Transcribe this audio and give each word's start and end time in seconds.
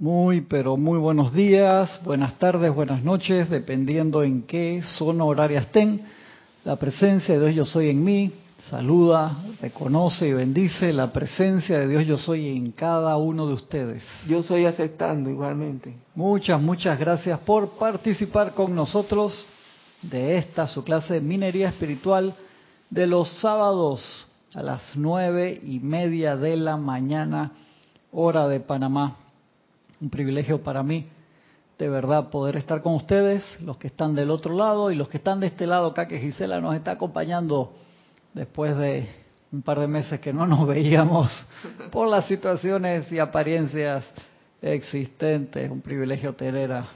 Muy, 0.00 0.40
pero 0.40 0.78
muy 0.78 0.98
buenos 0.98 1.34
días, 1.34 2.00
buenas 2.04 2.38
tardes, 2.38 2.74
buenas 2.74 3.04
noches, 3.04 3.50
dependiendo 3.50 4.22
en 4.22 4.44
qué 4.44 4.80
zona 4.82 5.24
horaria 5.24 5.60
estén. 5.60 6.00
La 6.64 6.76
presencia 6.76 7.38
de 7.38 7.50
Dios 7.50 7.54
yo 7.54 7.64
soy 7.66 7.90
en 7.90 8.02
mí, 8.02 8.32
saluda, 8.70 9.36
reconoce 9.60 10.26
y 10.26 10.32
bendice 10.32 10.94
la 10.94 11.12
presencia 11.12 11.80
de 11.80 11.86
Dios 11.86 12.06
yo 12.06 12.16
soy 12.16 12.48
en 12.48 12.72
cada 12.72 13.18
uno 13.18 13.46
de 13.46 13.52
ustedes. 13.52 14.02
Yo 14.26 14.42
soy 14.42 14.64
aceptando 14.64 15.28
igualmente. 15.28 15.94
Muchas, 16.14 16.62
muchas 16.62 16.98
gracias 16.98 17.38
por 17.40 17.72
participar 17.72 18.54
con 18.54 18.74
nosotros 18.74 19.46
de 20.00 20.38
esta, 20.38 20.66
su 20.66 20.82
clase 20.82 21.12
de 21.12 21.20
minería 21.20 21.68
espiritual 21.68 22.34
de 22.88 23.06
los 23.06 23.28
sábados 23.42 24.28
a 24.54 24.62
las 24.62 24.92
nueve 24.94 25.60
y 25.62 25.78
media 25.78 26.38
de 26.38 26.56
la 26.56 26.78
mañana, 26.78 27.52
hora 28.12 28.48
de 28.48 28.60
Panamá. 28.60 29.18
Un 30.00 30.08
privilegio 30.10 30.62
para 30.62 30.82
mí, 30.82 31.08
de 31.78 31.88
verdad, 31.88 32.30
poder 32.30 32.56
estar 32.56 32.82
con 32.82 32.94
ustedes, 32.94 33.44
los 33.60 33.76
que 33.76 33.88
están 33.88 34.14
del 34.14 34.30
otro 34.30 34.54
lado 34.54 34.90
y 34.90 34.94
los 34.94 35.08
que 35.08 35.18
están 35.18 35.40
de 35.40 35.48
este 35.48 35.66
lado 35.66 35.88
acá, 35.88 36.08
que 36.08 36.18
Gisela 36.18 36.60
nos 36.60 36.74
está 36.74 36.92
acompañando 36.92 37.74
después 38.32 38.76
de 38.76 39.08
un 39.52 39.62
par 39.62 39.80
de 39.80 39.88
meses 39.88 40.20
que 40.20 40.32
no 40.32 40.46
nos 40.46 40.66
veíamos 40.66 41.30
por 41.90 42.08
las 42.08 42.26
situaciones 42.26 43.10
y 43.12 43.18
apariencias 43.18 44.04
existentes. 44.62 45.70
Un 45.70 45.80
privilegio 45.80 46.34
tener 46.34 46.72
a, 46.72 46.88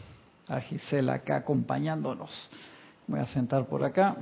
a 0.48 0.60
Gisela 0.60 1.14
acá 1.14 1.36
acompañándonos. 1.36 2.50
Voy 3.06 3.20
a 3.20 3.26
sentar 3.26 3.66
por 3.66 3.84
acá. 3.84 4.16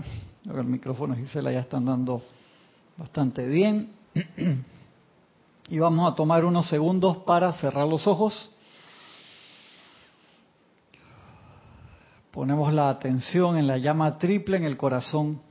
El 0.44 0.64
micrófono 0.64 1.14
Gisela 1.14 1.52
ya 1.52 1.60
están 1.60 1.84
dando 1.84 2.22
bastante 2.96 3.46
bien. 3.46 3.92
Y 5.68 5.78
vamos 5.78 6.12
a 6.12 6.14
tomar 6.14 6.44
unos 6.44 6.68
segundos 6.68 7.18
para 7.18 7.50
cerrar 7.52 7.86
los 7.86 8.06
ojos. 8.06 8.50
Ponemos 12.32 12.72
la 12.72 12.88
atención 12.88 13.58
en 13.58 13.66
la 13.66 13.76
llama 13.76 14.18
triple 14.18 14.56
en 14.56 14.64
el 14.64 14.78
corazón, 14.78 15.42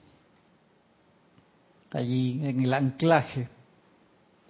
allí 1.91 2.41
en 2.43 2.59
el 2.63 2.73
anclaje, 2.73 3.49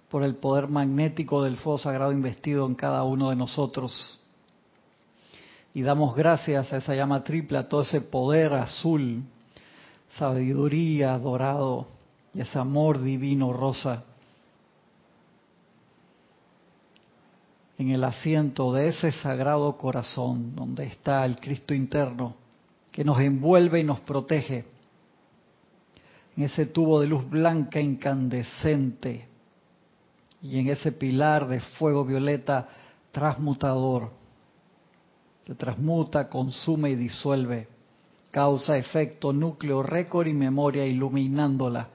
por 0.08 0.22
el 0.22 0.36
poder 0.36 0.66
magnético 0.68 1.42
del 1.42 1.58
fuego 1.58 1.76
sagrado 1.76 2.10
investido 2.10 2.66
en 2.66 2.74
cada 2.74 3.02
uno 3.04 3.28
de 3.28 3.36
nosotros. 3.36 4.18
Y 5.74 5.82
damos 5.82 6.16
gracias 6.16 6.72
a 6.72 6.78
esa 6.78 6.94
llama 6.94 7.22
triple, 7.22 7.58
a 7.58 7.68
todo 7.68 7.82
ese 7.82 8.00
poder 8.00 8.54
azul, 8.54 9.22
sabiduría 10.16 11.18
dorado 11.18 11.86
y 12.32 12.40
ese 12.40 12.58
amor 12.58 13.02
divino 13.02 13.52
rosa 13.52 14.04
en 17.78 17.90
el 17.90 18.04
asiento 18.04 18.72
de 18.72 18.88
ese 18.88 19.12
sagrado 19.12 19.76
corazón 19.76 20.54
donde 20.54 20.84
está 20.84 21.24
el 21.24 21.36
Cristo 21.36 21.74
interno 21.74 22.36
que 22.90 23.04
nos 23.04 23.18
envuelve 23.20 23.80
y 23.80 23.84
nos 23.84 24.00
protege, 24.00 24.66
en 26.36 26.44
ese 26.44 26.66
tubo 26.66 27.00
de 27.00 27.06
luz 27.06 27.28
blanca 27.28 27.80
incandescente 27.80 29.26
y 30.42 30.58
en 30.58 30.68
ese 30.68 30.92
pilar 30.92 31.48
de 31.48 31.60
fuego 31.60 32.04
violeta 32.04 32.68
transmutador, 33.10 34.10
que 35.44 35.54
transmuta, 35.54 36.28
consume 36.28 36.90
y 36.90 36.96
disuelve, 36.96 37.68
causa, 38.30 38.76
efecto, 38.76 39.32
núcleo, 39.32 39.82
récord 39.82 40.26
y 40.26 40.34
memoria, 40.34 40.86
iluminándola 40.86 41.88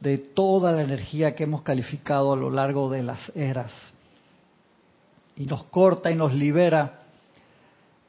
de 0.00 0.18
toda 0.18 0.72
la 0.72 0.82
energía 0.82 1.34
que 1.34 1.44
hemos 1.44 1.62
calificado 1.62 2.32
a 2.32 2.36
lo 2.36 2.50
largo 2.50 2.90
de 2.90 3.02
las 3.02 3.32
eras 3.34 3.72
y 5.36 5.46
nos 5.46 5.64
corta 5.64 6.10
y 6.10 6.14
nos 6.14 6.32
libera 6.32 7.00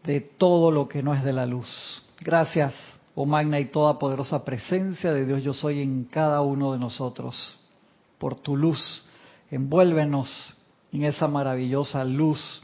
de 0.04 0.22
todo 0.22 0.72
lo 0.72 0.88
que 0.88 1.02
no 1.02 1.14
es 1.14 1.24
de 1.24 1.34
la 1.34 1.46
luz. 1.46 2.04
Gracias, 2.20 2.74
oh 3.16 3.26
magna 3.26 3.60
y 3.60 3.66
toda 3.66 4.00
poderosa 4.00 4.46
presencia 4.46 5.12
de 5.12 5.26
Dios 5.26 5.44
yo 5.44 5.54
soy 5.54 5.82
en 5.82 6.06
cada 6.06 6.42
uno 6.42 6.74
de 6.74 6.80
nosotros. 6.80 7.58
Por 8.18 8.36
tu 8.36 8.56
luz, 8.56 9.04
envuélvenos 9.50 10.54
en 10.92 11.04
esa 11.04 11.28
maravillosa 11.28 12.04
luz. 12.04 12.62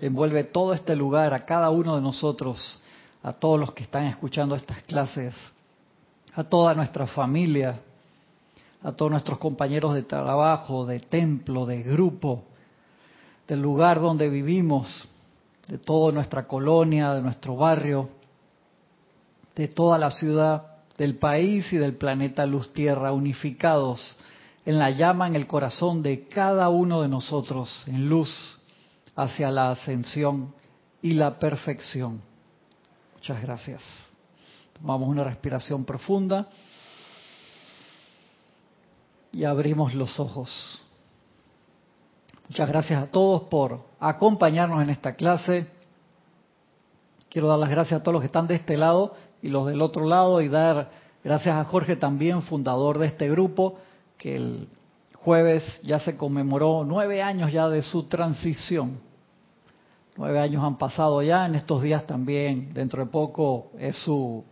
Envuelve 0.00 0.44
todo 0.44 0.72
este 0.72 0.96
lugar, 0.96 1.34
a 1.34 1.44
cada 1.44 1.70
uno 1.70 1.96
de 1.96 2.02
nosotros, 2.02 2.80
a 3.22 3.32
todos 3.32 3.60
los 3.60 3.72
que 3.72 3.82
están 3.82 4.06
escuchando 4.06 4.54
estas 4.54 4.82
clases, 4.82 5.34
a 6.34 6.44
toda 6.44 6.74
nuestra 6.74 7.06
familia, 7.06 7.80
a 8.82 8.92
todos 8.92 9.10
nuestros 9.10 9.38
compañeros 9.38 9.94
de 9.94 10.02
trabajo, 10.02 10.86
de 10.86 11.00
templo, 11.00 11.66
de 11.66 11.82
grupo, 11.82 12.44
del 13.50 13.60
lugar 13.60 14.00
donde 14.00 14.28
vivimos, 14.28 15.08
de 15.66 15.76
toda 15.76 16.12
nuestra 16.12 16.46
colonia, 16.46 17.14
de 17.14 17.20
nuestro 17.20 17.56
barrio, 17.56 18.08
de 19.56 19.66
toda 19.66 19.98
la 19.98 20.12
ciudad, 20.12 20.84
del 20.96 21.16
país 21.16 21.72
y 21.72 21.76
del 21.76 21.96
planeta 21.96 22.46
Luz 22.46 22.72
Tierra, 22.72 23.10
unificados 23.10 24.16
en 24.64 24.78
la 24.78 24.90
llama 24.90 25.26
en 25.26 25.34
el 25.34 25.48
corazón 25.48 26.00
de 26.00 26.28
cada 26.28 26.68
uno 26.68 27.02
de 27.02 27.08
nosotros, 27.08 27.82
en 27.88 28.08
luz 28.08 28.30
hacia 29.16 29.50
la 29.50 29.72
ascensión 29.72 30.54
y 31.02 31.14
la 31.14 31.36
perfección. 31.40 32.22
Muchas 33.16 33.42
gracias. 33.42 33.82
Tomamos 34.74 35.08
una 35.08 35.24
respiración 35.24 35.84
profunda 35.84 36.46
y 39.32 39.42
abrimos 39.42 39.92
los 39.92 40.20
ojos. 40.20 40.80
Muchas 42.50 42.68
gracias 42.68 43.00
a 43.00 43.06
todos 43.06 43.42
por 43.42 43.78
acompañarnos 44.00 44.82
en 44.82 44.90
esta 44.90 45.14
clase. 45.14 45.68
Quiero 47.28 47.46
dar 47.46 47.60
las 47.60 47.70
gracias 47.70 48.00
a 48.00 48.02
todos 48.02 48.14
los 48.14 48.22
que 48.22 48.26
están 48.26 48.48
de 48.48 48.56
este 48.56 48.76
lado 48.76 49.14
y 49.40 49.50
los 49.50 49.66
del 49.66 49.80
otro 49.80 50.04
lado 50.04 50.40
y 50.40 50.48
dar 50.48 50.90
gracias 51.22 51.54
a 51.54 51.62
Jorge 51.62 51.94
también, 51.94 52.42
fundador 52.42 52.98
de 52.98 53.06
este 53.06 53.30
grupo, 53.30 53.76
que 54.18 54.34
el 54.34 54.68
jueves 55.14 55.80
ya 55.84 56.00
se 56.00 56.16
conmemoró 56.16 56.82
nueve 56.84 57.22
años 57.22 57.52
ya 57.52 57.68
de 57.68 57.82
su 57.82 58.08
transición. 58.08 58.98
Nueve 60.16 60.40
años 60.40 60.64
han 60.64 60.76
pasado 60.76 61.22
ya, 61.22 61.46
en 61.46 61.54
estos 61.54 61.82
días 61.82 62.04
también, 62.04 62.74
dentro 62.74 63.04
de 63.04 63.12
poco 63.12 63.70
es 63.78 63.94
su, 63.94 64.44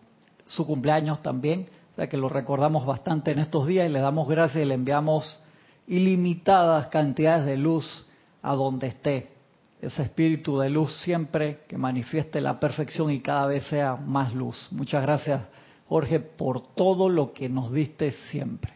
su 0.47 0.65
cumpleaños 0.65 1.21
también, 1.21 1.67
o 1.95 1.97
sea 1.97 2.09
que 2.09 2.17
lo 2.17 2.29
recordamos 2.29 2.87
bastante 2.87 3.33
en 3.33 3.41
estos 3.41 3.67
días 3.67 3.91
y 3.91 3.93
le 3.93 3.99
damos 3.99 4.29
gracias 4.29 4.63
y 4.63 4.69
le 4.69 4.75
enviamos 4.75 5.41
ilimitadas 5.89 6.89
cantidades 6.89 7.47
de 7.47 7.57
luz 7.57 8.07
a 8.43 8.55
donde 8.55 8.89
esté. 8.89 9.33
Ese 9.81 10.03
espíritu 10.03 10.59
de 10.59 10.71
luz 10.71 10.93
siempre 11.03 11.61
que 11.69 11.79
manifieste 11.79 12.41
la 12.41 12.61
perfección 12.61 13.11
y 13.11 13.21
cada 13.21 13.47
vez 13.47 13.65
sea 13.65 13.97
más 13.97 14.35
luz. 14.35 14.69
Muchas 14.71 15.03
gracias, 15.03 15.43
Jorge, 15.89 16.21
por 16.21 16.75
todo 16.75 17.09
lo 17.09 17.33
que 17.33 17.49
nos 17.49 17.73
diste 17.73 18.13
siempre. 18.31 18.73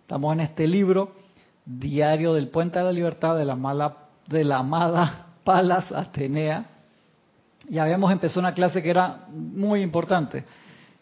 Estamos 0.00 0.32
en 0.32 0.40
este 0.40 0.66
libro, 0.66 1.12
Diario 1.64 2.32
del 2.32 2.48
Puente 2.48 2.78
de 2.78 2.84
la 2.84 2.92
Libertad 2.92 3.36
de 3.36 3.44
la, 3.44 3.56
mala, 3.56 3.96
de 4.28 4.44
la 4.44 4.58
amada 4.58 5.26
Palas 5.44 5.92
Atenea. 5.92 6.64
Y 7.68 7.78
habíamos 7.78 8.10
empezado 8.10 8.40
una 8.40 8.54
clase 8.54 8.82
que 8.82 8.90
era 8.90 9.26
muy 9.28 9.82
importante 9.82 10.44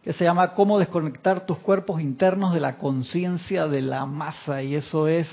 que 0.04 0.12
se 0.12 0.24
llama 0.24 0.52
Cómo 0.52 0.78
desconectar 0.78 1.46
tus 1.46 1.58
cuerpos 1.60 2.02
internos 2.02 2.52
de 2.52 2.60
la 2.60 2.76
conciencia 2.76 3.66
de 3.66 3.80
la 3.80 4.04
masa. 4.04 4.62
Y 4.62 4.74
eso 4.74 5.08
es 5.08 5.26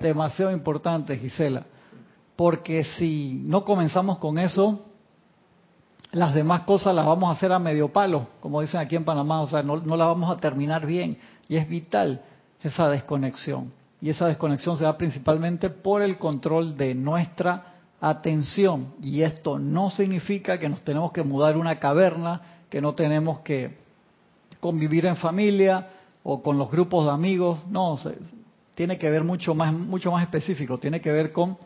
demasiado 0.00 0.50
importante, 0.52 1.18
Gisela. 1.18 1.64
Porque 2.34 2.82
si 2.82 3.42
no 3.44 3.62
comenzamos 3.62 4.16
con 4.16 4.38
eso, 4.38 4.80
las 6.12 6.32
demás 6.32 6.62
cosas 6.62 6.94
las 6.94 7.04
vamos 7.04 7.28
a 7.28 7.32
hacer 7.32 7.52
a 7.52 7.58
medio 7.58 7.92
palo, 7.92 8.26
como 8.40 8.62
dicen 8.62 8.80
aquí 8.80 8.96
en 8.96 9.04
Panamá, 9.04 9.42
o 9.42 9.48
sea, 9.48 9.62
no, 9.62 9.76
no 9.76 9.98
las 9.98 10.08
vamos 10.08 10.34
a 10.34 10.40
terminar 10.40 10.86
bien. 10.86 11.18
Y 11.46 11.56
es 11.56 11.68
vital 11.68 12.22
esa 12.62 12.88
desconexión. 12.88 13.70
Y 14.00 14.08
esa 14.08 14.26
desconexión 14.28 14.78
se 14.78 14.84
da 14.84 14.96
principalmente 14.96 15.68
por 15.68 16.00
el 16.00 16.16
control 16.16 16.74
de 16.78 16.94
nuestra 16.94 17.74
atención. 18.00 18.94
Y 19.02 19.20
esto 19.20 19.58
no 19.58 19.90
significa 19.90 20.58
que 20.58 20.70
nos 20.70 20.80
tenemos 20.80 21.12
que 21.12 21.22
mudar 21.22 21.58
una 21.58 21.78
caverna 21.78 22.63
que 22.74 22.80
no 22.80 22.92
tenemos 22.92 23.38
que 23.42 23.70
convivir 24.58 25.06
en 25.06 25.16
familia 25.16 25.90
o 26.24 26.42
con 26.42 26.58
los 26.58 26.68
grupos 26.72 27.04
de 27.04 27.12
amigos, 27.12 27.60
no, 27.68 27.96
tiene 28.74 28.98
que 28.98 29.08
ver 29.08 29.22
mucho 29.22 29.54
más, 29.54 29.72
mucho 29.72 30.10
más 30.10 30.24
específico, 30.24 30.76
tiene 30.78 31.00
que 31.00 31.12
ver 31.12 31.30
con 31.30 31.56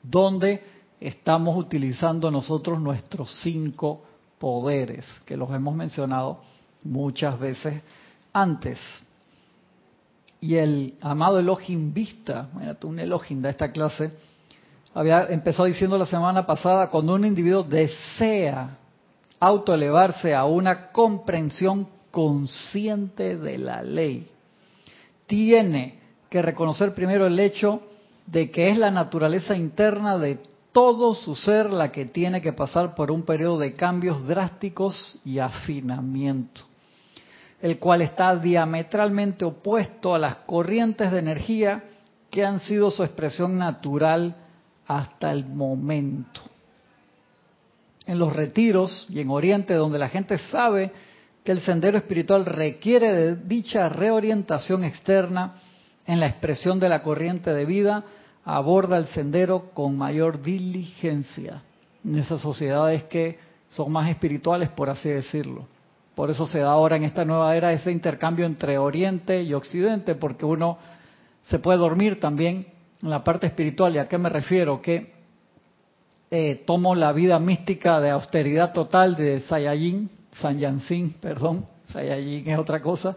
dónde 0.00 0.62
estamos 1.00 1.56
utilizando 1.58 2.30
nosotros 2.30 2.78
nuestros 2.78 3.40
cinco 3.42 4.04
poderes, 4.38 5.04
que 5.26 5.36
los 5.36 5.50
hemos 5.50 5.74
mencionado 5.74 6.42
muchas 6.84 7.36
veces 7.36 7.82
antes. 8.32 8.78
Y 10.40 10.54
el 10.54 10.94
amado 11.00 11.40
Elohim 11.40 11.92
Vista, 11.92 12.50
imagínate 12.52 12.86
un 12.86 13.00
Elohim 13.00 13.42
de 13.42 13.50
esta 13.50 13.72
clase, 13.72 14.12
había 14.94 15.24
empezado 15.24 15.64
diciendo 15.64 15.98
la 15.98 16.06
semana 16.06 16.46
pasada, 16.46 16.88
cuando 16.88 17.16
un 17.16 17.24
individuo 17.24 17.64
desea 17.64 18.76
autoelevarse 19.40 20.34
a 20.34 20.44
una 20.44 20.92
comprensión 20.92 21.88
consciente 22.10 23.36
de 23.36 23.58
la 23.58 23.82
ley. 23.82 24.30
Tiene 25.26 25.98
que 26.28 26.42
reconocer 26.42 26.94
primero 26.94 27.26
el 27.26 27.40
hecho 27.40 27.82
de 28.26 28.50
que 28.50 28.68
es 28.68 28.76
la 28.76 28.90
naturaleza 28.90 29.56
interna 29.56 30.18
de 30.18 30.38
todo 30.72 31.14
su 31.14 31.34
ser 31.34 31.70
la 31.70 31.90
que 31.90 32.04
tiene 32.04 32.40
que 32.40 32.52
pasar 32.52 32.94
por 32.94 33.10
un 33.10 33.22
periodo 33.22 33.58
de 33.58 33.74
cambios 33.74 34.26
drásticos 34.26 35.18
y 35.24 35.38
afinamiento, 35.38 36.60
el 37.60 37.78
cual 37.78 38.02
está 38.02 38.36
diametralmente 38.36 39.44
opuesto 39.44 40.14
a 40.14 40.18
las 40.18 40.36
corrientes 40.46 41.10
de 41.10 41.18
energía 41.18 41.84
que 42.30 42.44
han 42.44 42.60
sido 42.60 42.90
su 42.90 43.02
expresión 43.02 43.58
natural 43.58 44.36
hasta 44.86 45.32
el 45.32 45.44
momento. 45.46 46.40
En 48.10 48.18
los 48.18 48.32
retiros 48.32 49.06
y 49.08 49.20
en 49.20 49.30
Oriente, 49.30 49.74
donde 49.74 49.96
la 49.96 50.08
gente 50.08 50.36
sabe 50.36 50.90
que 51.44 51.52
el 51.52 51.60
sendero 51.60 51.96
espiritual 51.96 52.44
requiere 52.44 53.12
de 53.12 53.36
dicha 53.36 53.88
reorientación 53.88 54.82
externa 54.82 55.54
en 56.08 56.18
la 56.18 56.26
expresión 56.26 56.80
de 56.80 56.88
la 56.88 57.04
corriente 57.04 57.54
de 57.54 57.64
vida, 57.64 58.02
aborda 58.44 58.96
el 58.96 59.06
sendero 59.06 59.70
con 59.74 59.96
mayor 59.96 60.42
diligencia 60.42 61.62
en 62.04 62.18
esas 62.18 62.40
sociedades 62.40 63.04
que 63.04 63.38
son 63.68 63.92
más 63.92 64.10
espirituales, 64.10 64.70
por 64.70 64.90
así 64.90 65.08
decirlo. 65.08 65.68
Por 66.16 66.30
eso 66.30 66.46
se 66.46 66.58
da 66.58 66.72
ahora 66.72 66.96
en 66.96 67.04
esta 67.04 67.24
nueva 67.24 67.54
era 67.54 67.72
ese 67.72 67.92
intercambio 67.92 68.44
entre 68.44 68.76
Oriente 68.76 69.40
y 69.40 69.54
Occidente, 69.54 70.16
porque 70.16 70.44
uno 70.44 70.78
se 71.44 71.60
puede 71.60 71.78
dormir 71.78 72.18
también 72.18 72.66
en 73.00 73.08
la 73.08 73.22
parte 73.22 73.46
espiritual. 73.46 73.94
¿Y 73.94 73.98
a 73.98 74.08
qué 74.08 74.18
me 74.18 74.30
refiero? 74.30 74.82
Que 74.82 75.19
eh, 76.30 76.62
tomo 76.66 76.94
la 76.94 77.12
vida 77.12 77.38
mística 77.38 78.00
de 78.00 78.10
austeridad 78.10 78.72
total 78.72 79.16
de 79.16 79.40
Sayajin, 79.40 80.08
San 80.36 80.58
Yansin, 80.58 81.14
perdón, 81.14 81.66
Sayajin 81.86 82.48
es 82.48 82.58
otra 82.58 82.80
cosa, 82.80 83.16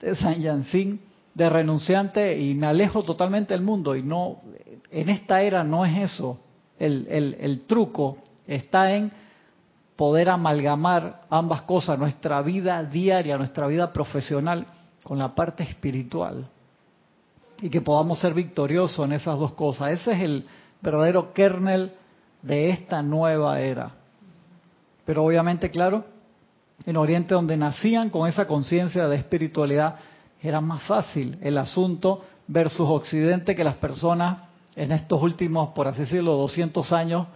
de 0.00 0.14
San 0.14 0.40
Yansin, 0.40 1.00
de 1.34 1.48
renunciante 1.48 2.38
y 2.38 2.54
me 2.54 2.66
alejo 2.66 3.02
totalmente 3.02 3.54
del 3.54 3.62
mundo 3.62 3.96
y 3.96 4.02
no, 4.02 4.42
en 4.90 5.08
esta 5.08 5.42
era 5.42 5.64
no 5.64 5.84
es 5.84 6.12
eso, 6.12 6.40
el, 6.78 7.06
el, 7.10 7.36
el 7.40 7.66
truco 7.66 8.18
está 8.46 8.94
en 8.94 9.10
poder 9.96 10.30
amalgamar 10.30 11.22
ambas 11.30 11.62
cosas, 11.62 11.98
nuestra 11.98 12.42
vida 12.42 12.82
diaria, 12.84 13.38
nuestra 13.38 13.66
vida 13.66 13.92
profesional 13.92 14.66
con 15.02 15.18
la 15.18 15.34
parte 15.34 15.62
espiritual 15.62 16.48
y 17.60 17.70
que 17.70 17.80
podamos 17.80 18.18
ser 18.18 18.34
victoriosos 18.34 19.04
en 19.06 19.12
esas 19.12 19.38
dos 19.38 19.52
cosas. 19.52 19.92
Ese 19.92 20.12
es 20.12 20.20
el 20.22 20.46
verdadero 20.80 21.32
kernel 21.32 21.92
de 22.42 22.70
esta 22.70 23.02
nueva 23.02 23.60
era. 23.60 23.92
Pero 25.04 25.24
obviamente, 25.24 25.70
claro, 25.70 26.04
en 26.84 26.96
Oriente 26.96 27.34
donde 27.34 27.56
nacían 27.56 28.10
con 28.10 28.28
esa 28.28 28.46
conciencia 28.46 29.08
de 29.08 29.16
espiritualidad, 29.16 29.96
era 30.42 30.60
más 30.60 30.82
fácil 30.82 31.38
el 31.40 31.56
asunto 31.58 32.22
versus 32.48 32.88
Occidente 32.88 33.54
que 33.54 33.64
las 33.64 33.76
personas 33.76 34.38
en 34.74 34.90
estos 34.90 35.22
últimos, 35.22 35.70
por 35.70 35.86
así 35.86 36.00
decirlo, 36.00 36.32
200 36.36 36.92
años, 36.92 37.26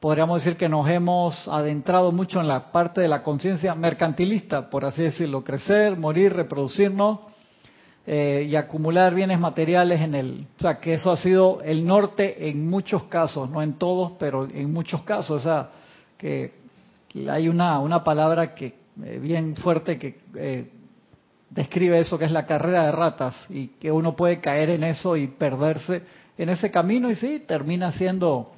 podríamos 0.00 0.42
decir 0.42 0.56
que 0.56 0.68
nos 0.68 0.88
hemos 0.88 1.46
adentrado 1.46 2.10
mucho 2.10 2.40
en 2.40 2.48
la 2.48 2.72
parte 2.72 3.00
de 3.00 3.08
la 3.08 3.22
conciencia 3.22 3.74
mercantilista, 3.74 4.70
por 4.70 4.84
así 4.84 5.02
decirlo, 5.02 5.44
crecer, 5.44 5.96
morir, 5.96 6.32
reproducirnos 6.32 7.20
eh, 8.12 8.48
y 8.50 8.56
acumular 8.56 9.14
bienes 9.14 9.38
materiales 9.38 10.00
en 10.00 10.16
el... 10.16 10.46
O 10.58 10.60
sea, 10.60 10.80
que 10.80 10.94
eso 10.94 11.12
ha 11.12 11.16
sido 11.16 11.60
el 11.62 11.86
norte 11.86 12.48
en 12.48 12.68
muchos 12.68 13.04
casos, 13.04 13.48
no 13.48 13.62
en 13.62 13.74
todos, 13.74 14.14
pero 14.18 14.48
en 14.52 14.72
muchos 14.72 15.04
casos. 15.04 15.38
O 15.38 15.40
sea, 15.40 15.70
que, 16.18 16.54
hay 17.30 17.48
una, 17.48 17.78
una 17.78 18.02
palabra 18.02 18.52
que 18.52 18.74
eh, 19.04 19.20
bien 19.22 19.54
fuerte 19.54 19.96
que 19.96 20.22
eh, 20.34 20.72
describe 21.50 22.00
eso, 22.00 22.18
que 22.18 22.24
es 22.24 22.32
la 22.32 22.46
carrera 22.46 22.86
de 22.86 22.90
ratas, 22.90 23.36
y 23.48 23.68
que 23.68 23.92
uno 23.92 24.16
puede 24.16 24.40
caer 24.40 24.70
en 24.70 24.82
eso 24.82 25.16
y 25.16 25.28
perderse 25.28 26.02
en 26.36 26.48
ese 26.48 26.68
camino, 26.68 27.12
y 27.12 27.14
sí, 27.14 27.44
termina 27.46 27.92
siendo 27.92 28.50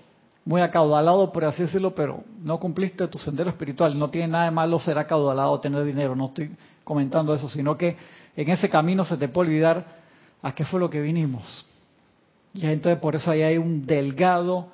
muy 0.47 0.63
acaudalado, 0.63 1.31
por 1.31 1.45
así 1.45 1.65
decirlo, 1.65 1.95
pero 1.95 2.25
no 2.43 2.59
cumpliste 2.59 3.07
tu 3.07 3.19
sendero 3.19 3.51
espiritual. 3.51 3.99
No 3.99 4.09
tiene 4.09 4.29
nada 4.29 4.45
de 4.47 4.51
malo 4.51 4.79
ser 4.79 4.97
acaudalado, 4.97 5.61
tener 5.61 5.85
dinero, 5.85 6.17
no 6.17 6.29
estoy 6.29 6.57
comentando 6.85 7.35
eso, 7.35 7.51
sino 7.51 7.77
que 7.77 7.99
en 8.37 8.51
ese 8.51 8.69
camino 8.69 9.05
se 9.05 9.17
te 9.17 9.29
puede 9.29 9.51
olvidar 9.51 9.85
a 10.43 10.55
qué 10.55 10.65
fue 10.65 10.81
lo 10.81 10.91
que 10.91 11.01
vinimos. 11.01 11.67
Y 12.55 12.67
entonces 12.67 13.01
por 13.01 13.17
eso 13.17 13.31
ahí 13.31 13.43
hay 13.43 13.59
un 13.59 13.87
delgado 13.87 14.69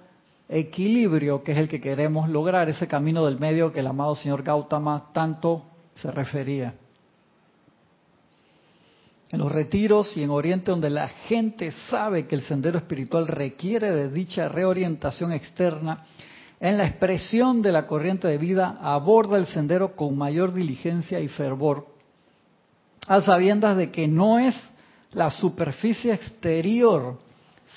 equilibrio 0.49 1.43
que 1.43 1.53
es 1.53 1.59
el 1.59 1.69
que 1.69 1.81
queremos 1.81 2.29
lograr, 2.29 2.69
ese 2.69 2.87
camino 2.87 3.25
del 3.27 3.39
medio 3.39 3.73
que 3.73 3.81
el 3.81 3.87
amado 3.87 4.17
señor 4.17 4.43
Gautama 4.43 5.11
tanto 5.13 5.65
se 5.95 6.11
refería. 6.11 6.75
En 9.31 9.41
los 9.41 9.53
retiros 9.53 10.17
y 10.17 10.23
en 10.23 10.31
Oriente 10.31 10.71
donde 10.71 10.89
la 10.89 11.09
gente 11.09 11.71
sabe 11.91 12.27
que 12.27 12.35
el 12.35 12.43
sendero 12.43 12.79
espiritual 12.79 13.27
requiere 13.27 13.91
de 13.91 14.09
dicha 14.09 14.49
reorientación 14.49 15.33
externa, 15.33 16.07
en 16.61 16.79
la 16.79 16.87
expresión 16.87 17.61
de 17.61 17.71
la 17.71 17.87
corriente 17.87 18.27
de 18.27 18.39
vida 18.39 18.79
aborda 18.81 19.37
el 19.37 19.47
sendero 19.47 19.95
con 19.95 20.17
mayor 20.17 20.55
diligencia 20.55 21.21
y 21.21 21.29
fervor, 21.29 21.87
a 23.09 23.23
sabiendas 23.23 23.77
de 23.77 23.91
que 23.91 24.07
no 24.07 24.39
es 24.39 24.55
la 25.13 25.31
superficie 25.31 26.13
exterior, 26.13 27.19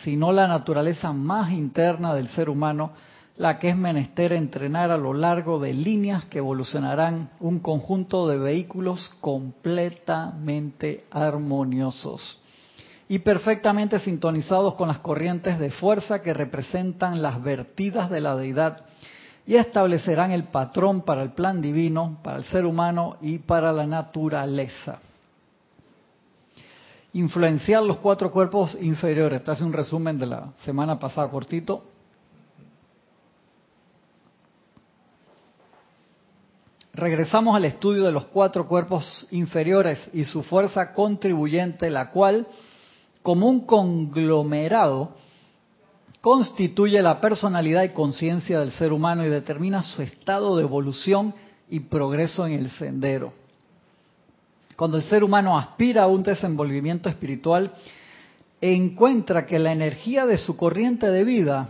sino 0.04 0.34
la 0.34 0.46
naturaleza 0.46 1.14
más 1.14 1.52
interna 1.52 2.14
del 2.14 2.28
ser 2.28 2.50
humano, 2.50 2.92
la 3.38 3.58
que 3.58 3.70
es 3.70 3.78
menester 3.78 4.34
entrenar 4.34 4.92
a 4.92 4.98
lo 4.98 5.14
largo 5.14 5.58
de 5.58 5.74
líneas 5.74 6.26
que 6.26 6.40
evolucionarán 6.40 7.30
un 7.40 7.60
conjunto 7.60 8.28
de 8.28 8.38
vehículos 8.38 9.10
completamente 9.22 11.06
armoniosos 11.12 12.40
y 13.08 13.20
perfectamente 13.20 14.00
sintonizados 14.00 14.76
con 14.76 14.90
las 14.90 15.00
corrientes 15.00 15.60
de 15.60 15.72
fuerza 15.72 16.22
que 16.22 16.34
representan 16.34 17.22
las 17.22 17.42
vertidas 17.42 18.10
de 18.10 18.20
la 18.20 18.36
deidad 18.36 18.82
y 19.48 19.56
establecerán 19.56 20.32
el 20.32 20.46
patrón 20.46 21.02
para 21.02 21.24
el 21.24 21.32
plan 21.32 21.62
divino, 21.62 22.20
para 22.22 22.38
el 22.38 22.44
ser 22.44 22.66
humano 22.66 23.16
y 23.22 23.40
para 23.40 23.72
la 23.72 23.88
naturaleza 23.88 25.00
influenciar 27.14 27.84
los 27.84 27.98
cuatro 27.98 28.32
cuerpos 28.32 28.78
inferiores. 28.82 29.44
Te 29.44 29.52
hace 29.52 29.64
un 29.64 29.74
resumen 29.74 30.18
de 30.18 30.26
la 30.28 30.54
semana 30.64 30.98
pasada 30.98 31.30
cortito. 31.30 31.84
Regresamos 36.94 37.56
al 37.56 37.66
estudio 37.66 38.04
de 38.04 38.12
los 38.12 38.26
cuatro 38.26 38.68
cuerpos 38.68 39.26
inferiores 39.32 40.10
y 40.14 40.26
su 40.26 40.44
fuerza 40.44 40.92
contribuyente, 40.92 41.90
la 41.90 42.12
cual, 42.12 42.46
como 43.24 43.48
un 43.48 43.62
conglomerado, 43.66 45.16
constituye 46.20 47.02
la 47.02 47.20
personalidad 47.20 47.84
y 47.84 47.90
conciencia 47.90 48.60
del 48.60 48.72
ser 48.72 48.94
humano 48.94 49.26
y 49.26 49.30
determina 49.30 49.82
su 49.82 50.02
estado 50.02 50.58
de 50.58 50.64
evolución 50.64 51.34
y 51.70 51.80
progreso 51.80 52.46
en 52.46 52.54
el 52.54 52.70
sendero 52.72 53.41
cuando 54.76 54.98
el 54.98 55.04
ser 55.04 55.24
humano 55.24 55.58
aspira 55.58 56.04
a 56.04 56.08
un 56.08 56.24
desenvolvimiento 56.24 57.10
espiritual, 57.10 57.72
encuentra 58.60 59.46
que 59.46 59.60
la 59.60 59.72
energía 59.72 60.26
de 60.26 60.38
su 60.38 60.56
corriente 60.56 61.08
de 61.10 61.24
vida 61.24 61.70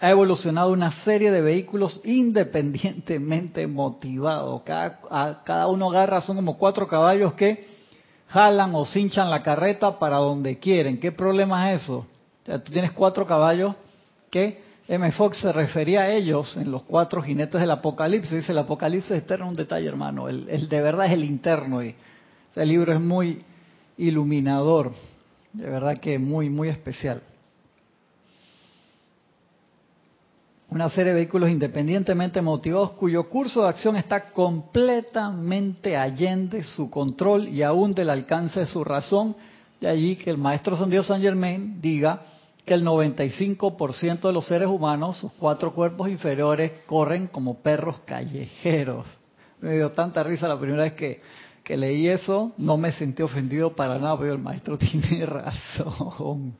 ha 0.00 0.10
evolucionado 0.10 0.72
una 0.72 0.90
serie 1.04 1.30
de 1.30 1.42
vehículos 1.42 2.00
independientemente 2.04 3.66
motivados. 3.66 4.62
Cada, 4.62 4.98
cada 5.44 5.66
uno 5.66 5.90
agarra, 5.90 6.22
son 6.22 6.36
como 6.36 6.56
cuatro 6.56 6.88
caballos 6.88 7.34
que 7.34 7.66
jalan 8.28 8.74
o 8.74 8.84
cinchan 8.86 9.28
la 9.28 9.42
carreta 9.42 9.98
para 9.98 10.16
donde 10.16 10.58
quieren. 10.58 10.98
¿Qué 10.98 11.12
problema 11.12 11.72
es 11.72 11.82
eso? 11.82 12.06
tú 12.44 12.72
tienes 12.72 12.90
cuatro 12.92 13.26
caballos 13.26 13.74
que 14.30 14.69
M. 14.90 15.12
Fox 15.12 15.38
se 15.38 15.52
refería 15.52 16.00
a 16.00 16.10
ellos 16.10 16.56
en 16.56 16.72
los 16.72 16.82
cuatro 16.82 17.22
jinetes 17.22 17.60
del 17.60 17.70
Apocalipsis. 17.70 18.32
Dice, 18.32 18.50
el 18.50 18.58
Apocalipsis 18.58 19.12
externo 19.12 19.44
es 19.44 19.50
un 19.50 19.56
detalle, 19.56 19.86
hermano. 19.86 20.28
El, 20.28 20.68
de 20.68 20.82
verdad 20.82 21.06
es 21.06 21.12
el 21.12 21.22
interno. 21.22 21.80
Y 21.80 21.94
este 22.48 22.66
libro 22.66 22.92
es 22.92 23.00
muy 23.00 23.40
iluminador, 23.98 24.90
de 25.52 25.70
verdad 25.70 25.98
que 25.98 26.18
muy, 26.18 26.50
muy 26.50 26.70
especial. 26.70 27.22
Una 30.70 30.90
serie 30.90 31.12
de 31.12 31.20
vehículos 31.20 31.50
independientemente 31.50 32.42
motivados 32.42 32.90
cuyo 32.90 33.28
curso 33.28 33.62
de 33.62 33.68
acción 33.68 33.94
está 33.94 34.32
completamente 34.32 35.96
allende 35.96 36.64
su 36.64 36.90
control 36.90 37.48
y 37.48 37.62
aún 37.62 37.92
del 37.92 38.10
alcance 38.10 38.58
de 38.58 38.66
su 38.66 38.82
razón. 38.82 39.36
De 39.80 39.86
allí 39.86 40.16
que 40.16 40.30
el 40.30 40.38
maestro 40.38 40.76
San 40.76 40.90
Dios 40.90 41.06
San 41.06 41.22
Germain 41.22 41.80
diga 41.80 42.22
que 42.62 42.74
el 42.74 42.84
95% 42.84 44.20
de 44.20 44.32
los 44.32 44.46
seres 44.46 44.68
humanos, 44.68 45.18
sus 45.18 45.32
cuatro 45.32 45.72
cuerpos 45.72 46.08
inferiores, 46.08 46.72
corren 46.86 47.26
como 47.26 47.58
perros 47.58 48.00
callejeros. 48.04 49.06
Me 49.60 49.74
dio 49.74 49.90
tanta 49.90 50.22
risa 50.22 50.48
la 50.48 50.58
primera 50.58 50.84
vez 50.84 50.94
que 50.94 51.20
que 51.70 51.76
leí 51.76 52.08
eso, 52.08 52.50
no 52.58 52.76
me 52.76 52.90
sentí 52.90 53.22
ofendido 53.22 53.76
para 53.76 53.96
nada, 53.96 54.18
pero 54.18 54.32
el 54.32 54.40
maestro 54.40 54.76
tiene 54.78 55.24
razón. 55.24 56.54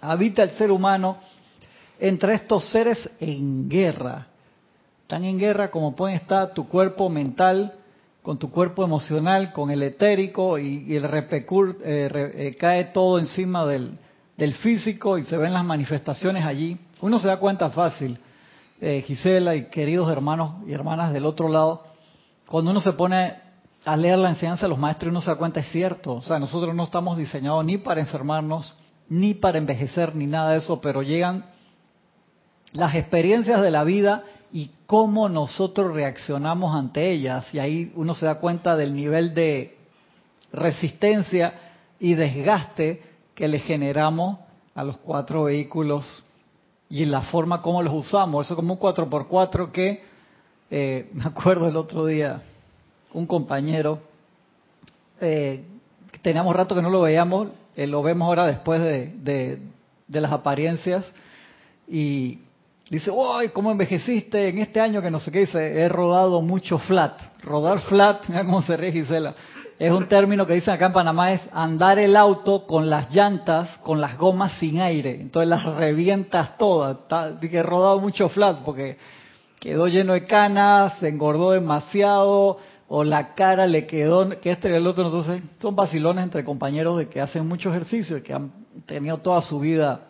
Habita 0.00 0.42
el 0.42 0.50
ser 0.50 0.72
humano 0.72 1.18
entre 2.00 2.34
estos 2.34 2.68
seres 2.70 3.08
en 3.20 3.68
guerra. 3.68 4.26
Tan 5.06 5.24
en 5.24 5.38
guerra 5.38 5.70
como 5.70 5.94
pueden 5.94 6.16
estar 6.16 6.52
tu 6.54 6.68
cuerpo 6.68 7.08
mental 7.08 7.74
con 8.22 8.36
tu 8.36 8.50
cuerpo 8.50 8.82
emocional, 8.82 9.52
con 9.52 9.70
el 9.70 9.80
etérico 9.84 10.58
y, 10.58 10.96
el 10.96 11.04
repecur, 11.04 11.76
eh, 11.84 12.10
eh, 12.34 12.56
cae 12.56 12.86
todo 12.86 13.20
encima 13.20 13.64
del, 13.64 13.96
del 14.36 14.54
físico 14.54 15.18
y 15.18 15.24
se 15.24 15.36
ven 15.36 15.52
las 15.52 15.64
manifestaciones 15.64 16.44
allí, 16.44 16.76
uno 17.00 17.18
se 17.18 17.28
da 17.28 17.38
cuenta 17.38 17.70
fácil, 17.70 18.18
eh, 18.80 19.02
Gisela 19.06 19.54
y 19.54 19.66
queridos 19.66 20.10
hermanos 20.10 20.66
y 20.66 20.72
hermanas 20.72 21.12
del 21.12 21.24
otro 21.24 21.48
lado, 21.48 21.86
cuando 22.46 22.70
uno 22.70 22.80
se 22.80 22.92
pone 22.92 23.34
a 23.84 23.96
leer 23.96 24.18
la 24.18 24.30
enseñanza 24.30 24.66
de 24.66 24.70
los 24.70 24.78
maestros, 24.78 25.10
uno 25.10 25.20
se 25.20 25.30
da 25.30 25.36
cuenta, 25.36 25.60
es 25.60 25.70
cierto, 25.70 26.14
o 26.14 26.22
sea, 26.22 26.38
nosotros 26.38 26.74
no 26.74 26.84
estamos 26.84 27.16
diseñados 27.16 27.64
ni 27.64 27.78
para 27.78 28.00
enfermarnos, 28.00 28.74
ni 29.08 29.34
para 29.34 29.58
envejecer, 29.58 30.16
ni 30.16 30.26
nada 30.26 30.52
de 30.52 30.58
eso, 30.58 30.80
pero 30.80 31.02
llegan 31.02 31.46
las 32.72 32.94
experiencias 32.94 33.62
de 33.62 33.70
la 33.70 33.84
vida 33.84 34.24
y 34.52 34.70
cómo 34.86 35.28
nosotros 35.28 35.94
reaccionamos 35.94 36.74
ante 36.74 37.10
ellas. 37.10 37.52
Y 37.54 37.58
ahí 37.58 37.92
uno 37.94 38.14
se 38.14 38.26
da 38.26 38.40
cuenta 38.40 38.76
del 38.76 38.94
nivel 38.94 39.34
de 39.34 39.76
resistencia 40.52 41.54
y 42.00 42.14
desgaste 42.14 43.02
que 43.36 43.46
le 43.46 43.60
generamos 43.60 44.40
a 44.74 44.82
los 44.82 44.96
cuatro 44.96 45.44
vehículos 45.44 46.24
y 46.88 47.04
la 47.04 47.20
forma 47.20 47.62
como 47.62 47.80
los 47.82 47.94
usamos. 47.94 48.44
Eso 48.44 48.56
como 48.56 48.74
un 48.74 48.80
4x4 48.80 49.70
que, 49.70 50.02
eh, 50.72 51.08
me 51.14 51.24
acuerdo 51.24 51.68
el 51.68 51.76
otro 51.76 52.06
día, 52.06 52.42
un 53.12 53.26
compañero, 53.26 54.00
eh, 55.20 55.64
teníamos 56.22 56.56
rato 56.56 56.74
que 56.74 56.82
no 56.82 56.90
lo 56.90 57.02
veíamos, 57.02 57.48
eh, 57.76 57.86
lo 57.86 58.02
vemos 58.02 58.26
ahora 58.26 58.46
después 58.46 58.80
de, 58.80 59.60
de 60.08 60.20
las 60.20 60.32
apariencias, 60.32 61.12
y 61.86 62.40
Dice, 62.88 63.10
¡ay, 63.34 63.48
cómo 63.48 63.72
envejeciste 63.72 64.48
en 64.48 64.58
este 64.58 64.80
año 64.80 65.02
que 65.02 65.10
no 65.10 65.18
sé 65.18 65.32
qué! 65.32 65.40
Dice, 65.40 65.80
he 65.80 65.88
rodado 65.88 66.40
mucho 66.40 66.78
flat. 66.78 67.20
Rodar 67.42 67.80
flat, 67.80 68.24
mira 68.28 68.44
cómo 68.44 68.62
se 68.62 68.76
ríe. 68.76 69.04
Es 69.78 69.92
un 69.92 70.08
término 70.08 70.46
que 70.46 70.54
dicen 70.54 70.72
acá 70.72 70.86
en 70.86 70.92
Panamá, 70.94 71.32
es 71.32 71.42
andar 71.52 71.98
el 71.98 72.16
auto 72.16 72.66
con 72.66 72.88
las 72.88 73.14
llantas, 73.14 73.76
con 73.82 74.00
las 74.00 74.16
gomas 74.16 74.52
sin 74.58 74.80
aire. 74.80 75.20
Entonces 75.20 75.50
las 75.50 75.64
revientas 75.76 76.56
todas. 76.56 76.96
Dije, 77.40 77.58
he 77.58 77.62
rodado 77.62 78.00
mucho 78.00 78.30
flat 78.30 78.60
porque 78.64 78.96
quedó 79.60 79.86
lleno 79.86 80.14
de 80.14 80.24
canas, 80.24 80.98
se 80.98 81.08
engordó 81.08 81.50
demasiado, 81.50 82.58
o 82.88 83.04
la 83.04 83.34
cara 83.34 83.66
le 83.66 83.86
quedó, 83.86 84.30
que 84.40 84.50
este 84.50 84.70
y 84.70 84.72
el 84.72 84.86
otro. 84.86 85.04
Entonces 85.04 85.42
son 85.60 85.76
vacilones 85.76 86.24
entre 86.24 86.42
compañeros 86.42 86.96
de 86.96 87.08
que 87.08 87.20
hacen 87.20 87.46
mucho 87.46 87.68
ejercicio, 87.68 88.22
que 88.22 88.32
han 88.32 88.50
tenido 88.86 89.18
toda 89.18 89.42
su 89.42 89.60
vida. 89.60 90.00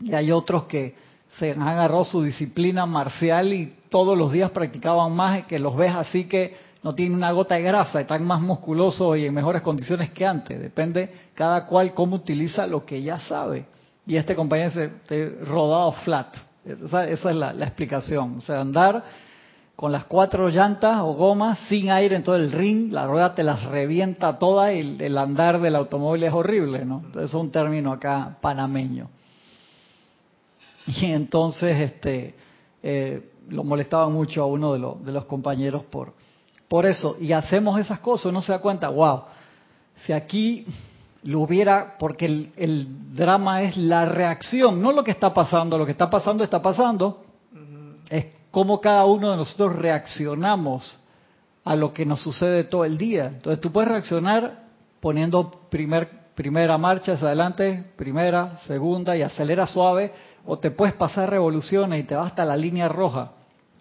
Y 0.00 0.14
hay 0.14 0.30
otros 0.30 0.64
que 0.64 0.94
se 1.30 1.50
han 1.50 1.62
agarrado 1.62 2.04
su 2.04 2.22
disciplina 2.22 2.86
marcial 2.86 3.52
y 3.52 3.74
todos 3.90 4.16
los 4.16 4.30
días 4.30 4.52
practicaban 4.52 5.12
más, 5.12 5.46
que 5.46 5.58
los 5.58 5.76
ves 5.76 5.96
así 5.96 6.28
que 6.28 6.67
no 6.88 6.94
tienen 6.94 7.18
una 7.18 7.32
gota 7.32 7.54
de 7.54 7.60
grasa, 7.60 8.00
están 8.00 8.24
más 8.24 8.40
musculosos 8.40 9.18
y 9.18 9.26
en 9.26 9.34
mejores 9.34 9.60
condiciones 9.60 10.10
que 10.10 10.24
antes. 10.24 10.58
Depende 10.58 11.12
cada 11.34 11.66
cual 11.66 11.92
cómo 11.92 12.16
utiliza 12.16 12.66
lo 12.66 12.86
que 12.86 13.02
ya 13.02 13.18
sabe. 13.18 13.66
Y 14.06 14.16
este 14.16 14.34
compañero 14.34 14.70
se 14.70 15.28
rodado 15.44 15.92
flat. 15.92 16.34
Esa, 16.64 17.06
es 17.06 17.22
la, 17.24 17.50
explicación. 17.50 18.38
O 18.38 18.40
sea, 18.40 18.62
andar 18.62 19.04
con 19.76 19.92
las 19.92 20.06
cuatro 20.06 20.48
llantas 20.48 21.00
o 21.02 21.12
gomas 21.12 21.58
sin 21.68 21.90
aire 21.90 22.16
en 22.16 22.22
todo 22.22 22.36
el 22.36 22.50
ring, 22.52 22.90
la 22.90 23.06
rueda 23.06 23.34
te 23.34 23.42
las 23.42 23.64
revienta 23.64 24.38
toda 24.38 24.72
y 24.72 24.96
el 24.98 25.18
andar 25.18 25.60
del 25.60 25.76
automóvil 25.76 26.24
es 26.24 26.32
horrible, 26.32 26.86
¿no? 26.86 27.04
Es 27.20 27.34
un 27.34 27.50
término 27.50 27.92
acá 27.92 28.38
panameño. 28.40 29.10
Y 30.86 31.04
entonces 31.12 31.78
este, 31.78 32.34
eh, 32.82 33.30
lo 33.50 33.62
molestaba 33.62 34.08
mucho 34.08 34.42
a 34.42 34.46
uno 34.46 34.72
de, 34.72 35.04
de, 35.04 35.12
los 35.12 35.26
compañeros 35.26 35.84
por, 35.84 36.14
por 36.68 36.86
eso. 36.86 37.16
Y 37.18 37.32
hacemos 37.32 37.80
esas 37.80 38.00
cosas, 38.00 38.26
uno 38.26 38.42
se 38.42 38.52
da 38.52 38.60
cuenta, 38.60 38.88
wow, 38.88 39.22
si 40.04 40.12
aquí 40.12 40.66
lo 41.22 41.40
hubiera, 41.40 41.96
porque 41.98 42.26
el, 42.26 42.52
el, 42.56 43.14
drama 43.14 43.62
es 43.62 43.76
la 43.76 44.04
reacción, 44.04 44.80
no 44.80 44.92
lo 44.92 45.02
que 45.02 45.10
está 45.10 45.34
pasando, 45.34 45.76
lo 45.76 45.84
que 45.84 45.92
está 45.92 46.08
pasando 46.08 46.44
está 46.44 46.62
pasando, 46.62 47.24
es 48.08 48.26
cómo 48.50 48.80
cada 48.80 49.04
uno 49.04 49.30
de 49.30 49.36
nosotros 49.36 49.76
reaccionamos 49.76 50.98
a 51.64 51.76
lo 51.76 51.92
que 51.92 52.06
nos 52.06 52.22
sucede 52.22 52.64
todo 52.64 52.84
el 52.84 52.96
día. 52.96 53.26
Entonces 53.26 53.60
tú 53.60 53.70
puedes 53.70 53.90
reaccionar 53.90 54.68
poniendo 55.00 55.50
primer, 55.70 56.08
primera 56.34 56.78
marcha 56.78 57.12
hacia 57.12 57.26
adelante, 57.26 57.84
primera, 57.96 58.58
segunda 58.66 59.16
y 59.16 59.22
acelera 59.22 59.66
suave 59.66 60.12
o 60.46 60.56
te 60.56 60.70
puedes 60.70 60.94
pasar 60.94 61.28
revoluciones 61.28 62.00
y 62.00 62.04
te 62.04 62.16
vas 62.16 62.28
hasta 62.28 62.44
la 62.44 62.56
línea 62.56 62.88
roja. 62.88 63.32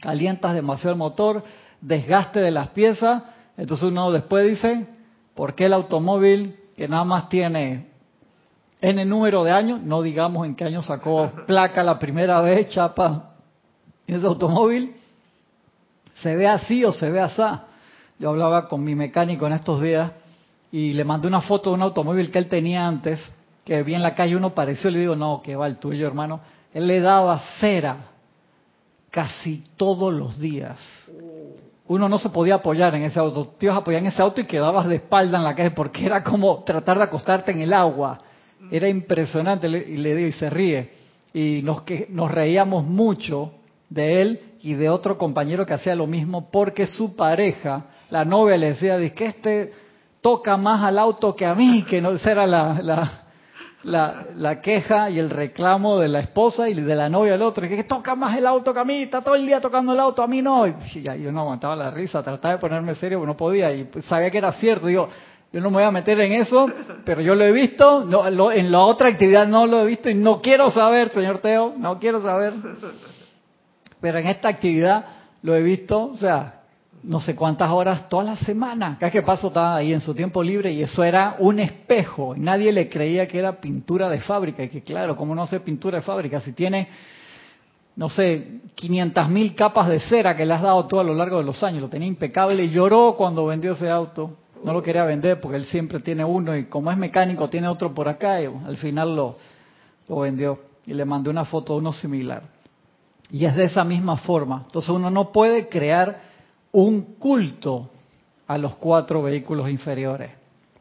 Calientas 0.02 0.54
demasiado 0.54 0.92
el 0.92 0.98
motor, 0.98 1.44
desgaste 1.82 2.40
de 2.40 2.52
las 2.52 2.70
piezas, 2.70 3.24
entonces 3.58 3.90
uno 3.90 4.12
después 4.12 4.48
dice, 4.48 4.88
¿por 5.36 5.56
qué 5.56 5.66
el 5.66 5.74
automóvil 5.74 6.56
que 6.76 6.88
nada 6.88 7.04
más 7.04 7.30
tiene 7.30 7.88
N 8.82 9.06
número 9.06 9.44
de 9.44 9.52
años, 9.52 9.82
no 9.82 10.02
digamos 10.02 10.46
en 10.46 10.56
qué 10.56 10.66
año 10.66 10.82
sacó 10.82 11.32
placa 11.48 11.84
la 11.84 11.98
primera 11.98 12.42
vez, 12.42 12.70
chapa, 12.70 13.32
ese 14.06 14.26
automóvil, 14.26 14.96
se 16.22 16.36
ve 16.36 16.48
así 16.48 16.84
o 16.86 16.92
se 16.92 17.10
ve 17.10 17.20
así? 17.20 17.42
Yo 18.20 18.30
hablaba 18.30 18.68
con 18.68 18.84
mi 18.84 18.96
mecánico 18.96 19.48
en 19.48 19.54
estos 19.54 19.82
días 19.82 20.12
y 20.72 20.94
le 20.94 21.04
mandé 21.04 21.28
una 21.28 21.42
foto 21.42 21.70
de 21.70 21.76
un 21.76 21.82
automóvil 21.84 22.32
que 22.32 22.40
él 22.40 22.48
tenía 22.48 22.88
antes, 22.88 23.20
que 23.64 23.84
vi 23.84 23.94
en 23.94 24.04
la 24.04 24.16
calle 24.16 24.36
uno 24.36 24.54
pareció, 24.54 24.90
le 24.90 25.00
digo, 25.00 25.16
no, 25.16 25.42
que 25.42 25.56
va 25.56 25.68
el 25.68 25.78
tuyo, 25.78 26.08
hermano 26.08 26.40
él 26.78 26.86
le 26.86 27.00
daba 27.00 27.40
cera 27.60 27.98
casi 29.12 29.64
todos 29.78 30.14
los 30.14 30.40
días. 30.40 30.78
Uno 31.88 32.10
no 32.10 32.18
se 32.18 32.30
podía 32.30 32.56
apoyar 32.56 32.94
en 32.96 33.04
ese 33.04 33.20
auto. 33.20 33.54
Te 33.58 33.66
ibas 33.66 33.78
a 33.78 33.80
apoyar 33.80 34.02
en 34.02 34.08
ese 34.08 34.22
auto 34.22 34.42
y 34.42 34.46
quedabas 34.46 34.88
de 34.88 34.96
espalda 34.98 35.38
en 35.38 35.44
la 35.44 35.56
calle 35.56 35.72
porque 35.72 36.06
era 36.06 36.24
como 36.24 36.64
tratar 36.64 36.98
de 36.98 37.04
acostarte 37.06 37.52
en 37.52 37.62
el 37.62 37.74
agua. 37.74 38.20
Era 38.72 38.90
impresionante 38.90 39.68
y 39.68 39.98
le 39.98 40.16
digo, 40.16 40.28
y 40.28 40.32
se 40.34 40.50
ríe. 40.50 40.90
Y 41.34 41.62
nos, 41.64 41.84
que, 41.84 42.08
nos 42.10 42.32
reíamos 42.32 42.84
mucho 42.84 43.52
de 43.90 44.22
él 44.22 44.42
y 44.62 44.74
de 44.74 44.90
otro 44.90 45.18
compañero 45.18 45.66
que 45.66 45.74
hacía 45.74 45.96
lo 45.96 46.08
mismo 46.08 46.50
porque 46.52 46.88
su 46.88 47.16
pareja, 47.16 47.86
la 48.10 48.26
novia, 48.26 48.58
le 48.58 48.74
decía, 48.74 48.98
que 49.14 49.26
este 49.26 49.74
toca 50.22 50.58
más 50.58 50.84
al 50.84 51.00
auto 51.00 51.36
que 51.36 51.46
a 51.46 51.56
mí, 51.56 51.86
que 51.88 52.02
no, 52.02 52.12
esa 52.12 52.32
era 52.32 52.48
la, 52.48 52.82
la, 52.82 53.27
queja 54.62 55.10
y 55.10 55.20
el 55.20 55.30
reclamo 55.30 56.00
de 56.00 56.08
la 56.08 56.20
esposa 56.20 56.70
y 56.70 56.74
de 56.74 56.96
la 56.96 57.10
novia 57.10 57.34
del 57.34 57.42
otro, 57.42 57.68
que 57.68 57.84
toca 57.84 58.16
más 58.16 58.38
el 58.38 58.46
auto 58.46 58.74
que 58.74 58.80
a 58.80 58.86
mí, 58.86 59.04
está 59.04 59.22
todo 59.22 59.36
el 59.36 59.46
día 59.46 59.62
tocando 59.62 59.94
el 59.94 60.00
auto, 60.00 60.24
a 60.24 60.28
mí 60.28 60.42
no. 60.42 60.68
Y 60.68 60.76
yo 61.02 61.32
no 61.32 61.42
aguantaba 61.42 61.76
la 61.76 61.92
risa, 61.92 62.24
trataba 62.24 62.56
de 62.56 62.60
ponerme 62.60 62.96
serio, 62.96 63.20
pero 63.20 63.28
no 63.28 63.38
podía 63.38 63.72
y 63.72 63.90
sabía 64.08 64.30
que 64.30 64.38
era 64.38 64.52
cierto. 64.54 64.88
Digo, 64.88 65.10
yo 65.54 65.62
no 65.62 65.70
me 65.70 65.78
voy 65.78 65.86
a 65.86 65.92
meter 65.92 66.20
en 66.20 66.34
eso, 66.34 66.70
pero 67.06 67.22
yo 67.22 67.34
lo 67.34 67.46
he 67.46 67.52
visto, 67.52 68.04
no, 68.04 68.52
en 68.52 68.72
la 68.72 68.80
otra 68.82 69.10
actividad 69.10 69.48
no 69.48 69.66
lo 69.66 69.84
he 69.84 69.86
visto 69.86 70.10
y 70.10 70.16
no 70.16 70.42
quiero 70.42 70.70
saber, 70.72 71.10
señor 71.12 71.40
Teo, 71.40 71.74
no 71.78 72.00
quiero 72.00 72.22
saber. 72.22 72.54
Pero 74.02 74.20
en 74.20 74.28
esta 74.28 74.50
actividad 74.50 75.06
lo 75.42 75.56
he 75.56 75.64
visto, 75.64 76.08
o 76.08 76.18
sea, 76.18 76.62
no 77.04 77.20
sé 77.20 77.36
cuántas 77.36 77.70
horas 77.70 78.10
toda 78.10 78.24
la 78.24 78.36
semana. 78.36 78.98
Cada 79.00 79.12
que 79.12 79.22
paso 79.22 79.48
estaba 79.48 79.76
ahí 79.76 79.94
en 79.94 80.02
su 80.02 80.14
tiempo 80.14 80.42
libre 80.44 80.72
y 80.72 80.84
eso 80.84 81.04
era 81.04 81.36
un 81.40 81.60
espejo. 81.60 82.36
Nadie 82.36 82.72
le 82.72 82.90
creía 82.90 83.28
que 83.28 83.40
era 83.40 83.60
pintura 83.62 84.10
de 84.10 84.20
fábrica. 84.20 84.64
Y 84.64 84.70
que 84.70 84.82
claro, 84.82 85.16
¿cómo 85.16 85.36
no 85.36 85.44
hace 85.44 85.60
pintura 85.60 86.00
de 86.00 86.04
fábrica? 86.04 86.42
Si 86.42 86.54
tiene, 86.54 86.90
no 87.96 88.10
sé, 88.10 88.62
500 88.76 89.30
mil 89.30 89.56
capas 89.56 89.88
de 89.88 90.00
cera 90.00 90.36
que 90.36 90.46
le 90.46 90.54
has 90.54 90.62
dado 90.62 90.86
todo 90.86 91.00
a 91.00 91.04
lo 91.04 91.14
largo 91.14 91.38
de 91.38 91.44
los 91.44 91.64
años. 91.64 91.82
Lo 91.82 91.90
tenía 91.90 92.08
impecable 92.08 92.64
y 92.64 92.70
lloró 92.70 93.16
cuando 93.16 93.46
vendió 93.46 93.74
ese 93.74 93.90
auto. 93.90 94.38
No 94.64 94.74
lo 94.74 94.82
quería 94.82 95.06
vender 95.06 95.40
porque 95.40 95.58
él 95.58 95.66
siempre 95.66 96.00
tiene 96.00 96.26
uno 96.26 96.58
y 96.58 96.66
como 96.66 96.92
es 96.92 96.98
mecánico 96.98 97.48
tiene 97.48 97.68
otro 97.68 97.94
por 97.94 98.10
acá 98.10 98.42
y 98.42 98.46
al 98.46 98.78
final 98.78 99.16
lo, 99.16 99.38
lo 100.08 100.20
vendió. 100.20 100.60
Y 100.86 100.94
le 100.94 101.06
mandé 101.06 101.30
una 101.30 101.46
foto 101.46 101.74
de 101.74 101.80
uno 101.80 101.94
similar. 101.94 102.44
Y 103.30 103.46
es 103.46 103.56
de 103.56 103.66
esa 103.66 103.84
misma 103.84 104.18
forma. 104.18 104.64
Entonces 104.66 104.90
uno 104.90 105.10
no 105.10 105.32
puede 105.32 105.68
crear 105.68 106.27
un 106.78 107.16
culto 107.18 107.90
a 108.46 108.56
los 108.60 108.76
cuatro 108.76 109.24
vehículos 109.24 109.68
inferiores, 109.68 110.30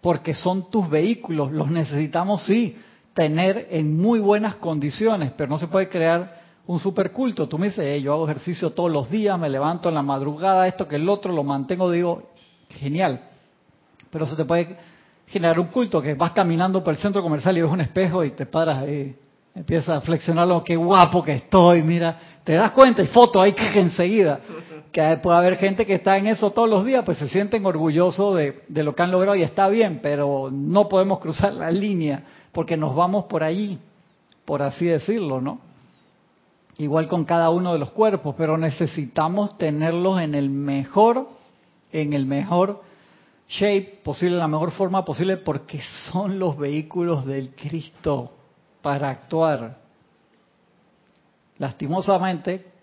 porque 0.02 0.34
son 0.34 0.70
tus 0.70 0.90
vehículos, 0.90 1.52
los 1.52 1.70
necesitamos 1.70 2.42
sí 2.42 2.76
tener 3.14 3.68
en 3.70 3.96
muy 3.96 4.18
buenas 4.18 4.56
condiciones, 4.56 5.32
pero 5.38 5.48
no 5.48 5.56
se 5.56 5.68
puede 5.68 5.88
crear 5.88 6.42
un 6.66 6.78
superculto. 6.78 7.48
Tú 7.48 7.56
me 7.56 7.68
dices, 7.68 8.02
yo 8.02 8.12
hago 8.12 8.28
ejercicio 8.28 8.72
todos 8.72 8.92
los 8.92 9.08
días, 9.08 9.38
me 9.38 9.48
levanto 9.48 9.88
en 9.88 9.94
la 9.94 10.02
madrugada, 10.02 10.68
esto 10.68 10.86
que 10.86 10.96
el 10.96 11.08
otro, 11.08 11.32
lo 11.32 11.42
mantengo, 11.42 11.90
digo, 11.90 12.30
genial. 12.68 13.30
Pero 14.10 14.26
se 14.26 14.36
te 14.36 14.44
puede 14.44 14.76
generar 15.28 15.58
un 15.58 15.68
culto 15.68 16.02
que 16.02 16.12
vas 16.12 16.32
caminando 16.32 16.84
por 16.84 16.92
el 16.92 17.00
centro 17.00 17.22
comercial 17.22 17.56
y 17.56 17.62
ves 17.62 17.72
un 17.72 17.80
espejo 17.80 18.22
y 18.22 18.32
te 18.32 18.44
paras 18.44 18.82
ahí, 18.82 19.16
empiezas 19.54 19.96
a 19.96 20.00
flexionarlo, 20.02 20.62
qué 20.62 20.76
guapo 20.76 21.24
que 21.24 21.32
estoy, 21.32 21.82
mira, 21.82 22.18
te 22.44 22.52
das 22.52 22.72
cuenta 22.72 23.02
y 23.02 23.06
foto 23.06 23.40
ahí 23.40 23.52
que 23.54 23.80
enseguida 23.80 24.40
que 24.96 25.18
puede 25.18 25.36
haber 25.36 25.58
gente 25.58 25.84
que 25.84 25.96
está 25.96 26.16
en 26.16 26.26
eso 26.26 26.52
todos 26.52 26.70
los 26.70 26.82
días, 26.82 27.04
pues 27.04 27.18
se 27.18 27.28
sienten 27.28 27.66
orgullosos 27.66 28.34
de, 28.34 28.82
lo 28.82 28.94
que 28.94 29.02
han 29.02 29.10
logrado 29.10 29.36
y 29.36 29.42
está 29.42 29.68
bien, 29.68 30.00
pero 30.02 30.48
no 30.50 30.88
podemos 30.88 31.18
cruzar 31.18 31.52
la 31.52 31.70
línea 31.70 32.22
porque 32.50 32.78
nos 32.78 32.96
vamos 32.96 33.26
por 33.26 33.44
allí, 33.44 33.78
por 34.46 34.62
así 34.62 34.86
decirlo, 34.86 35.42
¿no? 35.42 35.60
Igual 36.78 37.08
con 37.08 37.26
cada 37.26 37.50
uno 37.50 37.74
de 37.74 37.78
los 37.78 37.90
cuerpos, 37.90 38.36
pero 38.38 38.56
necesitamos 38.56 39.58
tenerlos 39.58 40.18
en 40.22 40.34
el 40.34 40.48
mejor, 40.48 41.28
en 41.92 42.14
el 42.14 42.24
mejor 42.24 42.80
shape 43.50 44.00
posible, 44.02 44.38
la 44.38 44.48
mejor 44.48 44.70
forma 44.70 45.04
posible, 45.04 45.36
porque 45.36 45.78
son 46.10 46.38
los 46.38 46.56
vehículos 46.56 47.26
del 47.26 47.50
Cristo. 47.54 48.32
para 48.80 49.10
actuar. 49.10 49.76
Lastimosamente, 51.58 52.75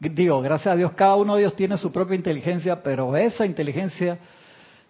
digo, 0.00 0.40
gracias 0.40 0.72
a 0.72 0.76
Dios, 0.76 0.92
cada 0.92 1.16
uno 1.16 1.34
de 1.34 1.42
ellos 1.42 1.56
tiene 1.56 1.76
su 1.76 1.92
propia 1.92 2.14
inteligencia, 2.14 2.82
pero 2.82 3.16
esa 3.16 3.44
inteligencia 3.44 4.18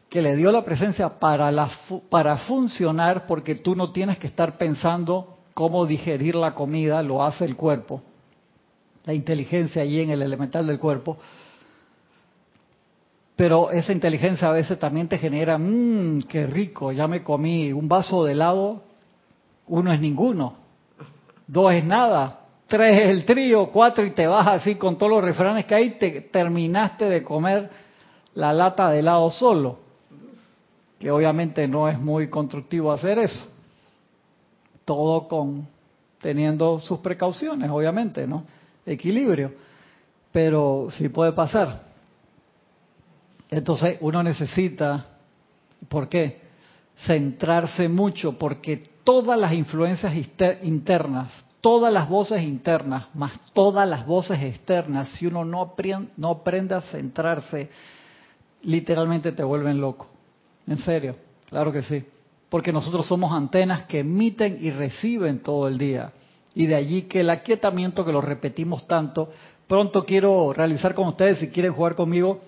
que 0.09 0.23
le 0.23 0.37
dio 0.37 0.51
la 0.51 0.65
presencia 0.65 1.19
para, 1.19 1.51
la, 1.51 1.71
para 2.11 2.37
funcionar, 2.39 3.27
porque 3.27 3.55
tú 3.55 3.75
no 3.75 3.93
tienes 3.93 4.19
que 4.19 4.27
estar 4.27 4.57
pensando 4.57 5.39
cómo 5.55 5.87
digerir 5.87 6.35
la 6.35 6.55
comida, 6.55 7.03
lo 7.03 7.23
hace 7.23 7.45
el 7.45 7.57
cuerpo, 7.57 8.03
la 9.05 9.15
inteligencia 9.15 9.83
allí 9.83 10.01
en 10.01 10.11
el 10.11 10.23
elemental 10.23 10.67
del 10.67 10.79
cuerpo. 10.79 11.19
Pero 13.37 13.71
esa 13.71 13.93
inteligencia 13.93 14.49
a 14.49 14.53
veces 14.53 14.79
también 14.79 15.09
te 15.09 15.19
genera, 15.19 15.59
mmm, 15.59 16.23
qué 16.23 16.47
rico, 16.47 16.91
ya 16.93 17.07
me 17.07 17.23
comí 17.23 17.73
un 17.73 17.89
vaso 17.89 18.25
de 18.25 18.33
helado, 18.33 18.83
uno 19.67 19.93
es 19.93 20.01
ninguno, 20.01 20.55
dos 21.47 21.73
es 21.73 21.85
nada, 21.85 22.38
tres 22.69 23.03
es 23.03 23.11
el 23.11 23.25
trío, 23.25 23.67
cuatro 23.73 24.05
y 24.05 24.11
te 24.13 24.27
vas 24.27 24.47
así 24.47 24.77
con 24.77 24.97
todos 24.97 25.11
los 25.11 25.25
refranes 25.25 25.65
que 25.65 25.75
hay, 25.75 25.91
te 25.99 26.21
terminaste 26.21 27.07
de 27.07 27.25
comer 27.25 27.69
la 28.35 28.53
lata 28.53 28.91
de 28.91 29.01
helado 29.01 29.31
solo 29.31 29.89
que 30.99 31.11
obviamente 31.11 31.69
no 31.69 31.89
es 31.89 31.99
muy 31.99 32.29
constructivo 32.29 32.93
hacer 32.93 33.19
eso. 33.19 33.47
Todo 34.85 35.29
con 35.29 35.69
teniendo 36.21 36.81
sus 36.81 36.99
precauciones, 36.99 37.71
obviamente, 37.71 38.27
¿no? 38.27 38.45
Equilibrio. 38.85 39.53
Pero 40.33 40.89
sí 40.91 41.09
puede 41.09 41.33
pasar. 41.33 41.81
Entonces 43.51 43.99
uno 44.01 44.23
necesita, 44.23 45.07
¿por 45.89 46.09
qué? 46.09 46.41
Centrarse 47.07 47.89
mucho, 47.89 48.37
porque 48.37 48.77
todas 49.05 49.39
las 49.39 49.53
influencias 49.53 50.13
internas, 50.63 51.33
todas 51.69 51.93
las 51.93 52.09
voces 52.09 52.43
internas, 52.45 53.09
más 53.13 53.33
todas 53.53 53.87
las 53.87 54.07
voces 54.07 54.41
externas, 54.41 55.11
si 55.11 55.27
uno 55.27 55.45
no 55.45 55.61
aprende, 55.61 56.09
no 56.17 56.31
aprende 56.31 56.75
a 56.75 56.81
centrarse, 56.81 57.69
literalmente 58.63 59.33
te 59.33 59.45
vuelven 59.45 59.79
loco. 59.79 60.09
En 60.67 60.79
serio, 60.79 61.17
claro 61.51 61.71
que 61.71 61.83
sí. 61.83 62.03
Porque 62.49 62.73
nosotros 62.73 63.07
somos 63.07 63.33
antenas 63.33 63.83
que 63.83 63.99
emiten 63.99 64.57
y 64.63 64.71
reciben 64.71 65.41
todo 65.41 65.69
el 65.69 65.77
día. 65.77 66.11
Y 66.55 66.65
de 66.65 66.75
allí 66.75 67.03
que 67.03 67.21
el 67.21 67.29
aquietamiento 67.29 68.03
que 68.03 68.13
lo 68.13 68.23
repetimos 68.23 68.87
tanto, 68.87 69.31
pronto 69.67 70.07
quiero 70.07 70.55
realizar 70.55 70.95
con 70.95 71.09
ustedes, 71.09 71.39
si 71.39 71.51
quieren 71.51 71.75
jugar 71.75 71.97
conmigo, 71.97 72.41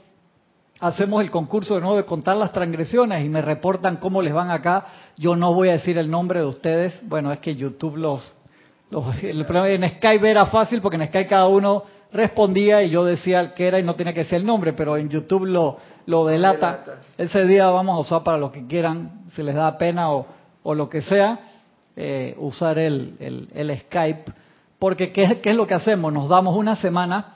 hacemos 0.81 1.21
el 1.21 1.31
concurso 1.31 1.75
de 1.75 1.83
nuevo 1.83 1.99
de 1.99 2.07
contar 2.07 2.39
las 2.39 2.55
transgresiones 2.55 3.27
y 3.27 3.29
me 3.29 3.43
reportan 3.43 3.99
cómo 3.99 4.23
les 4.23 4.33
van 4.33 4.49
acá. 4.49 4.87
Yo 5.19 5.37
no 5.37 5.53
voy 5.53 5.69
a 5.69 5.73
decir 5.73 5.99
el 5.99 6.11
nombre 6.11 6.41
de 6.41 6.47
ustedes. 6.47 7.07
Bueno, 7.07 7.31
es 7.33 7.41
que 7.41 7.55
YouTube 7.55 7.99
los... 7.99 8.40
el 9.23 9.47
en 9.49 9.89
Skype 9.89 10.31
era 10.31 10.47
fácil 10.47 10.81
porque 10.81 10.97
en 10.97 11.07
Skype 11.07 11.29
cada 11.29 11.47
uno 11.47 11.85
respondía 12.13 12.83
y 12.83 12.91
yo 12.91 13.05
decía 13.05 13.55
que 13.55 13.69
era 13.69 13.79
y 13.79 13.83
no 13.85 13.95
tenía 13.95 14.13
que 14.13 14.21
decir 14.21 14.39
el 14.39 14.47
nombre, 14.47 14.73
pero 14.73 14.97
en 14.97 15.09
YouTube 15.09 15.47
lo, 15.47 15.77
lo 16.07 16.27
delata. 16.27 16.85
Ese 17.17 17.47
día 17.47 17.71
vamos 17.71 17.97
a 17.97 18.01
usar 18.01 18.25
para 18.25 18.39
los 18.39 18.51
que 18.51 18.67
quieran, 18.67 19.23
si 19.29 19.43
les 19.43 19.55
da 19.55 19.79
pena 19.79 20.11
o, 20.11 20.27
o 20.63 20.75
lo 20.75 20.89
que 20.89 21.03
sea, 21.03 21.39
eh, 21.97 22.35
usar 22.39 22.79
el, 22.79 23.49
el, 23.55 23.79
Skype. 23.81 24.33
Porque 24.79 25.13
¿qué, 25.13 25.41
¿qué 25.41 25.51
es 25.51 25.57
lo 25.57 25.67
que 25.67 25.75
hacemos? 25.75 26.13
Nos 26.13 26.29
damos 26.29 26.57
una 26.57 26.75
semana 26.75 27.35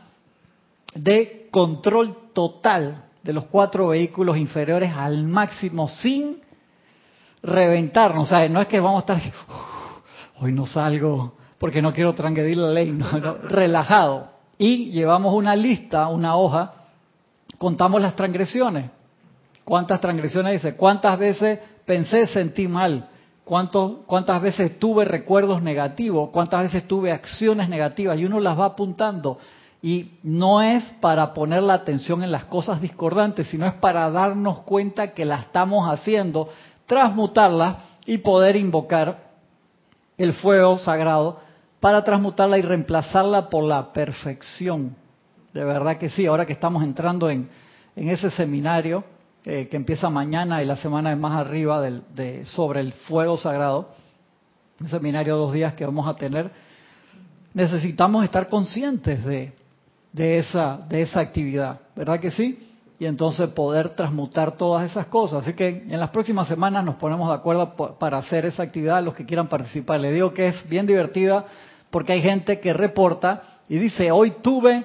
de 0.94 1.48
control 1.50 2.16
total 2.32 3.04
de 3.22 3.32
los 3.32 3.44
cuatro 3.44 3.88
vehículos 3.88 4.36
inferiores 4.36 4.92
al 4.94 5.22
máximo 5.24 5.88
sin 5.88 6.38
reventarnos. 7.42 8.24
O 8.24 8.26
sea, 8.26 8.48
no 8.48 8.60
es 8.60 8.66
que 8.66 8.80
vamos 8.80 9.04
a 9.04 9.14
estar, 9.14 9.32
hoy 10.40 10.52
no 10.52 10.66
salgo 10.66 11.43
porque 11.64 11.80
no 11.80 11.94
quiero 11.94 12.14
transgredir 12.14 12.58
la 12.58 12.68
ley, 12.68 12.94
relajado 13.44 14.28
y 14.58 14.90
llevamos 14.90 15.32
una 15.32 15.56
lista, 15.56 16.08
una 16.08 16.36
hoja, 16.36 16.74
contamos 17.56 18.02
las 18.02 18.14
transgresiones. 18.14 18.90
¿Cuántas 19.64 19.98
transgresiones 19.98 20.62
dice? 20.62 20.76
¿Cuántas 20.76 21.18
veces 21.18 21.58
pensé, 21.86 22.26
sentí 22.26 22.68
mal? 22.68 23.08
¿Cuántas 23.44 24.42
veces 24.42 24.78
tuve 24.78 25.06
recuerdos 25.06 25.62
negativos? 25.62 26.28
¿Cuántas 26.28 26.64
veces 26.64 26.86
tuve 26.86 27.10
acciones 27.12 27.70
negativas? 27.70 28.18
Y 28.18 28.26
uno 28.26 28.40
las 28.40 28.60
va 28.60 28.66
apuntando. 28.66 29.38
Y 29.80 30.18
no 30.22 30.60
es 30.60 30.84
para 31.00 31.32
poner 31.32 31.62
la 31.62 31.72
atención 31.72 32.22
en 32.22 32.30
las 32.30 32.44
cosas 32.44 32.82
discordantes, 32.82 33.46
sino 33.46 33.64
es 33.64 33.72
para 33.72 34.10
darnos 34.10 34.58
cuenta 34.64 35.14
que 35.14 35.24
la 35.24 35.36
estamos 35.36 35.90
haciendo, 35.90 36.50
transmutarlas 36.84 37.76
y 38.04 38.18
poder 38.18 38.54
invocar 38.54 39.32
el 40.18 40.34
fuego 40.34 40.76
sagrado 40.76 41.42
para 41.84 42.02
transmutarla 42.02 42.56
y 42.56 42.62
reemplazarla 42.62 43.50
por 43.50 43.62
la 43.62 43.92
perfección. 43.92 44.96
De 45.52 45.62
verdad 45.62 45.98
que 45.98 46.08
sí, 46.08 46.24
ahora 46.24 46.46
que 46.46 46.54
estamos 46.54 46.82
entrando 46.82 47.28
en, 47.28 47.50
ese 47.94 48.30
seminario 48.30 49.04
eh, 49.44 49.68
que 49.70 49.76
empieza 49.76 50.08
mañana 50.08 50.62
y 50.62 50.64
la 50.64 50.76
semana 50.76 51.10
de 51.10 51.16
más 51.16 51.38
arriba 51.38 51.82
de, 51.82 52.46
sobre 52.46 52.80
el 52.80 52.94
fuego 52.94 53.36
sagrado, 53.36 53.90
un 54.80 54.88
seminario 54.88 55.34
de 55.34 55.40
dos 55.42 55.52
días 55.52 55.74
que 55.74 55.84
vamos 55.84 56.08
a 56.08 56.14
tener, 56.14 56.50
necesitamos 57.52 58.24
estar 58.24 58.48
conscientes 58.48 59.22
de, 59.22 59.52
de, 60.10 60.38
esa, 60.38 60.78
de 60.88 61.02
esa 61.02 61.20
actividad, 61.20 61.82
¿verdad 61.94 62.18
que 62.18 62.30
sí? 62.30 62.66
Y 62.98 63.04
entonces 63.04 63.50
poder 63.50 63.90
transmutar 63.90 64.52
todas 64.52 64.90
esas 64.90 65.08
cosas. 65.08 65.42
Así 65.42 65.52
que 65.52 65.68
en 65.68 66.00
las 66.00 66.08
próximas 66.08 66.48
semanas 66.48 66.82
nos 66.82 66.94
ponemos 66.94 67.28
de 67.28 67.34
acuerdo 67.34 67.74
para 67.98 68.16
hacer 68.16 68.46
esa 68.46 68.62
actividad, 68.62 69.04
los 69.04 69.14
que 69.14 69.26
quieran 69.26 69.48
participar. 69.48 70.00
Le 70.00 70.12
digo 70.12 70.32
que 70.32 70.48
es 70.48 70.66
bien 70.66 70.86
divertida 70.86 71.44
porque 71.94 72.12
hay 72.12 72.22
gente 72.22 72.58
que 72.58 72.72
reporta 72.72 73.40
y 73.68 73.78
dice, 73.78 74.10
hoy 74.10 74.32
tuve 74.42 74.84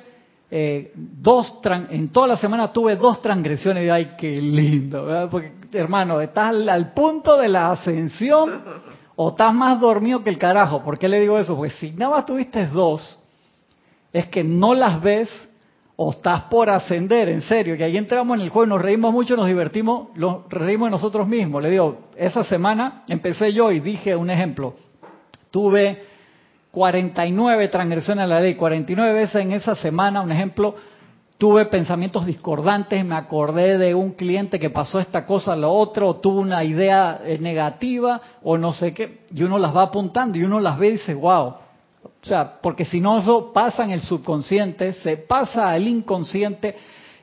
eh, 0.51 0.91
dos, 0.93 1.59
en 1.89 2.09
toda 2.09 2.27
la 2.27 2.37
semana 2.37 2.71
tuve 2.71 2.95
dos 2.97 3.19
transgresiones 3.19 3.83
y 3.83 3.89
ay, 3.89 4.11
qué 4.15 4.39
lindo. 4.39 5.27
Porque 5.31 5.53
hermano, 5.73 6.21
estás 6.21 6.53
al, 6.67 6.93
punto 6.93 7.35
de 7.35 7.47
la 7.47 7.71
ascensión 7.71 8.61
o 9.15 9.29
estás 9.29 9.51
más 9.55 9.79
dormido 9.79 10.23
que 10.23 10.29
el 10.29 10.37
carajo. 10.37 10.83
¿Por 10.83 10.99
qué 10.99 11.09
le 11.09 11.19
digo 11.19 11.39
eso? 11.39 11.55
Porque 11.55 11.73
si 11.77 11.89
nada 11.93 12.17
más 12.17 12.27
tuviste 12.27 12.67
dos, 12.67 13.17
es 14.13 14.27
que 14.27 14.43
no 14.43 14.75
las 14.75 15.01
ves 15.01 15.31
o 15.95 16.11
estás 16.11 16.43
por 16.43 16.69
ascender, 16.69 17.27
en 17.27 17.41
serio, 17.41 17.75
que 17.75 17.85
ahí 17.85 17.97
entramos 17.97 18.37
en 18.37 18.43
el 18.43 18.49
juego, 18.49 18.67
nos 18.67 18.83
reímos 18.83 19.11
mucho, 19.11 19.35
nos 19.35 19.47
divertimos, 19.47 20.15
nos 20.15 20.47
reímos 20.47 20.85
de 20.85 20.91
nosotros 20.91 21.27
mismos. 21.27 21.63
Le 21.63 21.71
digo, 21.71 22.01
esa 22.15 22.43
semana 22.43 23.03
empecé 23.07 23.51
yo 23.51 23.71
y 23.71 23.79
dije 23.79 24.15
un 24.15 24.29
ejemplo. 24.29 24.75
Tuve 25.49 26.08
49 26.71 27.67
transgresiones 27.67 28.23
a 28.23 28.27
la 28.27 28.39
ley, 28.39 28.55
49 28.55 29.13
veces 29.13 29.41
en 29.41 29.51
esa 29.51 29.75
semana, 29.75 30.21
un 30.21 30.31
ejemplo, 30.31 30.75
tuve 31.39 31.65
pensamientos 31.65 32.25
discordantes, 32.25 33.03
me 33.05 33.15
acordé 33.15 33.77
de 33.77 33.95
un 33.95 34.11
cliente 34.11 34.59
que 34.59 34.69
pasó 34.69 34.99
esta 34.99 35.25
cosa 35.25 35.55
lo 35.55 35.71
otro, 35.71 36.09
o 36.09 36.15
tuve 36.15 36.41
una 36.41 36.63
idea 36.63 37.21
eh, 37.25 37.39
negativa, 37.39 38.21
o 38.43 38.57
no 38.57 38.73
sé 38.73 38.93
qué, 38.93 39.21
y 39.33 39.43
uno 39.43 39.57
las 39.57 39.75
va 39.75 39.83
apuntando 39.83 40.37
y 40.37 40.43
uno 40.43 40.59
las 40.59 40.77
ve 40.77 40.89
y 40.89 40.91
dice, 40.93 41.13
wow. 41.13 41.55
O 42.03 42.25
sea, 42.25 42.59
porque 42.61 42.85
si 42.85 42.99
no 42.99 43.17
eso 43.17 43.51
pasa 43.53 43.83
en 43.83 43.91
el 43.91 44.01
subconsciente, 44.01 44.93
se 44.93 45.17
pasa 45.17 45.69
al 45.69 45.87
inconsciente, 45.87 46.75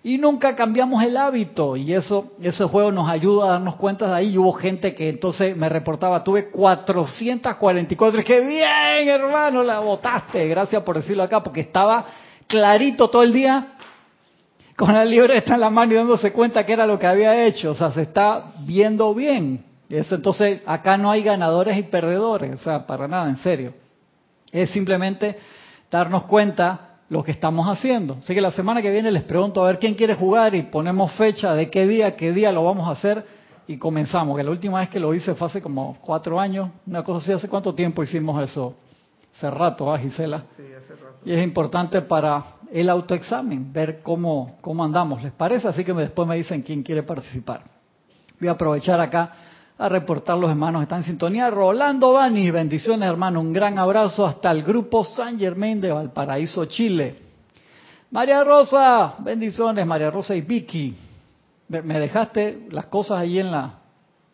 y 0.07 0.19
nunca 0.19 0.55
cambiamos 0.55 1.03
el 1.03 1.17
hábito 1.17 1.77
y 1.77 1.93
eso 1.93 2.35
ese 2.41 2.63
juego 2.67 2.93
nos 2.93 3.09
ayuda 3.09 3.47
a 3.47 3.51
darnos 3.55 3.75
cuenta 3.75 4.07
de 4.07 4.15
ahí. 4.15 4.39
hubo 4.39 4.53
gente 4.53 4.95
que 4.95 5.09
entonces 5.09 5.57
me 5.57 5.69
reportaba, 5.69 6.23
tuve 6.23 6.49
444, 6.49 8.23
qué 8.23 8.39
bien 8.39 9.09
hermano, 9.09 9.65
la 9.65 9.81
votaste, 9.81 10.47
gracias 10.47 10.81
por 10.85 10.95
decirlo 10.95 11.25
acá, 11.25 11.43
porque 11.43 11.63
estaba 11.63 12.07
clarito 12.47 13.11
todo 13.11 13.25
el 13.25 13.33
día 13.33 13.73
con 14.77 14.95
la 14.95 15.05
libreta 15.05 15.55
en 15.55 15.61
la 15.61 15.71
mano 15.71 15.95
y 15.95 15.97
dándose 15.97 16.31
cuenta 16.33 16.65
que 16.65 16.75
era 16.75 16.87
lo 16.87 17.01
que 17.01 17.09
había 17.09 17.45
hecho, 17.45 17.73
o 17.73 17.75
sea, 17.75 17.91
se 17.91 18.03
está 18.03 18.53
viendo 18.61 19.13
bien. 19.13 19.65
Eso, 19.89 20.15
entonces 20.15 20.63
acá 20.67 20.97
no 20.97 21.11
hay 21.11 21.25
ganadores 21.25 21.77
y 21.77 21.83
perdedores, 21.83 22.55
o 22.55 22.59
sea, 22.59 22.87
para 22.87 23.09
nada, 23.09 23.29
en 23.29 23.39
serio. 23.39 23.75
Es 24.53 24.71
simplemente 24.71 25.37
darnos 25.91 26.27
cuenta 26.27 26.86
lo 27.09 27.23
que 27.23 27.31
estamos 27.31 27.67
haciendo. 27.69 28.17
Así 28.23 28.35
que 28.35 28.41
la 28.41 28.51
semana 28.51 28.83
que 28.83 28.91
viene 28.91 29.11
les 29.11 29.23
pregunto 29.23 29.63
a 29.63 29.67
ver 29.69 29.79
quién 29.79 29.95
quiere 29.95 30.15
jugar 30.15 30.55
y 30.55 30.63
ponemos 30.63 31.13
fecha 31.13 31.55
de 31.55 31.71
qué 31.71 31.87
día, 31.87 32.17
qué 32.17 32.33
día 32.33 32.51
lo 32.53 32.65
vamos 32.65 32.89
a 32.89 32.93
hacer 32.93 33.25
y 33.69 33.77
comenzamos. 33.77 34.37
Que 34.37 34.43
la 34.43 34.51
última 34.51 34.81
vez 34.81 34.89
que 34.89 34.99
lo 34.99 35.15
hice 35.15 35.35
fue 35.35 35.47
hace 35.47 35.63
como 35.63 35.97
cuatro 36.01 36.41
años, 36.41 36.71
una 36.87 37.03
cosa 37.03 37.19
así. 37.19 37.33
¿Hace 37.33 37.49
cuánto 37.49 37.75
tiempo 37.75 38.03
hicimos 38.03 38.43
eso? 38.43 38.75
Hace 39.37 39.51
rato, 39.51 39.93
¿ah, 39.93 39.99
Gisela? 39.99 40.45
Sí, 40.57 40.63
hace 40.63 40.95
rato. 40.95 41.19
Y 41.25 41.33
es 41.33 41.45
importante 41.45 42.01
para 42.03 42.45
el 42.73 42.89
autoexamen, 42.89 43.73
ver 43.73 44.01
cómo, 44.03 44.57
cómo 44.61 44.85
andamos. 44.85 45.23
¿Les 45.23 45.33
parece? 45.33 45.69
Así 45.69 45.85
que 45.85 45.93
después 45.93 46.27
me 46.27 46.37
dicen 46.37 46.63
quién 46.63 46.83
quiere 46.83 47.03
participar. 47.03 47.63
Voy 48.41 48.49
a 48.49 48.53
aprovechar 48.53 49.01
acá 49.01 49.33
a 49.79 49.89
reportar 49.89 50.39
los 50.39 50.51
hermanos 50.51 50.83
están 50.83 51.01
en 51.01 51.05
sintonía. 51.05 51.51
Rolando 51.51 52.13
Bani, 52.13 52.51
bendiciones 52.51 53.09
hermano, 53.09 53.41
un 53.41 53.53
gran 53.53 53.79
abrazo 53.79 54.27
hasta 54.27 54.51
el 54.51 54.63
grupo 54.63 55.05
San 55.05 55.39
Germain 55.39 55.81
de 55.81 55.93
Valparaíso, 55.93 56.65
Chile. 56.67 57.17
María 58.11 58.43
Rosa, 58.45 59.15
bendiciones, 59.19 59.87
María 59.87 60.11
Rosa 60.11 60.35
y 60.35 60.41
Vicky. 60.41 60.97
Me 61.69 61.99
dejaste 61.99 62.69
las 62.71 62.87
cosas 62.87 63.19
ahí 63.19 63.39
en 63.39 63.51
la... 63.51 63.81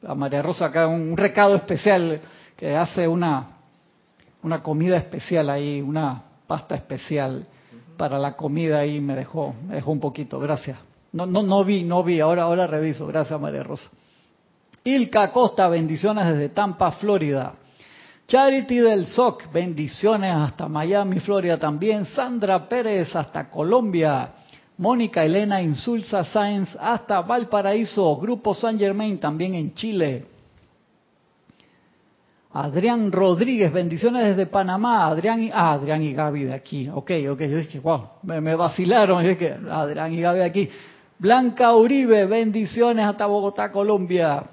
A 0.07 0.15
María 0.15 0.43
Rosa 0.43 0.67
acá 0.67 0.87
un 0.87 1.17
recado 1.17 1.55
especial 1.55 2.21
que 2.57 2.77
hace 2.77 3.07
una 3.07 3.53
una 4.43 4.63
comida 4.63 4.97
especial 4.97 5.51
ahí, 5.51 5.81
una 5.81 6.23
pasta 6.47 6.75
especial 6.75 7.47
para 7.97 8.19
la 8.19 8.37
comida 8.37 8.81
ahí 8.81 9.01
me 9.01 9.15
dejó, 9.15 9.55
me 9.69 9.77
dejó 9.77 9.93
un 9.93 10.01
poquito, 10.01 10.39
gracias. 10.41 10.79
No, 11.13 11.27
no, 11.27 11.43
no 11.43 11.65
vi, 11.65 11.85
no 11.85 12.03
vi, 12.03 12.21
ahora, 12.21 12.45
ahora 12.45 12.67
reviso, 12.67 13.07
gracias 13.07 13.41
María 13.41 13.63
Rosa. 13.63 13.91
Ilka 14.85 15.31
Costa, 15.31 15.69
bendiciones 15.69 16.27
desde 16.27 16.49
Tampa, 16.49 16.93
Florida. 16.93 17.55
Charity 18.27 18.79
del 18.79 19.07
SOC, 19.07 19.53
bendiciones 19.53 20.35
hasta 20.35 20.69
Miami, 20.69 21.21
Florida 21.21 21.59
también. 21.59 22.05
Sandra 22.07 22.69
Pérez 22.69 23.15
hasta 23.15 23.49
Colombia. 23.49 24.31
Mónica 24.79 25.25
Elena 25.25 25.63
Insulza 25.63 26.25
Sáenz 26.25 26.77
hasta 26.81 27.21
Valparaíso. 27.21 28.17
Grupo 28.17 28.55
San 28.55 28.79
Germain 28.79 29.19
también 29.19 29.55
en 29.55 29.75
Chile. 29.75 30.27
Adrián 32.55 33.13
Rodríguez, 33.13 33.73
bendiciones 33.73 34.25
desde 34.25 34.47
Panamá. 34.47 35.07
Adrián 35.07 35.43
y, 35.43 35.51
ah, 35.53 35.73
Adrián 35.73 36.03
y 36.03 36.13
Gaby 36.13 36.45
de 36.45 36.55
aquí. 36.55 36.89
Ok, 36.89 37.11
ok. 37.31 37.41
Yo 37.41 37.57
dije, 37.59 37.81
wow, 37.81 38.09
me, 38.23 38.55
vacilaron. 38.55 39.23
Yo 39.23 39.31
dije, 39.31 39.57
Adrián 39.71 40.13
y 40.13 40.21
Gaby 40.21 40.39
de 40.41 40.45
aquí. 40.45 40.69
Blanca 41.19 41.75
Uribe, 41.75 42.27
bendiciones 42.27 43.07
hasta 43.07 43.27
Bogotá, 43.27 43.71
Colombia. 43.71 44.45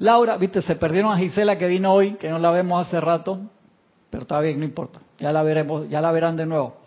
Laura, 0.00 0.38
viste, 0.38 0.62
se 0.62 0.76
perdieron 0.76 1.12
a 1.12 1.18
Gisela 1.18 1.58
que 1.58 1.66
vino 1.66 1.92
hoy, 1.92 2.12
que 2.14 2.30
no 2.30 2.38
la 2.38 2.50
vemos 2.50 2.86
hace 2.86 2.98
rato, 3.00 3.38
pero 4.08 4.22
está 4.22 4.40
bien, 4.40 4.58
no 4.58 4.64
importa. 4.64 4.98
Ya 5.18 5.30
la 5.30 5.42
veremos, 5.42 5.90
ya 5.90 6.00
la 6.00 6.10
verán 6.10 6.36
de 6.36 6.46
nuevo. 6.46 6.78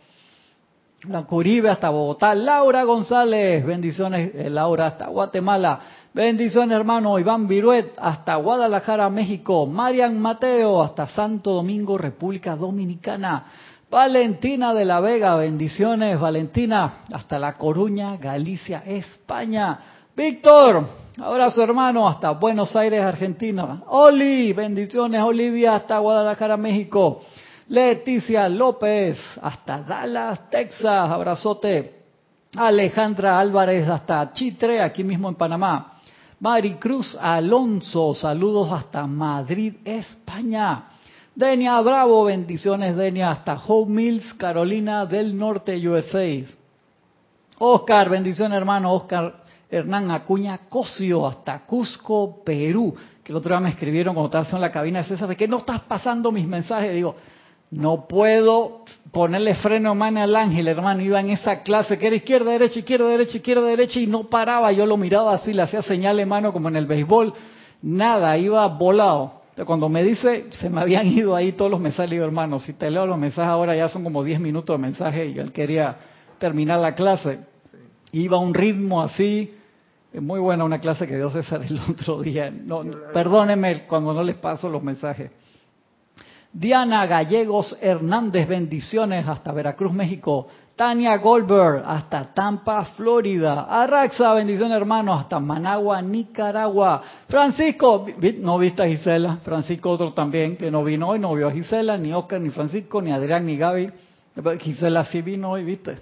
Blanca 1.03 1.35
Uribe 1.35 1.69
hasta 1.69 1.89
Bogotá. 1.89 2.33
Laura 2.33 2.83
González, 2.83 3.63
bendiciones, 3.63 4.33
eh, 4.33 4.49
Laura 4.49 4.87
hasta 4.87 5.07
Guatemala. 5.09 5.79
Bendiciones, 6.11 6.75
hermano 6.75 7.19
Iván 7.19 7.47
Viruet, 7.47 7.93
hasta 7.99 8.35
Guadalajara, 8.35 9.07
México. 9.11 9.67
Marian 9.67 10.19
Mateo, 10.19 10.81
hasta 10.81 11.07
Santo 11.07 11.51
Domingo, 11.51 11.99
República 11.99 12.55
Dominicana. 12.55 13.45
Valentina 13.91 14.73
de 14.73 14.85
la 14.85 14.99
Vega, 15.01 15.35
bendiciones, 15.35 16.19
Valentina, 16.19 17.03
hasta 17.13 17.37
La 17.37 17.53
Coruña, 17.53 18.17
Galicia, 18.17 18.81
España. 18.87 19.77
Víctor, 20.15 21.02
abrazo 21.19 21.63
hermano, 21.63 22.07
hasta 22.07 22.31
Buenos 22.31 22.75
Aires, 22.75 23.01
Argentina. 23.01 23.83
Oli, 23.87 24.53
bendiciones, 24.53 25.21
Olivia, 25.21 25.75
hasta 25.75 25.99
Guadalajara, 25.99 26.57
México. 26.57 27.21
Leticia 27.67 28.49
López, 28.49 29.19
hasta 29.41 29.81
Dallas, 29.81 30.49
Texas, 30.49 31.09
abrazote. 31.09 32.03
Alejandra 32.55 33.39
Álvarez, 33.39 33.87
hasta 33.87 34.31
Chitre, 34.31 34.81
aquí 34.81 35.03
mismo 35.03 35.29
en 35.29 35.35
Panamá. 35.35 35.93
Maricruz 36.39 37.17
Alonso, 37.19 38.13
saludos 38.13 38.71
hasta 38.71 39.07
Madrid, 39.07 39.75
España. 39.85 40.89
Denia 41.35 41.79
Bravo, 41.81 42.25
bendiciones 42.25 42.95
Denia 42.95 43.31
hasta 43.31 43.55
Home 43.67 43.93
Mills, 43.93 44.33
Carolina 44.35 45.05
del 45.05 45.35
Norte, 45.37 45.75
USA. 45.87 46.27
Oscar, 47.59 48.09
bendiciones 48.09 48.57
hermano 48.57 48.93
Oscar 48.93 49.42
Hernán 49.73 50.11
Acuña 50.11 50.59
Cosio 50.69 51.25
hasta 51.25 51.65
Cusco, 51.65 52.43
Perú. 52.43 52.93
Que 53.23 53.31
el 53.31 53.37
otro 53.37 53.55
día 53.55 53.59
me 53.59 53.69
escribieron 53.69 54.13
cuando 54.13 54.37
estaba 54.37 54.57
en 54.57 54.61
la 54.61 54.71
cabina 54.71 54.99
de 54.99 55.05
César 55.05 55.27
de 55.27 55.35
que 55.35 55.47
no 55.47 55.57
estás 55.57 55.81
pasando 55.81 56.31
mis 56.31 56.45
mensajes. 56.45 56.93
Digo, 56.93 57.15
no 57.71 58.07
puedo 58.07 58.85
ponerle 59.11 59.55
freno 59.55 59.89
a 59.89 59.93
mano 59.95 60.21
al 60.21 60.35
ángel, 60.35 60.67
hermano. 60.67 61.01
Iba 61.01 61.19
en 61.19 61.31
esa 61.31 61.63
clase 61.63 61.97
que 61.97 62.05
era 62.05 62.15
izquierda, 62.15 62.51
derecha, 62.51 62.79
izquierda, 62.79 63.07
derecha, 63.07 63.37
izquierda, 63.37 63.65
derecha 63.65 63.99
y 63.99 64.05
no 64.05 64.25
paraba. 64.25 64.71
Yo 64.71 64.85
lo 64.85 64.95
miraba 64.95 65.33
así, 65.33 65.53
le 65.53 65.63
hacía 65.63 65.81
señal 65.81 66.17
de 66.17 66.27
mano 66.27 66.53
como 66.53 66.67
en 66.69 66.75
el 66.75 66.85
béisbol. 66.85 67.33
Nada, 67.81 68.37
iba 68.37 68.67
volado. 68.67 69.41
Cuando 69.65 69.89
me 69.89 70.03
dice, 70.03 70.47
se 70.51 70.69
me 70.69 70.81
habían 70.81 71.07
ido 71.07 71.35
ahí 71.35 71.53
todos 71.53 71.71
los 71.71 71.79
mensajes, 71.79 72.11
digo, 72.11 72.25
hermano, 72.25 72.59
si 72.59 72.73
te 72.73 72.91
leo 72.91 73.07
los 73.07 73.17
mensajes 73.17 73.49
ahora 73.49 73.75
ya 73.75 73.89
son 73.89 74.03
como 74.03 74.23
10 74.23 74.39
minutos 74.39 74.75
de 74.75 74.81
mensaje 74.81 75.27
y 75.27 75.39
él 75.39 75.51
quería 75.51 75.95
terminar 76.37 76.79
la 76.79 76.93
clase. 76.93 77.39
Iba 78.11 78.37
a 78.37 78.39
un 78.39 78.53
ritmo 78.53 79.01
así, 79.01 79.51
muy 80.21 80.39
buena 80.39 80.63
una 80.63 80.79
clase 80.79 81.07
que 81.07 81.15
dio 81.15 81.31
César 81.31 81.63
el 81.63 81.79
otro 81.89 82.21
día. 82.21 82.51
No, 82.51 82.83
perdónenme 83.13 83.85
cuando 83.87 84.13
no 84.13 84.23
les 84.23 84.35
paso 84.35 84.69
los 84.69 84.83
mensajes. 84.83 85.31
Diana 86.51 87.07
Gallegos 87.07 87.75
Hernández, 87.81 88.47
bendiciones 88.47 89.27
hasta 89.27 89.51
Veracruz, 89.51 89.91
México. 89.91 90.47
Tania 90.75 91.17
Goldberg 91.17 91.83
hasta 91.85 92.33
Tampa, 92.33 92.85
Florida. 92.95 93.63
Arraxa, 93.69 94.33
bendiciones 94.33 94.77
hermanos, 94.77 95.21
hasta 95.21 95.39
Managua, 95.39 96.01
Nicaragua. 96.01 97.01
Francisco, 97.27 98.05
no 98.39 98.57
viste 98.59 98.83
a 98.83 98.87
Gisela. 98.87 99.37
Francisco 99.43 99.91
otro 99.91 100.13
también 100.13 100.57
que 100.57 100.69
no 100.69 100.83
vino 100.83 101.09
hoy, 101.09 101.19
no 101.19 101.33
vio 101.33 101.47
a 101.47 101.51
Gisela, 101.51 101.97
ni 101.97 102.13
Oscar, 102.13 102.39
ni 102.39 102.51
Francisco, 102.51 103.01
ni 103.01 103.11
Adrián, 103.11 103.45
ni 103.45 103.57
Gaby. 103.57 103.91
Gisela 104.59 105.05
sí 105.05 105.21
vino 105.21 105.51
hoy, 105.51 105.63
viste. 105.63 105.97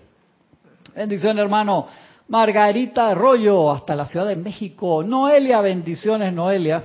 Bendiciones 0.95 1.41
hermano. 1.41 1.87
Margarita 2.31 3.09
Arroyo 3.09 3.69
hasta 3.73 3.93
la 3.93 4.05
Ciudad 4.05 4.25
de 4.25 4.37
México. 4.37 5.03
Noelia, 5.03 5.59
bendiciones 5.59 6.33
Noelia. 6.33 6.81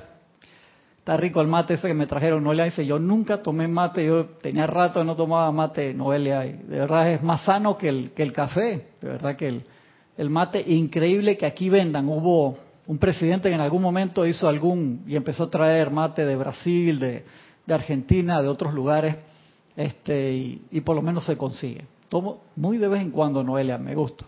Está 0.98 1.16
rico 1.16 1.40
el 1.40 1.46
mate 1.46 1.74
ese 1.74 1.86
que 1.86 1.94
me 1.94 2.08
trajeron. 2.08 2.42
Noelia 2.42 2.64
dice, 2.64 2.84
yo 2.84 2.98
nunca 2.98 3.40
tomé 3.40 3.68
mate, 3.68 4.04
yo 4.04 4.24
tenía 4.42 4.66
rato 4.66 5.04
no 5.04 5.14
tomaba 5.14 5.52
mate, 5.52 5.94
Noelia. 5.94 6.44
Y 6.46 6.52
de 6.54 6.80
verdad 6.80 7.12
es 7.12 7.22
más 7.22 7.44
sano 7.44 7.78
que 7.78 7.88
el, 7.88 8.10
que 8.10 8.24
el 8.24 8.32
café. 8.32 8.88
De 9.00 9.08
verdad 9.08 9.36
que 9.36 9.46
el, 9.46 9.62
el 10.18 10.30
mate, 10.30 10.64
increíble 10.66 11.38
que 11.38 11.46
aquí 11.46 11.68
vendan. 11.68 12.08
Hubo 12.08 12.58
un 12.88 12.98
presidente 12.98 13.48
que 13.48 13.54
en 13.54 13.60
algún 13.60 13.82
momento 13.82 14.26
hizo 14.26 14.48
algún 14.48 15.04
y 15.06 15.14
empezó 15.14 15.44
a 15.44 15.50
traer 15.50 15.92
mate 15.92 16.26
de 16.26 16.34
Brasil, 16.34 16.98
de, 16.98 17.24
de 17.64 17.72
Argentina, 17.72 18.42
de 18.42 18.48
otros 18.48 18.74
lugares, 18.74 19.14
este 19.76 20.32
y, 20.32 20.62
y, 20.72 20.80
por 20.80 20.96
lo 20.96 21.02
menos 21.02 21.24
se 21.24 21.36
consigue. 21.36 21.84
Tomo 22.08 22.40
muy 22.56 22.78
de 22.78 22.88
vez 22.88 23.00
en 23.00 23.12
cuando, 23.12 23.44
Noelia, 23.44 23.78
me 23.78 23.94
gusta. 23.94 24.26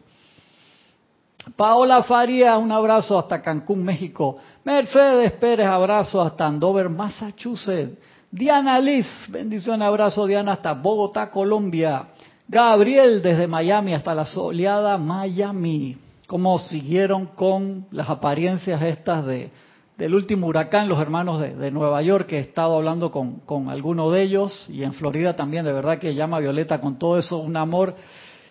Paola 1.57 2.03
Faría, 2.03 2.59
un 2.59 2.73
abrazo 2.73 3.19
hasta 3.19 3.41
Cancún, 3.41 3.83
México. 3.83 4.39
Mercedes 4.65 5.33
Pérez, 5.33 5.67
abrazo 5.67 6.21
hasta 6.21 6.47
Andover, 6.47 6.89
Massachusetts. 6.89 7.97
Diana 8.31 8.79
Liz, 8.79 9.07
bendición, 9.31 9.81
abrazo 9.81 10.27
Diana 10.27 10.53
hasta 10.53 10.75
Bogotá, 10.75 11.31
Colombia. 11.31 12.09
Gabriel 12.47 13.23
desde 13.23 13.47
Miami 13.47 13.95
hasta 13.95 14.15
la 14.15 14.25
soleada 14.25 14.99
Miami. 14.99 15.97
¿Cómo 16.27 16.59
siguieron 16.59 17.27
con 17.27 17.87
las 17.91 18.11
apariencias 18.11 18.83
estas 18.83 19.25
de, 19.25 19.51
del 19.97 20.15
último 20.15 20.47
huracán, 20.47 20.89
los 20.89 21.01
hermanos 21.01 21.41
de, 21.41 21.55
de 21.55 21.71
Nueva 21.71 22.03
York, 22.03 22.27
que 22.27 22.37
he 22.37 22.41
estado 22.41 22.77
hablando 22.77 23.11
con, 23.11 23.41
con 23.41 23.71
algunos 23.71 24.13
de 24.13 24.23
ellos, 24.23 24.67
y 24.69 24.83
en 24.83 24.93
Florida 24.93 25.37
también, 25.37 25.65
de 25.65 25.73
verdad 25.73 25.99
que 25.99 26.15
llama 26.15 26.39
Violeta 26.39 26.81
con 26.81 26.99
todo 26.99 27.17
eso, 27.17 27.39
un 27.39 27.57
amor 27.57 27.95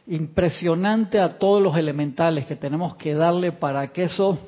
impresionante 0.07 1.19
a 1.19 1.37
todos 1.37 1.61
los 1.61 1.77
elementales 1.77 2.45
que 2.45 2.55
tenemos 2.55 2.95
que 2.95 3.13
darle 3.13 3.51
para 3.51 3.87
que 3.89 4.03
esos 4.03 4.39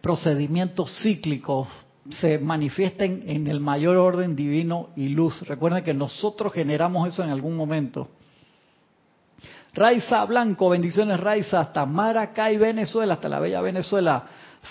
procedimientos 0.00 0.92
cíclicos 1.02 1.68
se 2.10 2.38
manifiesten 2.38 3.22
en 3.26 3.46
el 3.46 3.60
mayor 3.60 3.96
orden 3.96 4.36
divino 4.36 4.90
y 4.96 5.08
luz. 5.08 5.42
Recuerden 5.42 5.84
que 5.84 5.94
nosotros 5.94 6.52
generamos 6.52 7.08
eso 7.08 7.22
en 7.22 7.30
algún 7.30 7.56
momento. 7.56 8.08
Raiza 9.74 10.24
Blanco, 10.26 10.68
bendiciones 10.68 11.18
Raiza, 11.18 11.60
hasta 11.60 11.86
Maracay, 11.86 12.58
Venezuela, 12.58 13.14
hasta 13.14 13.28
la 13.28 13.40
bella 13.40 13.60
Venezuela. 13.62 14.24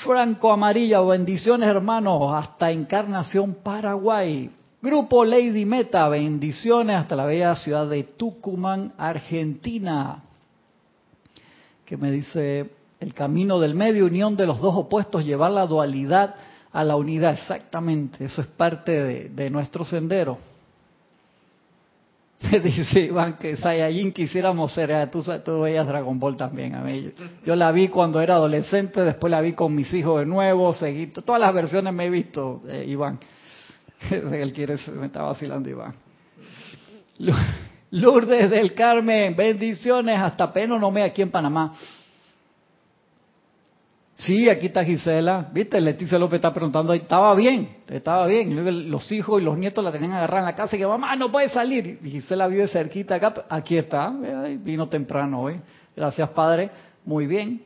Franco 0.05 0.51
Amarilla, 0.51 1.01
bendiciones 1.01 1.67
hermanos, 1.67 2.31
hasta 2.33 2.71
Encarnación, 2.71 3.55
Paraguay. 3.63 4.51
Grupo 4.81 5.23
Lady 5.23 5.63
Meta, 5.63 6.07
bendiciones 6.09 6.95
hasta 6.95 7.15
la 7.15 7.25
bella 7.25 7.53
ciudad 7.53 7.87
de 7.87 8.03
Tucumán, 8.03 8.93
Argentina. 8.97 10.23
Que 11.85 11.97
me 11.97 12.11
dice, 12.11 12.67
el 12.99 13.13
camino 13.13 13.59
del 13.59 13.75
medio, 13.75 14.05
unión 14.05 14.35
de 14.35 14.47
los 14.47 14.59
dos 14.59 14.75
opuestos, 14.75 15.23
llevar 15.23 15.51
la 15.51 15.67
dualidad 15.67 16.33
a 16.71 16.83
la 16.83 16.95
unidad. 16.95 17.33
Exactamente, 17.33 18.25
eso 18.25 18.41
es 18.41 18.47
parte 18.47 19.29
de, 19.29 19.49
nuestro 19.51 19.85
sendero. 19.85 20.39
Dice 22.63 23.01
Iván 23.01 23.33
que 23.33 23.57
Saiyajin 23.57 24.11
quisiéramos 24.11 24.73
ser, 24.73 24.89
eh, 24.89 25.07
tú, 25.11 25.23
tú 25.45 25.61
veías 25.61 25.85
Dragon 25.85 26.19
Ball 26.19 26.35
también, 26.35 26.73
a 26.73 26.81
mí. 26.81 27.11
Yo, 27.45 27.55
la 27.55 27.71
vi 27.71 27.87
cuando 27.89 28.19
era 28.19 28.33
adolescente, 28.33 29.01
después 29.01 29.29
la 29.29 29.41
vi 29.41 29.53
con 29.53 29.75
mis 29.75 29.93
hijos 29.93 30.21
de 30.21 30.25
nuevo, 30.25 30.73
seguí, 30.73 31.05
todas 31.05 31.39
las 31.39 31.53
versiones 31.53 31.93
me 31.93 32.07
he 32.07 32.09
visto, 32.09 32.63
eh, 32.67 32.85
Iván. 32.87 33.19
Él 34.09 34.53
quiere, 34.53 34.77
me 34.95 35.05
está 35.05 35.21
vacilando 35.21 35.69
Iván. 35.69 35.93
Lourdes 37.91 38.49
del 38.49 38.73
Carmen, 38.73 39.35
bendiciones 39.35 40.17
hasta 40.17 40.51
Penonomé 40.51 41.03
aquí 41.03 41.21
en 41.21 41.29
Panamá. 41.29 41.73
Sí, 44.15 44.47
aquí 44.49 44.67
está 44.67 44.83
Gisela. 44.83 45.49
Viste, 45.51 45.81
Leticia 45.81 46.19
López 46.19 46.37
está 46.37 46.53
preguntando 46.53 46.93
estaba 46.93 47.33
bien, 47.33 47.77
estaba 47.87 48.27
bien. 48.27 48.89
Los 48.89 49.11
hijos 49.11 49.41
y 49.41 49.43
los 49.43 49.57
nietos 49.57 49.83
la 49.83 49.91
tenían 49.91 50.13
agarrada 50.13 50.39
en 50.41 50.45
la 50.45 50.55
casa 50.55 50.75
y 50.75 50.79
que 50.79 50.85
mamá 50.85 51.15
no 51.15 51.31
puede 51.31 51.49
salir. 51.49 51.99
Y 52.03 52.09
Gisela 52.09 52.47
vive 52.47 52.67
cerquita 52.67 53.15
acá, 53.15 53.45
aquí 53.49 53.77
está, 53.77 54.13
vino 54.59 54.87
temprano 54.87 55.41
hoy. 55.41 55.59
Gracias 55.95 56.29
Padre, 56.29 56.69
muy 57.03 57.25
bien. 57.25 57.63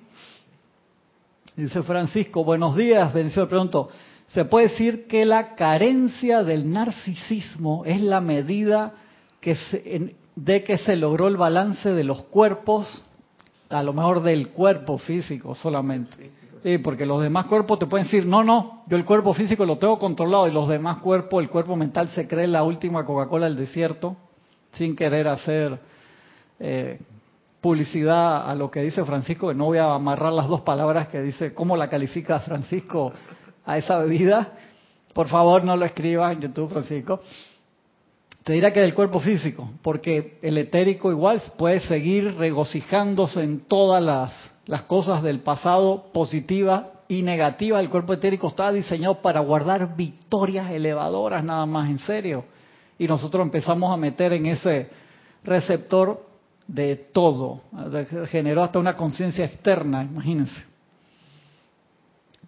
Dice 1.55 1.83
Francisco, 1.83 2.43
buenos 2.43 2.75
días, 2.75 3.13
bendiciones, 3.13 3.49
pregunto. 3.49 3.89
Se 4.29 4.45
puede 4.45 4.67
decir 4.67 5.07
que 5.07 5.25
la 5.25 5.55
carencia 5.55 6.43
del 6.43 6.71
narcisismo 6.71 7.83
es 7.85 8.01
la 8.01 8.21
medida 8.21 8.93
que 9.39 9.55
se, 9.55 10.15
de 10.35 10.63
que 10.63 10.77
se 10.77 10.95
logró 10.95 11.27
el 11.27 11.37
balance 11.37 11.93
de 11.93 12.03
los 12.03 12.23
cuerpos, 12.23 13.03
a 13.69 13.83
lo 13.83 13.93
mejor 13.93 14.23
del 14.23 14.49
cuerpo 14.49 14.97
físico 14.97 15.55
solamente. 15.55 16.31
Sí, 16.63 16.79
porque 16.79 17.05
los 17.05 17.21
demás 17.21 17.45
cuerpos 17.45 17.77
te 17.77 17.85
pueden 17.85 18.05
decir, 18.07 18.25
no, 18.25 18.43
no, 18.43 18.83
yo 18.87 18.97
el 18.97 19.05
cuerpo 19.05 19.35
físico 19.35 19.65
lo 19.65 19.77
tengo 19.77 19.99
controlado 19.99 20.47
y 20.47 20.51
los 20.51 20.67
demás 20.67 20.97
cuerpos, 20.97 21.43
el 21.43 21.49
cuerpo 21.49 21.75
mental 21.75 22.09
se 22.09 22.27
cree 22.27 22.47
la 22.47 22.63
última 22.63 23.05
Coca-Cola 23.05 23.45
del 23.45 23.55
desierto, 23.55 24.17
sin 24.73 24.95
querer 24.95 25.27
hacer 25.27 25.79
eh, 26.59 26.99
publicidad 27.61 28.49
a 28.49 28.55
lo 28.55 28.71
que 28.71 28.81
dice 28.81 29.05
Francisco, 29.05 29.49
que 29.49 29.55
no 29.55 29.65
voy 29.65 29.77
a 29.77 29.93
amarrar 29.93 30.33
las 30.33 30.47
dos 30.47 30.61
palabras 30.61 31.07
que 31.07 31.21
dice, 31.21 31.53
¿cómo 31.53 31.77
la 31.77 31.87
califica 31.87 32.39
Francisco 32.39 33.13
a 33.65 33.77
esa 33.77 33.99
bebida? 33.99 34.53
Por 35.13 35.27
favor, 35.27 35.63
no 35.63 35.77
lo 35.77 35.85
escribas 35.85 36.33
en 36.33 36.41
YouTube, 36.41 36.69
Francisco. 36.69 37.21
Te 38.43 38.53
dirá 38.53 38.71
que 38.71 38.81
del 38.81 38.93
cuerpo 38.93 39.19
físico, 39.19 39.69
porque 39.81 40.37
el 40.41 40.57
etérico 40.57 41.09
igual 41.11 41.41
puede 41.57 41.79
seguir 41.79 42.35
regocijándose 42.35 43.41
en 43.43 43.61
todas 43.61 44.03
las 44.03 44.33
las 44.67 44.83
cosas 44.83 45.21
del 45.23 45.39
pasado 45.39 46.05
positivas 46.11 46.85
y 47.07 47.21
negativas. 47.21 47.81
El 47.81 47.89
cuerpo 47.89 48.13
etérico 48.13 48.47
está 48.47 48.71
diseñado 48.71 49.21
para 49.21 49.39
guardar 49.41 49.95
victorias 49.95 50.71
elevadoras 50.71 51.43
nada 51.43 51.65
más, 51.65 51.89
en 51.89 51.99
serio. 51.99 52.45
Y 52.97 53.07
nosotros 53.07 53.43
empezamos 53.43 53.91
a 53.91 53.97
meter 53.97 54.33
en 54.33 54.47
ese 54.47 54.89
receptor 55.43 56.25
de 56.67 56.95
todo. 56.95 57.61
Generó 58.27 58.63
hasta 58.63 58.79
una 58.79 58.95
conciencia 58.95 59.45
externa, 59.45 60.03
imagínense. 60.03 60.74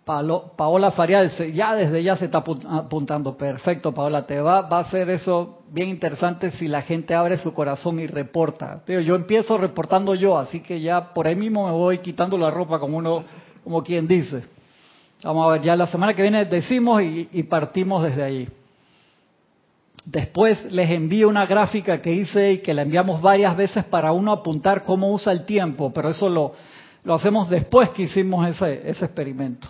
Paola 0.07 0.91
Faria 0.91 1.27
ya 1.27 1.75
desde 1.75 2.01
ya 2.01 2.15
se 2.15 2.25
está 2.25 2.37
apuntando. 2.37 3.37
Perfecto, 3.37 3.93
Paola, 3.93 4.25
te 4.25 4.39
va, 4.39 4.61
va 4.61 4.79
a 4.79 4.89
ser 4.89 5.09
eso 5.09 5.59
bien 5.69 5.89
interesante 5.89 6.49
si 6.51 6.69
la 6.69 6.81
gente 6.81 7.13
abre 7.13 7.37
su 7.37 7.53
corazón 7.53 7.99
y 7.99 8.07
reporta. 8.07 8.83
Yo 8.87 9.15
empiezo 9.15 9.57
reportando 9.57 10.15
yo, 10.15 10.37
así 10.37 10.61
que 10.61 10.79
ya 10.79 11.13
por 11.13 11.27
ahí 11.27 11.35
mismo 11.35 11.67
me 11.67 11.73
voy 11.73 11.97
quitando 11.97 12.37
la 12.37 12.49
ropa 12.49 12.79
como 12.79 12.97
uno, 12.97 13.25
como 13.65 13.83
quien 13.83 14.07
dice. 14.07 14.45
Vamos 15.23 15.45
a 15.45 15.51
ver, 15.51 15.63
ya 15.63 15.75
la 15.75 15.87
semana 15.87 16.13
que 16.13 16.21
viene 16.21 16.45
decimos 16.45 17.01
y, 17.01 17.27
y 17.33 17.43
partimos 17.43 18.03
desde 18.03 18.23
ahí. 18.23 18.47
Después 20.05 20.71
les 20.71 20.89
envío 20.89 21.27
una 21.27 21.45
gráfica 21.45 22.01
que 22.01 22.13
hice 22.13 22.53
y 22.53 22.57
que 22.59 22.73
la 22.73 22.83
enviamos 22.83 23.21
varias 23.21 23.57
veces 23.57 23.83
para 23.83 24.13
uno 24.13 24.31
apuntar 24.31 24.85
cómo 24.85 25.11
usa 25.11 25.33
el 25.33 25.45
tiempo, 25.45 25.91
pero 25.91 26.07
eso 26.07 26.29
lo, 26.29 26.53
lo 27.03 27.15
hacemos 27.15 27.49
después 27.49 27.89
que 27.89 28.03
hicimos 28.03 28.47
ese, 28.47 28.89
ese 28.89 29.03
experimento. 29.03 29.67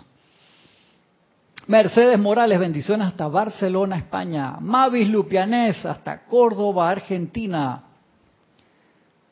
Mercedes 1.68 2.18
Morales, 2.18 2.58
bendiciones 2.58 3.08
hasta 3.08 3.28
Barcelona, 3.28 3.98
España. 3.98 4.56
Mavis 4.58 5.06
Lupianés, 5.06 5.84
hasta 5.84 6.24
Córdoba, 6.24 6.88
Argentina. 6.88 7.82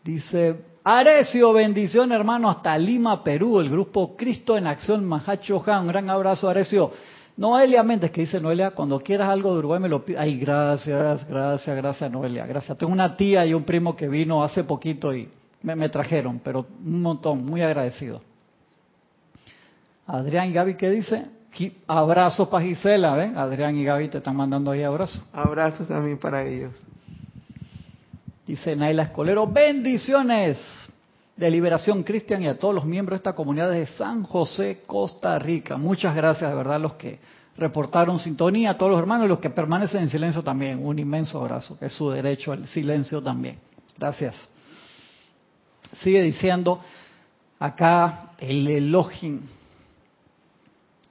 Dice 0.05 0.55
Arecio, 0.85 1.55
bendición 1.55 2.13
hermano, 2.13 2.51
hasta 2.51 2.77
Lima, 2.77 3.25
Perú. 3.25 3.59
El 3.59 3.71
grupo 3.71 4.15
Cristo 4.15 4.55
en 4.59 4.67
Acción, 4.67 5.07
Mahacho 5.07 5.63
Han. 5.67 5.85
Un 5.85 5.89
gran 5.89 6.11
abrazo, 6.11 6.47
Arecio. 6.51 6.93
Noelia 7.39 7.83
Méndez, 7.83 8.11
que 8.11 8.21
dice 8.21 8.39
Noelia, 8.39 8.73
cuando 8.73 9.01
quieras 9.01 9.31
algo 9.31 9.55
de 9.55 9.61
Uruguay 9.61 9.81
me 9.81 9.89
lo 9.89 10.05
pido. 10.05 10.21
Ay, 10.21 10.39
gracias, 10.39 11.27
gracias, 11.27 11.75
gracias, 11.75 12.11
Noelia, 12.11 12.45
gracias. 12.45 12.77
Tengo 12.77 12.93
una 12.93 13.17
tía 13.17 13.47
y 13.47 13.55
un 13.55 13.65
primo 13.65 13.97
que 13.97 14.09
vino 14.09 14.45
hace 14.45 14.63
poquito 14.63 15.15
y 15.15 15.27
me, 15.63 15.75
me 15.75 15.89
trajeron, 15.89 16.41
pero 16.41 16.67
un 16.85 17.01
montón, 17.01 17.47
muy 17.47 17.63
agradecido. 17.63 18.21
Adrián 20.07 20.51
y 20.51 20.53
Gaby, 20.53 20.75
¿qué 20.75 20.91
dice? 20.91 21.36
Abrazos 21.87 22.49
para 22.49 22.65
Gisela, 22.65 23.15
¿ven? 23.15 23.37
Adrián 23.37 23.77
y 23.77 23.85
Gaby 23.85 24.09
te 24.09 24.19
están 24.19 24.37
mandando 24.37 24.71
ahí 24.71 24.83
abrazos. 24.83 25.23
Abrazos 25.33 25.89
también 25.89 26.19
para 26.19 26.45
ellos. 26.45 26.73
Dice 28.47 28.77
Naila 28.77 29.05
Escolero, 29.05 29.47
bendiciones 29.47 30.59
de 31.37 31.51
Liberación 31.51 32.03
Cristian 32.03 32.43
y 32.43 32.49
a 32.49 32.59
todos 32.59 32.75
los 32.75 32.85
miembros 32.85 33.17
de 33.17 33.21
esta 33.21 33.35
comunidad 33.35 33.71
de 33.71 33.87
San 33.87 34.23
José, 34.23 34.83
Costa 34.87 35.39
Rica. 35.39 35.77
Muchas 35.77 36.15
gracias, 36.15 36.49
de 36.51 36.57
verdad, 36.57 36.81
los 36.81 36.95
que 36.95 37.19
reportaron 37.57 38.19
sintonía, 38.19 38.71
a 38.71 38.79
todos 38.79 38.93
los 38.93 39.01
hermanos 39.01 39.27
y 39.27 39.29
los 39.29 39.41
que 39.41 39.51
permanecen 39.51 40.03
en 40.03 40.11
silencio 40.11 40.43
también. 40.43 40.85
Un 40.85 40.99
inmenso 40.99 41.41
abrazo, 41.41 41.79
que 41.79 41.87
es 41.87 41.93
su 41.93 42.11
derecho 42.11 42.53
al 42.53 42.67
silencio 42.69 43.23
también. 43.23 43.59
Gracias. 43.99 44.35
Sigue 46.03 46.23
diciendo 46.23 46.81
acá 47.59 48.31
el 48.39 48.67
Elohim 48.69 49.41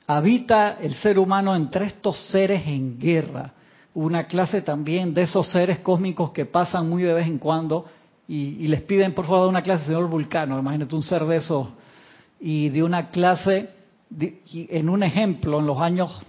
habita 0.07 0.77
el 0.81 0.93
ser 0.95 1.17
humano 1.17 1.55
entre 1.55 1.85
estos 1.85 2.17
seres 2.27 2.65
en 2.67 2.99
guerra. 2.99 3.53
Una 3.93 4.25
clase 4.25 4.61
también 4.61 5.13
de 5.13 5.23
esos 5.23 5.47
seres 5.47 5.79
cósmicos 5.79 6.31
que 6.31 6.45
pasan 6.45 6.89
muy 6.89 7.03
de 7.03 7.13
vez 7.13 7.27
en 7.27 7.37
cuando 7.37 7.85
y, 8.27 8.67
les 8.67 8.81
piden 8.81 9.13
por 9.13 9.25
favor 9.25 9.47
una 9.47 9.61
clase, 9.61 9.85
señor 9.85 10.09
Vulcano, 10.09 10.57
imagínate 10.57 10.95
un 10.95 11.03
ser 11.03 11.23
de 11.25 11.37
esos, 11.37 11.67
y 12.39 12.69
de 12.69 12.83
una 12.83 13.09
clase, 13.09 13.69
en 14.19 14.89
un 14.89 15.03
ejemplo, 15.03 15.59
en 15.59 15.67
los 15.67 15.79
años, 15.79 16.21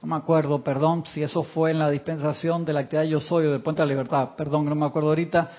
no 0.00 0.08
me 0.08 0.16
acuerdo, 0.16 0.62
perdón, 0.62 1.04
si 1.06 1.22
eso 1.22 1.42
fue 1.42 1.72
en 1.72 1.80
la 1.80 1.90
dispensación 1.90 2.64
de 2.64 2.72
la 2.72 2.80
actividad 2.80 3.04
Yo 3.04 3.20
Soy 3.20 3.46
o 3.46 3.52
de 3.52 3.58
Puente 3.58 3.82
de 3.82 3.86
la 3.86 3.92
Libertad, 3.94 4.30
perdón, 4.36 4.66
no 4.66 4.74
me 4.74 4.86
acuerdo 4.86 5.08
ahorita, 5.08 5.50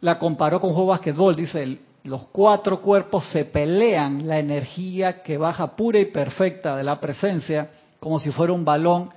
la 0.00 0.18
comparó 0.18 0.60
con 0.60 0.72
juego 0.72 0.88
basquetbol, 0.88 1.36
dice 1.36 1.62
él, 1.62 1.80
los 2.04 2.26
cuatro 2.28 2.80
cuerpos 2.80 3.28
se 3.28 3.44
pelean 3.44 4.26
la 4.26 4.38
energía 4.38 5.22
que 5.22 5.38
baja 5.38 5.76
pura 5.76 6.00
y 6.00 6.06
perfecta 6.06 6.76
de 6.76 6.82
la 6.82 6.98
presencia, 7.00 7.70
como 8.00 8.18
si 8.18 8.32
fuera 8.32 8.52
un 8.52 8.64
balón 8.64 9.10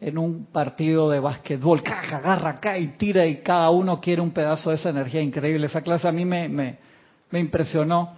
en 0.00 0.16
un 0.16 0.46
partido 0.46 1.10
de 1.10 1.18
básquetbol. 1.18 1.82
Caja, 1.82 2.18
agarra 2.18 2.50
acá 2.50 2.78
y 2.78 2.88
tira 2.96 3.26
y 3.26 3.38
cada 3.38 3.70
uno 3.70 4.00
quiere 4.00 4.22
un 4.22 4.30
pedazo 4.30 4.70
de 4.70 4.76
esa 4.76 4.90
energía 4.90 5.20
increíble. 5.20 5.66
Esa 5.66 5.82
clase 5.82 6.06
a 6.06 6.12
mí 6.12 6.24
me, 6.24 6.48
me, 6.48 6.78
impresionó 7.38 8.14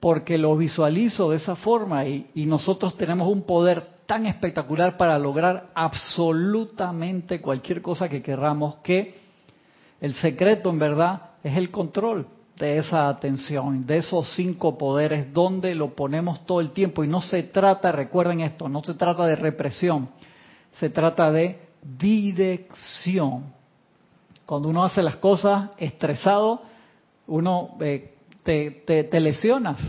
porque 0.00 0.38
lo 0.38 0.56
visualizo 0.56 1.30
de 1.30 1.36
esa 1.36 1.54
forma 1.54 2.06
y, 2.06 2.30
y 2.34 2.46
nosotros 2.46 2.96
tenemos 2.96 3.28
un 3.28 3.42
poder 3.42 3.86
tan 4.06 4.26
espectacular 4.26 4.96
para 4.96 5.18
lograr 5.18 5.68
absolutamente 5.74 7.40
cualquier 7.40 7.82
cosa 7.82 8.08
que 8.08 8.22
querramos 8.22 8.76
que 8.76 9.20
el 10.00 10.14
secreto 10.14 10.70
en 10.70 10.78
verdad 10.78 11.22
es 11.44 11.56
el 11.56 11.70
control 11.70 12.26
de 12.62 12.78
esa 12.78 13.08
atención, 13.08 13.84
de 13.84 13.96
esos 13.96 14.36
cinco 14.36 14.78
poderes, 14.78 15.32
donde 15.32 15.74
lo 15.74 15.96
ponemos 15.96 16.46
todo 16.46 16.60
el 16.60 16.70
tiempo. 16.70 17.02
Y 17.02 17.08
no 17.08 17.20
se 17.20 17.42
trata, 17.42 17.90
recuerden 17.90 18.40
esto, 18.40 18.68
no 18.68 18.84
se 18.84 18.94
trata 18.94 19.26
de 19.26 19.34
represión, 19.34 20.08
se 20.78 20.88
trata 20.88 21.32
de 21.32 21.58
dirección. 21.82 23.52
Cuando 24.46 24.68
uno 24.68 24.84
hace 24.84 25.02
las 25.02 25.16
cosas 25.16 25.70
estresado, 25.76 26.62
uno 27.26 27.70
eh, 27.80 28.14
te, 28.44 28.70
te, 29.10 29.18
lesionas, 29.18 29.80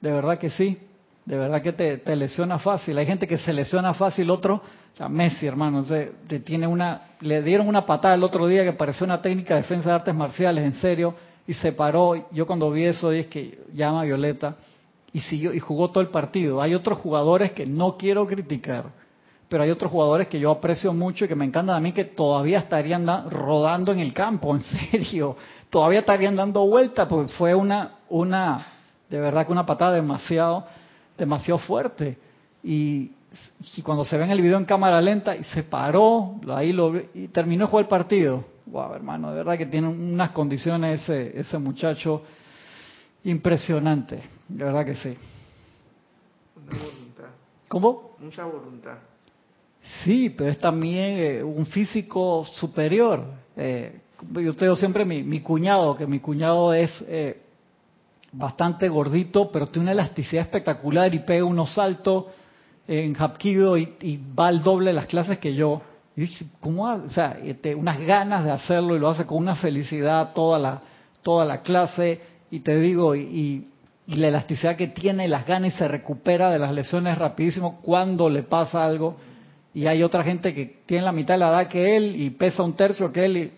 de 0.00 0.12
verdad 0.12 0.38
que 0.38 0.50
sí, 0.50 0.78
de 1.24 1.36
verdad 1.36 1.60
que 1.60 1.72
te, 1.72 1.98
te 1.98 2.14
lesiona 2.14 2.60
fácil. 2.60 2.96
Hay 2.98 3.06
gente 3.06 3.26
que 3.26 3.38
se 3.38 3.52
lesiona 3.52 3.94
fácil, 3.94 4.30
otro, 4.30 4.54
o 4.92 4.96
sea, 4.96 5.08
Messi, 5.08 5.44
hermano, 5.44 5.82
se, 5.82 6.12
tiene 6.44 6.68
una, 6.68 7.16
le 7.20 7.42
dieron 7.42 7.66
una 7.66 7.84
patada 7.84 8.14
el 8.14 8.22
otro 8.22 8.46
día 8.46 8.62
que 8.62 8.74
pareció 8.74 9.04
una 9.04 9.20
técnica 9.20 9.56
de 9.56 9.62
defensa 9.62 9.88
de 9.88 9.94
artes 9.96 10.14
marciales, 10.14 10.64
en 10.64 10.74
serio, 10.74 11.16
y 11.46 11.54
se 11.54 11.72
paró. 11.72 12.26
Yo 12.32 12.46
cuando 12.46 12.70
vi 12.70 12.84
eso 12.84 13.10
dije 13.10 13.28
que 13.28 13.58
llama 13.72 14.02
a 14.02 14.04
Violeta 14.04 14.56
y 15.12 15.20
siguió 15.20 15.52
y 15.52 15.60
jugó 15.60 15.90
todo 15.90 16.00
el 16.00 16.08
partido. 16.08 16.60
Hay 16.60 16.74
otros 16.74 16.98
jugadores 16.98 17.52
que 17.52 17.66
no 17.66 17.96
quiero 17.96 18.26
criticar, 18.26 18.84
pero 19.48 19.62
hay 19.62 19.70
otros 19.70 19.90
jugadores 19.90 20.28
que 20.28 20.40
yo 20.40 20.50
aprecio 20.50 20.92
mucho 20.92 21.24
y 21.24 21.28
que 21.28 21.36
me 21.36 21.44
encantan 21.44 21.76
a 21.76 21.80
mí 21.80 21.92
que 21.92 22.04
todavía 22.04 22.58
estarían 22.58 23.06
rodando 23.30 23.92
en 23.92 24.00
el 24.00 24.12
campo, 24.12 24.54
en 24.54 24.62
serio, 24.62 25.36
todavía 25.70 26.00
estarían 26.00 26.36
dando 26.36 26.66
vueltas 26.66 27.06
porque 27.08 27.32
fue 27.32 27.54
una 27.54 27.92
una 28.08 28.66
de 29.08 29.20
verdad 29.20 29.46
que 29.46 29.52
una 29.52 29.66
patada 29.66 29.92
demasiado 29.92 30.64
demasiado 31.16 31.58
fuerte 31.58 32.18
y, 32.62 33.12
cuando 33.84 34.04
se 34.04 34.16
ve 34.16 34.24
en 34.24 34.30
el 34.30 34.40
video 34.40 34.56
en 34.56 34.64
cámara 34.64 35.00
lenta 35.00 35.36
y 35.36 35.44
se 35.44 35.62
paró, 35.62 36.36
ahí 36.48 36.72
lo 36.72 36.96
y 37.14 37.28
terminó 37.28 37.66
de 37.66 37.70
jugar 37.70 37.84
el 37.84 37.88
partido 37.88 38.55
wow, 38.66 38.94
hermano, 38.94 39.30
de 39.30 39.36
verdad 39.36 39.56
que 39.56 39.66
tiene 39.66 39.88
unas 39.88 40.30
condiciones 40.30 41.02
ese, 41.02 41.38
ese 41.38 41.58
muchacho 41.58 42.22
impresionante, 43.24 44.22
de 44.48 44.64
verdad 44.64 44.84
que 44.84 44.96
sí. 44.96 45.16
voluntad. 46.54 47.24
¿Cómo? 47.68 48.16
Mucha 48.20 48.44
voluntad. 48.44 48.98
Sí, 50.04 50.30
pero 50.30 50.50
es 50.50 50.58
también 50.58 51.18
eh, 51.18 51.42
un 51.42 51.64
físico 51.66 52.44
superior. 52.52 53.24
Eh, 53.56 54.00
yo 54.34 54.54
tengo 54.54 54.74
siempre 54.74 55.04
mi, 55.04 55.22
mi, 55.22 55.40
cuñado, 55.40 55.94
que 55.96 56.06
mi 56.06 56.18
cuñado 56.18 56.74
es 56.74 57.04
eh, 57.06 57.40
bastante 58.32 58.88
gordito, 58.88 59.50
pero 59.52 59.66
tiene 59.68 59.84
una 59.84 59.92
elasticidad 59.92 60.44
espectacular 60.44 61.14
y 61.14 61.20
pega 61.20 61.44
unos 61.44 61.74
saltos 61.74 62.24
en 62.88 63.14
Hapkido 63.16 63.76
y, 63.76 63.94
y 64.00 64.20
va 64.38 64.48
al 64.48 64.62
doble 64.62 64.90
de 64.90 64.94
las 64.94 65.06
clases 65.06 65.38
que 65.38 65.54
yo. 65.54 65.82
Y 66.16 66.22
dije, 66.22 66.46
¿cómo? 66.60 66.84
O 66.84 67.08
sea, 67.10 67.38
este, 67.44 67.74
unas 67.74 68.00
ganas 68.00 68.44
de 68.44 68.50
hacerlo 68.50 68.96
y 68.96 68.98
lo 68.98 69.08
hace 69.08 69.26
con 69.26 69.38
una 69.38 69.54
felicidad 69.54 70.32
toda 70.32 70.58
la, 70.58 70.80
toda 71.22 71.44
la 71.44 71.60
clase. 71.60 72.20
Y 72.50 72.60
te 72.60 72.80
digo, 72.80 73.14
y, 73.14 73.68
y, 74.06 74.16
la 74.16 74.28
elasticidad 74.28 74.76
que 74.76 74.86
tiene, 74.88 75.28
las 75.28 75.46
ganas 75.46 75.74
y 75.74 75.76
se 75.76 75.88
recupera 75.88 76.50
de 76.50 76.58
las 76.58 76.72
lesiones 76.72 77.18
rapidísimo 77.18 77.80
cuando 77.82 78.30
le 78.30 78.44
pasa 78.44 78.84
algo. 78.84 79.16
y 79.74 79.86
hay 79.86 80.02
otra 80.02 80.22
gente 80.22 80.54
que 80.54 80.80
tiene 80.86 81.04
la 81.04 81.12
mitad 81.12 81.34
de 81.34 81.38
la 81.38 81.48
edad 81.50 81.68
que 81.68 81.96
él 81.96 82.16
y 82.16 82.30
pesa 82.30 82.62
un 82.62 82.74
tercio 82.74 83.12
que 83.12 83.24
él 83.24 83.52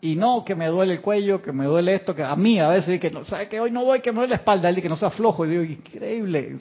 y, 0.00 0.14
no, 0.14 0.44
que 0.44 0.54
me 0.54 0.66
duele 0.66 0.94
el 0.94 1.00
cuello, 1.00 1.42
que 1.42 1.52
me 1.52 1.64
duele 1.64 1.94
esto, 1.94 2.14
que 2.14 2.22
a 2.22 2.36
mí 2.36 2.60
a 2.60 2.68
veces, 2.68 3.00
que 3.00 3.10
no, 3.10 3.24
¿sabe 3.24 3.48
que 3.48 3.58
hoy 3.58 3.70
no 3.70 3.84
voy, 3.84 4.00
que 4.00 4.12
me 4.12 4.18
duele 4.18 4.30
la 4.30 4.36
espalda, 4.36 4.68
él 4.68 4.80
que 4.80 4.88
no 4.88 4.96
sea 4.96 5.10
flojo, 5.10 5.44
y 5.44 5.50
digo, 5.50 5.64
increíble, 5.64 6.58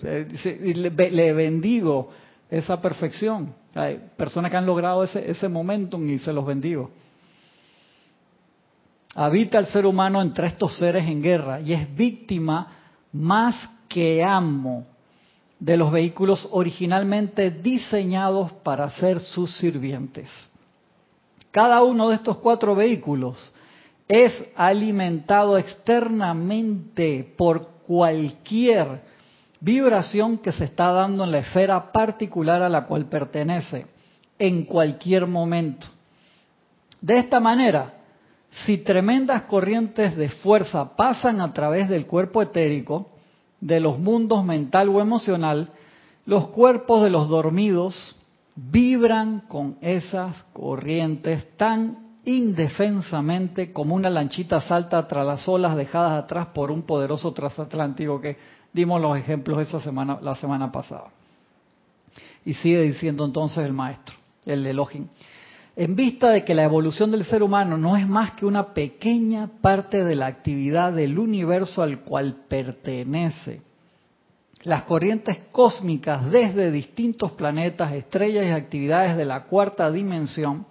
y 0.64 0.74
le, 0.74 1.34
bendigo 1.34 2.10
esa 2.50 2.82
perfección. 2.82 3.54
Hay 3.76 4.00
personas 4.16 4.52
que 4.52 4.58
han 4.58 4.66
logrado 4.66 5.04
ese, 5.04 5.30
ese 5.30 5.48
momentum 5.48 6.08
y 6.10 6.20
se 6.20 6.34
los 6.34 6.46
bendigo. 6.46 6.90
Habita 9.16 9.60
el 9.60 9.66
ser 9.68 9.86
humano 9.86 10.22
entre 10.22 10.48
estos 10.48 10.78
seres 10.78 11.08
en 11.08 11.22
guerra 11.22 11.60
y 11.60 11.74
es 11.74 11.96
víctima 11.96 12.68
más 13.14 13.56
que 13.88 14.24
amo 14.24 14.86
de 15.60 15.76
los 15.76 15.92
vehículos 15.92 16.48
originalmente 16.52 17.50
diseñados 17.50 18.52
para 18.64 18.90
ser 18.92 19.20
sus 19.20 19.58
sirvientes. 19.58 20.30
Cada 21.52 21.82
uno 21.82 22.10
de 22.10 22.16
estos 22.16 22.38
cuatro 22.38 22.76
vehículos 22.76 23.52
es 24.08 24.34
alimentado 24.56 25.58
externamente 25.58 27.34
por 27.36 27.68
cualquier 27.88 29.07
vibración 29.60 30.38
que 30.38 30.52
se 30.52 30.66
está 30.66 30.92
dando 30.92 31.24
en 31.24 31.32
la 31.32 31.40
esfera 31.40 31.92
particular 31.92 32.62
a 32.62 32.70
la 32.70 32.86
cual 32.86 33.06
pertenece, 33.06 33.88
en 34.40 34.66
cualquier 34.66 35.28
momento. 35.28 35.88
De 37.02 37.18
esta 37.18 37.40
manera, 37.40 37.94
si 38.66 38.78
tremendas 38.78 39.44
corrientes 39.44 40.16
de 40.16 40.30
fuerza 40.30 40.96
pasan 40.96 41.42
a 41.42 41.54
través 41.54 41.90
del 41.90 42.06
cuerpo 42.06 42.42
etérico, 42.42 43.10
de 43.60 43.80
los 43.80 44.00
mundos 44.00 44.44
mental 44.46 44.90
o 44.90 45.02
emocional, 45.02 45.70
los 46.26 46.48
cuerpos 46.48 47.04
de 47.04 47.10
los 47.10 47.28
dormidos 47.28 48.16
vibran 48.56 49.42
con 49.42 49.78
esas 49.82 50.44
corrientes 50.54 51.56
tan 51.58 52.08
indefensamente 52.26 53.72
como 53.72 53.96
una 53.96 54.10
lanchita 54.10 54.62
salta 54.62 55.08
tras 55.08 55.26
las 55.26 55.48
olas 55.48 55.76
dejadas 55.76 56.24
atrás 56.24 56.48
por 56.48 56.72
un 56.72 56.82
poderoso 56.82 57.32
transatlántico 57.32 58.20
que 58.20 58.38
dimos 58.78 59.02
los 59.02 59.18
ejemplos 59.18 59.62
esa 59.62 59.82
semana, 59.82 60.20
la 60.22 60.36
semana 60.36 60.72
pasada. 60.72 61.10
Y 62.46 62.54
sigue 62.54 62.84
diciendo 62.84 63.26
entonces 63.26 63.66
el 63.66 63.74
maestro, 63.74 64.16
el 64.46 64.66
Elohim 64.66 65.08
en 65.78 65.96
vista 65.96 66.32
de 66.32 66.44
que 66.44 66.54
la 66.56 66.64
evolución 66.64 67.12
del 67.12 67.24
ser 67.24 67.44
humano 67.44 67.78
no 67.78 67.96
es 67.96 68.08
más 68.08 68.32
que 68.32 68.48
una 68.48 68.74
pequeña 68.74 69.48
parte 69.62 70.04
de 70.04 70.16
la 70.16 70.26
actividad 70.26 70.92
del 70.92 71.20
universo 71.20 71.84
al 71.84 72.00
cual 72.00 72.46
pertenece. 72.48 73.62
Las 74.64 74.86
corrientes 74.86 75.38
cósmicas 75.52 76.32
desde 76.32 76.72
distintos 76.72 77.34
planetas, 77.34 77.94
estrellas 77.94 78.48
y 78.48 78.50
actividades 78.50 79.18
de 79.18 79.26
la 79.26 79.44
cuarta 79.44 79.92
dimensión 79.92 80.66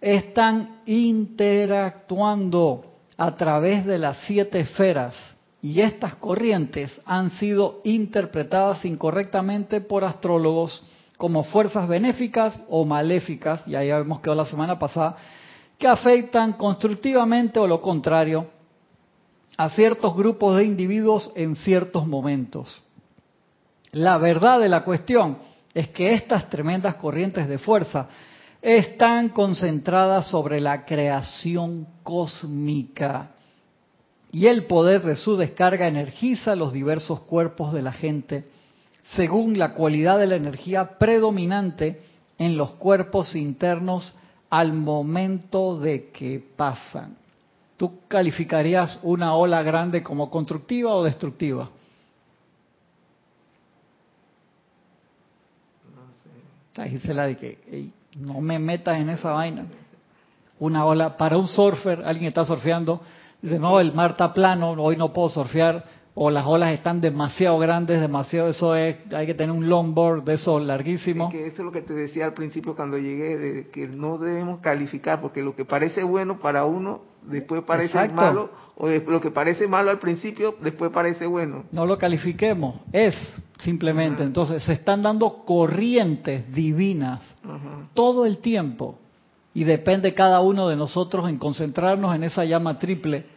están 0.00 0.80
interactuando 0.84 2.86
a 3.16 3.36
través 3.36 3.86
de 3.86 3.98
las 3.98 4.18
siete 4.26 4.58
esferas 4.58 5.14
y 5.64 5.80
estas 5.80 6.16
corrientes 6.16 7.00
han 7.06 7.30
sido 7.38 7.80
interpretadas 7.84 8.84
incorrectamente 8.84 9.80
por 9.80 10.04
astrólogos 10.04 10.82
como 11.16 11.42
fuerzas 11.42 11.88
benéficas 11.88 12.62
o 12.68 12.84
maléficas, 12.84 13.66
y 13.66 13.74
ahí 13.74 13.88
hemos 13.88 14.20
quedado 14.20 14.42
la 14.42 14.44
semana 14.44 14.78
pasada, 14.78 15.16
que 15.78 15.88
afectan 15.88 16.52
constructivamente 16.52 17.58
o 17.58 17.66
lo 17.66 17.80
contrario 17.80 18.46
a 19.56 19.70
ciertos 19.70 20.14
grupos 20.14 20.58
de 20.58 20.66
individuos 20.66 21.32
en 21.34 21.56
ciertos 21.56 22.06
momentos. 22.06 22.82
La 23.92 24.18
verdad 24.18 24.60
de 24.60 24.68
la 24.68 24.84
cuestión 24.84 25.38
es 25.72 25.88
que 25.88 26.12
estas 26.12 26.50
tremendas 26.50 26.96
corrientes 26.96 27.48
de 27.48 27.56
fuerza 27.56 28.06
están 28.60 29.30
concentradas 29.30 30.26
sobre 30.26 30.60
la 30.60 30.84
creación 30.84 31.86
cósmica 32.02 33.33
y 34.34 34.48
el 34.48 34.64
poder 34.64 35.02
de 35.02 35.14
su 35.14 35.36
descarga 35.36 35.86
energiza 35.86 36.56
los 36.56 36.72
diversos 36.72 37.20
cuerpos 37.20 37.72
de 37.72 37.82
la 37.82 37.92
gente 37.92 38.44
según 39.10 39.58
la 39.58 39.74
cualidad 39.74 40.18
de 40.18 40.26
la 40.26 40.34
energía 40.34 40.98
predominante 40.98 42.02
en 42.36 42.56
los 42.56 42.70
cuerpos 42.70 43.36
internos 43.36 44.16
al 44.50 44.72
momento 44.72 45.78
de 45.78 46.10
que 46.10 46.44
pasan. 46.56 47.16
¿Tú 47.76 48.00
calificarías 48.08 48.98
una 49.04 49.36
ola 49.36 49.62
grande 49.62 50.02
como 50.02 50.28
constructiva 50.32 50.92
o 50.96 51.04
destructiva? 51.04 51.70
Ahí 56.76 56.98
de 56.98 57.36
que 57.36 57.92
no 58.16 58.40
me 58.40 58.58
metas 58.58 58.98
en 58.98 59.10
esa 59.10 59.30
vaina. 59.30 59.64
Una 60.58 60.84
ola 60.86 61.16
para 61.16 61.36
un 61.38 61.46
surfer, 61.46 62.02
alguien 62.04 62.26
está 62.28 62.44
surfeando, 62.44 63.00
dice, 63.44 63.58
no, 63.58 63.78
el 63.78 63.92
mar 63.92 64.12
está 64.12 64.32
plano, 64.32 64.70
hoy 64.70 64.96
no 64.96 65.12
puedo 65.12 65.28
surfear 65.28 65.84
o 66.14 66.30
las 66.30 66.46
olas 66.46 66.72
están 66.72 67.00
demasiado 67.00 67.58
grandes, 67.58 68.00
demasiado, 68.00 68.48
eso 68.48 68.74
es, 68.76 68.96
hay 69.12 69.26
que 69.26 69.34
tener 69.34 69.54
un 69.54 69.68
longboard 69.68 70.22
de 70.22 70.34
esos 70.34 70.62
larguísimos. 70.62 71.30
que 71.30 71.48
eso 71.48 71.56
es 71.56 71.64
lo 71.64 71.72
que 71.72 71.82
te 71.82 71.92
decía 71.92 72.24
al 72.24 72.34
principio 72.34 72.74
cuando 72.76 72.96
llegué, 72.96 73.36
de 73.36 73.68
que 73.68 73.88
no 73.88 74.16
debemos 74.16 74.60
calificar, 74.60 75.20
porque 75.20 75.42
lo 75.42 75.54
que 75.56 75.64
parece 75.64 76.04
bueno 76.04 76.38
para 76.38 76.64
uno, 76.64 77.02
después 77.26 77.64
parece 77.64 78.08
malo, 78.10 78.50
o 78.76 78.88
lo 78.88 79.20
que 79.20 79.30
parece 79.30 79.66
malo 79.66 79.90
al 79.90 79.98
principio, 79.98 80.54
después 80.62 80.90
parece 80.92 81.26
bueno. 81.26 81.64
No 81.72 81.84
lo 81.84 81.98
califiquemos, 81.98 82.76
es 82.92 83.14
simplemente. 83.58 84.22
Entonces, 84.22 84.62
se 84.62 84.72
están 84.72 85.02
dando 85.02 85.44
corrientes 85.44 86.50
divinas 86.54 87.20
todo 87.92 88.24
el 88.24 88.38
tiempo, 88.38 89.00
y 89.52 89.64
depende 89.64 90.14
cada 90.14 90.40
uno 90.40 90.68
de 90.68 90.76
nosotros 90.76 91.28
en 91.28 91.38
concentrarnos 91.38 92.14
en 92.14 92.24
esa 92.24 92.44
llama 92.44 92.78
triple 92.78 93.33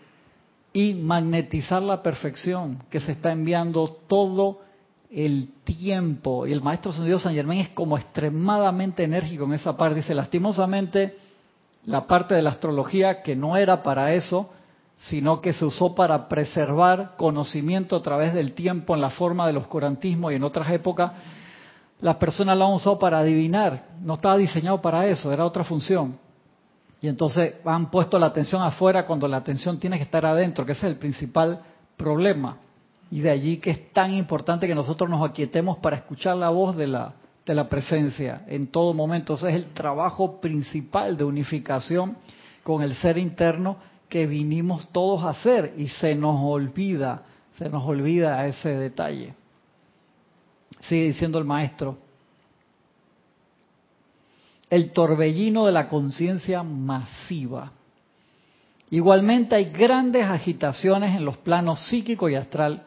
y 0.74 0.94
magnetizar 0.94 1.82
la 1.82 2.04
perfección 2.04 2.84
que 2.90 3.00
se 3.00 3.14
está 3.14 3.32
enviando 3.32 3.98
todo 4.08 4.62
el 5.10 5.50
tiempo. 5.64 6.46
Y 6.46 6.52
el 6.52 6.62
maestro 6.62 6.94
Sendido 6.94 7.20
San 7.20 7.34
Germán 7.34 7.58
es 7.58 7.70
como 7.70 7.98
extremadamente 7.98 9.04
enérgico 9.04 9.46
en 9.46 9.54
esa 9.54 9.76
parte. 9.78 9.96
Dice, 9.96 10.14
lastimosamente, 10.14 11.18
la 11.86 12.06
parte 12.06 12.36
de 12.36 12.42
la 12.42 12.52
astrología 12.52 13.22
que 13.22 13.36
no 13.36 13.58
era 13.58 13.82
para 13.82 14.14
eso, 14.14 14.52
sino 14.98 15.42
que 15.42 15.54
se 15.54 15.66
usó 15.66 15.96
para 15.96 16.28
preservar 16.28 17.16
conocimiento 17.18 17.96
a 17.96 18.02
través 18.02 18.34
del 18.34 18.54
tiempo 18.54 18.96
en 18.96 19.02
la 19.02 19.12
forma 19.12 19.48
del 19.48 19.58
oscurantismo 19.58 20.32
y 20.32 20.36
en 20.36 20.44
otras 20.44 20.70
épocas, 20.72 21.12
las 22.02 22.16
personas 22.18 22.58
lo 22.58 22.66
han 22.66 22.74
usado 22.74 23.00
para 23.00 23.20
adivinar. 23.20 23.86
No 24.02 24.16
estaba 24.16 24.38
diseñado 24.38 24.82
para 24.82 25.08
eso, 25.08 25.32
era 25.32 25.46
otra 25.46 25.64
función. 25.64 26.20
Y 27.02 27.08
entonces 27.08 27.56
han 27.66 27.92
puesto 27.92 28.18
la 28.18 28.28
atención 28.28 28.62
afuera 28.62 29.06
cuando 29.06 29.28
la 29.28 29.38
atención 29.38 29.80
tiene 29.80 29.98
que 29.98 30.04
estar 30.04 30.26
adentro, 30.26 30.66
que 30.66 30.72
ese 30.72 30.88
es 30.88 30.94
el 30.94 31.00
principal 31.00 31.62
problema. 31.96 32.58
Y 33.12 33.20
de 33.20 33.30
allí 33.30 33.58
que 33.58 33.72
es 33.72 33.94
tan 33.94 34.14
importante 34.14 34.68
que 34.68 34.76
nosotros 34.76 35.10
nos 35.10 35.28
aquietemos 35.28 35.78
para 35.78 35.96
escuchar 35.96 36.36
la 36.38 36.50
voz 36.50 36.76
de 36.76 36.88
la, 36.88 37.14
de 37.46 37.56
la 37.56 37.70
presencia 37.70 38.44
en 38.48 38.68
todo 38.68 38.94
momento. 38.94 39.36
Ese 39.36 39.50
es 39.50 39.56
el 39.56 39.66
trabajo 39.74 40.42
principal 40.42 41.16
de 41.16 41.24
unificación 41.24 42.18
con 42.64 42.82
el 42.82 42.96
ser 42.96 43.18
interno 43.18 43.78
que 44.10 44.26
vinimos 44.26 44.88
todos 44.92 45.24
a 45.24 45.30
hacer 45.30 45.74
y 45.78 45.88
se 45.88 46.16
nos 46.16 46.40
olvida, 46.42 47.24
se 47.58 47.70
nos 47.70 47.84
olvida 47.86 48.46
ese 48.48 48.70
detalle. 48.70 49.34
Sigue 50.82 51.08
diciendo 51.08 51.38
el 51.40 51.46
maestro, 51.46 51.98
el 54.70 54.92
torbellino 54.92 55.66
de 55.66 55.72
la 55.72 55.88
conciencia 55.88 56.64
masiva. 56.64 57.72
Igualmente 58.90 59.56
hay 59.56 59.66
grandes 59.66 60.24
agitaciones 60.26 61.16
en 61.16 61.26
los 61.26 61.38
planos 61.38 61.80
psíquico 61.88 62.30
y 62.30 62.36
astral, 62.36 62.84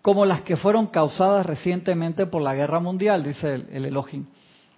como 0.00 0.24
las 0.24 0.42
que 0.42 0.56
fueron 0.56 0.88
causadas 0.88 1.46
recientemente 1.46 2.26
por 2.26 2.42
la 2.42 2.54
guerra 2.54 2.80
mundial, 2.80 3.22
dice 3.22 3.54
el, 3.54 3.68
el 3.70 3.84
Elohim, 3.86 4.26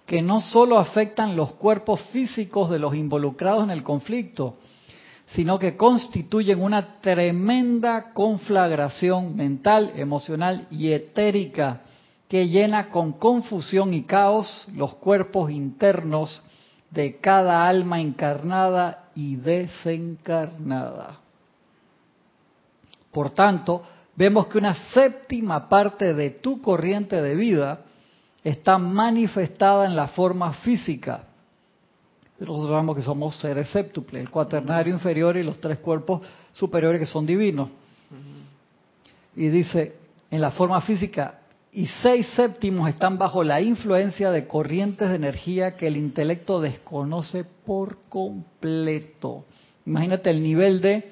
que 0.05 0.21
no 0.21 0.39
solo 0.39 0.77
afectan 0.77 1.35
los 1.35 1.53
cuerpos 1.53 2.01
físicos 2.11 2.69
de 2.69 2.79
los 2.79 2.93
involucrados 2.95 3.63
en 3.63 3.71
el 3.71 3.83
conflicto, 3.83 4.57
sino 5.27 5.57
que 5.57 5.75
constituyen 5.75 6.61
una 6.61 6.99
tremenda 7.01 8.13
conflagración 8.13 9.35
mental, 9.35 9.93
emocional 9.95 10.67
y 10.69 10.91
etérica 10.91 11.81
que 12.27 12.47
llena 12.47 12.89
con 12.89 13.13
confusión 13.13 13.93
y 13.93 14.03
caos 14.03 14.67
los 14.75 14.95
cuerpos 14.95 15.51
internos 15.51 16.43
de 16.95 17.17
cada 17.17 17.67
alma 17.67 17.99
encarnada 17.99 19.09
y 19.13 19.35
desencarnada. 19.35 21.19
Por 23.11 23.31
tanto, 23.31 23.83
vemos 24.15 24.47
que 24.47 24.57
una 24.57 24.73
séptima 24.91 25.69
parte 25.69 26.13
de 26.13 26.31
tu 26.31 26.61
corriente 26.61 27.21
de 27.21 27.35
vida 27.35 27.81
está 28.43 28.77
manifestada 28.77 29.85
en 29.85 29.95
la 29.95 30.07
forma 30.07 30.53
física. 30.53 31.25
Nosotros 32.39 32.69
sabemos 32.69 32.95
que 32.95 33.01
somos 33.01 33.35
seres 33.39 33.69
séptuples, 33.69 34.21
el 34.21 34.29
cuaternario 34.29 34.93
inferior 34.93 35.37
y 35.37 35.43
los 35.43 35.59
tres 35.59 35.79
cuerpos 35.79 36.21
superiores 36.51 36.99
que 36.99 37.05
son 37.05 37.25
divinos. 37.25 37.69
Y 39.35 39.49
dice, 39.49 39.95
en 40.31 40.41
la 40.41 40.51
forma 40.51 40.81
física 40.81 41.39
y 41.75 41.87
seis 42.01 42.25
séptimos 42.37 42.87
están 42.87 43.17
bajo 43.17 43.43
la 43.43 43.61
influencia 43.61 44.31
de 44.31 44.47
corrientes 44.47 45.09
de 45.09 45.17
energía 45.17 45.75
que 45.75 45.87
el 45.87 45.97
intelecto 45.97 46.61
desconoce 46.61 47.43
por 47.65 47.97
completo. 48.07 49.43
Imagínate 49.85 50.29
el 50.29 50.41
nivel 50.41 50.79
de 50.79 51.11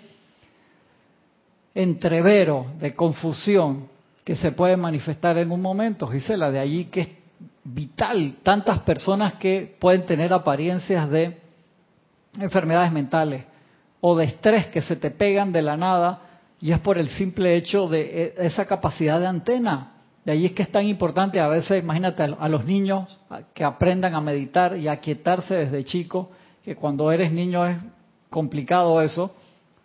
entrevero, 1.75 2.67
de 2.79 2.95
confusión 2.95 3.89
que 4.23 4.37
se 4.37 4.53
puede 4.53 4.77
manifestar 4.77 5.37
en 5.37 5.51
un 5.51 5.61
momento, 5.61 6.07
Gisela, 6.07 6.49
de 6.49 6.59
allí 6.59 6.85
que 6.85 7.01
es 7.01 7.09
vital 7.65 8.35
tantas 8.41 8.79
personas 8.79 9.33
que 9.33 9.75
pueden 9.77 10.05
tener 10.05 10.31
apariencias 10.31 11.09
de 11.09 11.39
enfermedades 12.39 12.93
mentales 12.93 13.43
o 13.99 14.15
de 14.15 14.25
estrés 14.25 14.67
que 14.67 14.81
se 14.81 14.95
te 14.95 15.11
pegan 15.11 15.51
de 15.51 15.61
la 15.61 15.75
nada 15.75 16.21
y 16.61 16.71
es 16.71 16.79
por 16.79 16.97
el 16.97 17.09
simple 17.09 17.57
hecho 17.57 17.89
de 17.89 18.33
e, 18.37 18.45
esa 18.45 18.65
capacidad 18.65 19.19
de 19.19 19.27
antena. 19.27 19.92
De 20.25 20.31
ahí 20.31 20.45
es 20.45 20.53
que 20.53 20.63
es 20.63 20.71
tan 20.71 20.85
importante 20.85 21.39
a 21.39 21.47
veces, 21.47 21.83
imagínate 21.83 22.23
a 22.23 22.49
los 22.49 22.65
niños 22.65 23.19
que 23.53 23.63
aprendan 23.63 24.15
a 24.15 24.21
meditar 24.21 24.77
y 24.77 24.87
a 24.87 24.97
quietarse 24.97 25.55
desde 25.55 25.83
chico, 25.83 26.31
que 26.63 26.75
cuando 26.75 27.11
eres 27.11 27.31
niño 27.31 27.65
es 27.65 27.77
complicado 28.29 29.01
eso, 29.01 29.35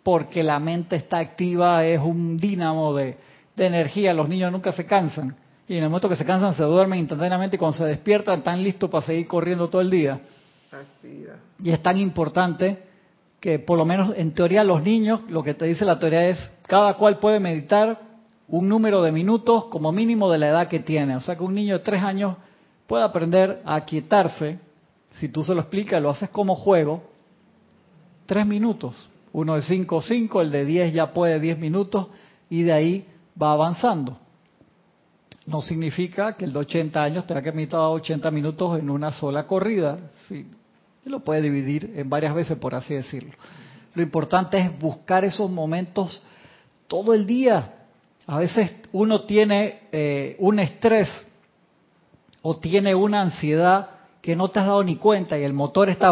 porque 0.01 0.41
la 0.43 0.59
mente 0.59 0.95
está 0.95 1.19
activa, 1.19 1.85
es 1.85 1.99
un 1.99 2.37
dínamo 2.37 2.95
de, 2.95 3.17
de 3.55 3.65
energía, 3.65 4.13
los 4.13 4.29
niños 4.29 4.51
nunca 4.51 4.71
se 4.71 4.85
cansan. 4.85 5.35
Y 5.67 5.77
en 5.77 5.83
el 5.83 5.89
momento 5.89 6.09
que 6.09 6.15
se 6.15 6.25
cansan 6.25 6.55
se 6.55 6.63
duermen 6.63 6.99
instantáneamente 6.99 7.57
y 7.57 7.59
cuando 7.59 7.77
se 7.77 7.85
despiertan 7.85 8.39
están 8.39 8.63
listos 8.63 8.89
para 8.89 9.05
seguir 9.05 9.27
corriendo 9.27 9.69
todo 9.69 9.81
el 9.81 9.89
día. 9.89 10.21
Y 11.61 11.69
es 11.69 11.83
tan 11.83 11.97
importante 11.97 12.83
que 13.39 13.59
por 13.59 13.77
lo 13.77 13.85
menos 13.85 14.13
en 14.17 14.31
teoría 14.31 14.63
los 14.63 14.81
niños, 14.83 15.21
lo 15.29 15.43
que 15.43 15.53
te 15.53 15.65
dice 15.65 15.85
la 15.85 15.99
teoría 15.99 16.27
es, 16.29 16.39
cada 16.63 16.95
cual 16.95 17.19
puede 17.19 17.39
meditar 17.39 17.99
un 18.49 18.67
número 18.67 19.01
de 19.01 19.11
minutos 19.11 19.65
como 19.65 19.91
mínimo 19.91 20.31
de 20.31 20.37
la 20.37 20.49
edad 20.49 20.67
que 20.67 20.79
tiene. 20.79 21.15
O 21.15 21.21
sea 21.21 21.35
que 21.35 21.43
un 21.43 21.53
niño 21.53 21.77
de 21.77 21.83
tres 21.83 22.01
años 22.01 22.37
puede 22.87 23.03
aprender 23.03 23.61
a 23.65 23.85
quietarse, 23.85 24.59
si 25.15 25.29
tú 25.29 25.43
se 25.43 25.53
lo 25.53 25.61
explicas, 25.61 26.01
lo 26.01 26.09
haces 26.09 26.29
como 26.29 26.55
juego, 26.55 27.03
tres 28.25 28.45
minutos. 28.45 29.09
Uno 29.31 29.55
de 29.55 29.61
cinco, 29.61 30.01
cinco, 30.01 30.41
el 30.41 30.51
de 30.51 30.65
diez 30.65 30.93
ya 30.93 31.13
puede 31.13 31.39
diez 31.39 31.57
minutos 31.57 32.07
y 32.49 32.63
de 32.63 32.73
ahí 32.73 33.05
va 33.41 33.51
avanzando. 33.51 34.17
No 35.45 35.61
significa 35.61 36.35
que 36.35 36.45
el 36.45 36.53
de 36.53 36.59
80 36.59 37.01
años 37.01 37.25
tenga 37.25 37.41
que 37.41 37.51
meditar 37.51 37.79
80 37.79 38.29
minutos 38.31 38.79
en 38.79 38.89
una 38.89 39.11
sola 39.11 39.47
corrida. 39.47 39.97
Sí, 40.27 40.47
lo 41.05 41.21
puede 41.21 41.41
dividir 41.41 41.93
en 41.95 42.09
varias 42.09 42.35
veces, 42.35 42.57
por 42.57 42.75
así 42.75 42.93
decirlo. 42.93 43.33
Lo 43.95 44.01
importante 44.01 44.59
es 44.59 44.79
buscar 44.79 45.25
esos 45.25 45.49
momentos 45.49 46.21
todo 46.87 47.13
el 47.13 47.25
día. 47.25 47.78
A 48.29 48.37
veces 48.37 48.71
uno 48.91 49.21
tiene 49.21 49.87
eh, 49.91 50.35
un 50.37 50.59
estrés 50.59 51.09
o 52.43 52.57
tiene 52.57 52.93
una 52.93 53.21
ansiedad 53.21 53.89
que 54.21 54.35
no 54.35 54.49
te 54.49 54.59
has 54.59 54.67
dado 54.67 54.83
ni 54.83 54.97
cuenta 54.97 55.35
y 55.35 55.43
el 55.43 55.53
motor 55.53 55.89
está 55.89 56.11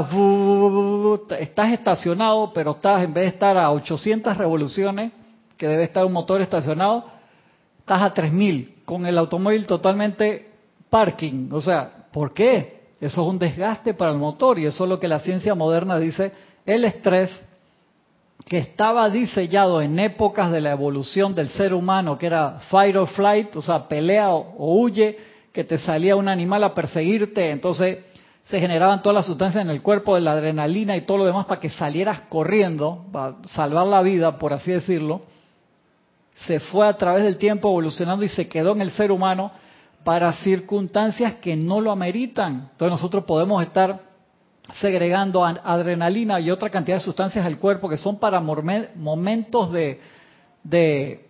estás 1.39 1.73
estacionado, 1.73 2.51
pero 2.53 2.71
estás 2.71 3.03
en 3.03 3.13
vez 3.13 3.25
de 3.25 3.29
estar 3.29 3.55
a 3.55 3.69
800 3.71 4.35
revoluciones, 4.35 5.11
que 5.57 5.67
debe 5.67 5.83
estar 5.83 6.05
un 6.05 6.13
motor 6.13 6.41
estacionado, 6.41 7.05
estás 7.77 8.01
a 8.01 8.11
3000 8.11 8.81
con 8.83 9.05
el 9.05 9.15
automóvil 9.15 9.67
totalmente 9.67 10.49
parking. 10.89 11.49
O 11.51 11.61
sea, 11.61 12.07
¿por 12.11 12.33
qué? 12.33 12.87
Eso 12.99 13.21
es 13.21 13.29
un 13.29 13.37
desgaste 13.37 13.93
para 13.93 14.09
el 14.09 14.17
motor 14.17 14.57
y 14.57 14.65
eso 14.65 14.85
es 14.85 14.89
lo 14.89 14.99
que 14.99 15.07
la 15.07 15.19
ciencia 15.19 15.53
moderna 15.53 15.99
dice, 15.99 16.31
el 16.65 16.83
estrés 16.83 17.29
que 18.45 18.57
estaba 18.59 19.09
diseñado 19.09 19.81
en 19.81 19.99
épocas 19.99 20.51
de 20.51 20.61
la 20.61 20.71
evolución 20.71 21.33
del 21.33 21.49
ser 21.49 21.73
humano, 21.73 22.17
que 22.17 22.27
era 22.27 22.59
fight 22.69 22.95
or 22.95 23.07
flight, 23.07 23.55
o 23.55 23.61
sea, 23.61 23.87
pelea 23.87 24.29
o, 24.31 24.55
huye, 24.57 25.17
que 25.51 25.63
te 25.63 25.77
salía 25.77 26.15
un 26.15 26.27
animal 26.27 26.63
a 26.63 26.73
perseguirte, 26.73 27.49
entonces 27.51 27.99
se 28.45 28.59
generaban 28.59 29.01
todas 29.01 29.15
las 29.15 29.25
sustancias 29.25 29.63
en 29.63 29.69
el 29.69 29.81
cuerpo 29.81 30.15
de 30.15 30.21
la 30.21 30.31
adrenalina 30.31 30.95
y 30.95 31.01
todo 31.01 31.17
lo 31.17 31.25
demás 31.25 31.45
para 31.45 31.59
que 31.59 31.69
salieras 31.69 32.21
corriendo, 32.29 33.05
para 33.11 33.35
salvar 33.53 33.87
la 33.87 34.01
vida, 34.01 34.37
por 34.37 34.53
así 34.53 34.71
decirlo, 34.71 35.23
se 36.39 36.59
fue 36.59 36.87
a 36.87 36.97
través 36.97 37.23
del 37.23 37.37
tiempo 37.37 37.67
evolucionando 37.69 38.23
y 38.23 38.29
se 38.29 38.47
quedó 38.47 38.73
en 38.73 38.81
el 38.81 38.91
ser 38.91 39.11
humano 39.11 39.51
para 40.03 40.31
circunstancias 40.31 41.35
que 41.35 41.55
no 41.55 41.81
lo 41.81 41.91
ameritan. 41.91 42.69
Entonces 42.71 42.91
nosotros 42.91 43.25
podemos 43.25 43.61
estar 43.63 44.06
segregando 44.73 45.45
adrenalina 45.45 46.39
y 46.39 46.51
otra 46.51 46.69
cantidad 46.69 46.97
de 46.97 47.03
sustancias 47.03 47.45
del 47.45 47.57
cuerpo 47.57 47.87
que 47.89 47.97
son 47.97 48.19
para 48.19 48.41
momentos 48.41 49.71
de, 49.71 49.99
de, 50.63 51.21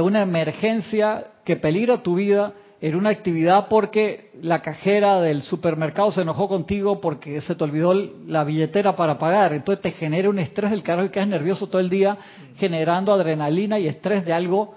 una 0.00 0.22
emergencia 0.22 1.26
que 1.44 1.56
peligra 1.56 2.02
tu 2.02 2.16
vida 2.16 2.54
en 2.80 2.96
una 2.96 3.10
actividad 3.10 3.68
porque 3.68 4.30
la 4.40 4.62
cajera 4.62 5.20
del 5.20 5.42
supermercado 5.42 6.10
se 6.10 6.22
enojó 6.22 6.48
contigo 6.48 7.00
porque 7.00 7.40
se 7.40 7.54
te 7.54 7.64
olvidó 7.64 7.94
la 7.94 8.44
billetera 8.44 8.96
para 8.96 9.18
pagar. 9.18 9.52
Entonces 9.52 9.82
te 9.82 9.90
genera 9.90 10.28
un 10.30 10.38
estrés 10.38 10.70
del 10.70 10.82
carajo 10.82 11.06
y 11.06 11.10
quedas 11.10 11.28
nervioso 11.28 11.68
todo 11.68 11.80
el 11.80 11.90
día 11.90 12.16
generando 12.56 13.12
adrenalina 13.12 13.78
y 13.78 13.86
estrés 13.86 14.24
de 14.24 14.32
algo 14.32 14.74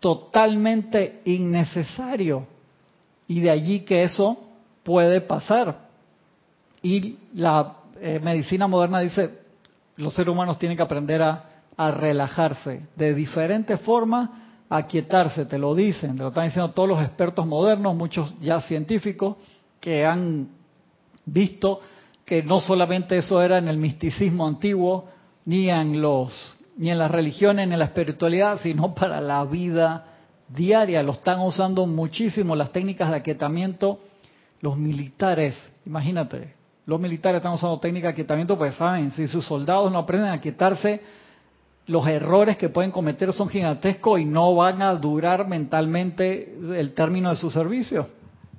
totalmente 0.00 1.20
innecesario. 1.24 2.46
Y 3.28 3.40
de 3.40 3.50
allí 3.50 3.80
que 3.80 4.02
eso 4.02 4.36
puede 4.82 5.20
pasar. 5.20 5.91
Y 6.82 7.16
la 7.34 7.76
eh, 8.00 8.20
medicina 8.22 8.66
moderna 8.66 9.00
dice, 9.00 9.30
los 9.96 10.14
seres 10.14 10.32
humanos 10.32 10.58
tienen 10.58 10.76
que 10.76 10.82
aprender 10.82 11.22
a, 11.22 11.48
relajarse 11.74 12.82
de 12.94 13.12
diferentes 13.12 13.80
formas, 13.80 14.30
a 14.68 14.86
quietarse, 14.86 15.46
te 15.46 15.58
lo 15.58 15.74
dicen, 15.74 16.16
te 16.16 16.22
lo 16.22 16.28
están 16.28 16.44
diciendo 16.44 16.70
todos 16.70 16.88
los 16.88 17.02
expertos 17.02 17.44
modernos, 17.44 17.96
muchos 17.96 18.38
ya 18.40 18.60
científicos, 18.60 19.36
que 19.80 20.06
han 20.06 20.48
visto 21.24 21.80
que 22.24 22.44
no 22.44 22.60
solamente 22.60 23.16
eso 23.16 23.42
era 23.42 23.58
en 23.58 23.66
el 23.66 23.78
misticismo 23.78 24.46
antiguo, 24.46 25.08
ni 25.44 25.70
en 25.70 26.00
los 26.00 26.54
ni 26.76 26.90
en 26.90 26.98
las 26.98 27.10
religiones, 27.10 27.66
ni 27.66 27.72
en 27.72 27.78
la 27.80 27.86
espiritualidad, 27.86 28.58
sino 28.58 28.94
para 28.94 29.20
la 29.20 29.44
vida 29.44 30.06
diaria. 30.48 31.02
Lo 31.02 31.12
están 31.12 31.40
usando 31.40 31.86
muchísimo 31.86 32.54
las 32.54 32.70
técnicas 32.70 33.10
de 33.10 33.16
aquietamiento 33.16 33.98
los 34.62 34.78
militares. 34.78 35.54
Imagínate, 35.84 36.54
los 36.86 37.00
militares 37.00 37.38
están 37.38 37.52
usando 37.52 37.78
técnicas 37.78 38.08
de 38.08 38.12
aquietamiento 38.12 38.58
pues 38.58 38.74
saben, 38.74 39.12
si 39.12 39.28
sus 39.28 39.44
soldados 39.44 39.90
no 39.92 39.98
aprenden 39.98 40.30
a 40.30 40.40
quietarse, 40.40 41.00
los 41.86 42.06
errores 42.06 42.56
que 42.56 42.68
pueden 42.68 42.90
cometer 42.90 43.32
son 43.32 43.48
gigantescos 43.48 44.20
y 44.20 44.24
no 44.24 44.54
van 44.54 44.82
a 44.82 44.94
durar 44.94 45.48
mentalmente 45.48 46.56
el 46.76 46.92
término 46.94 47.30
de 47.30 47.36
su 47.36 47.50
servicio. 47.50 48.06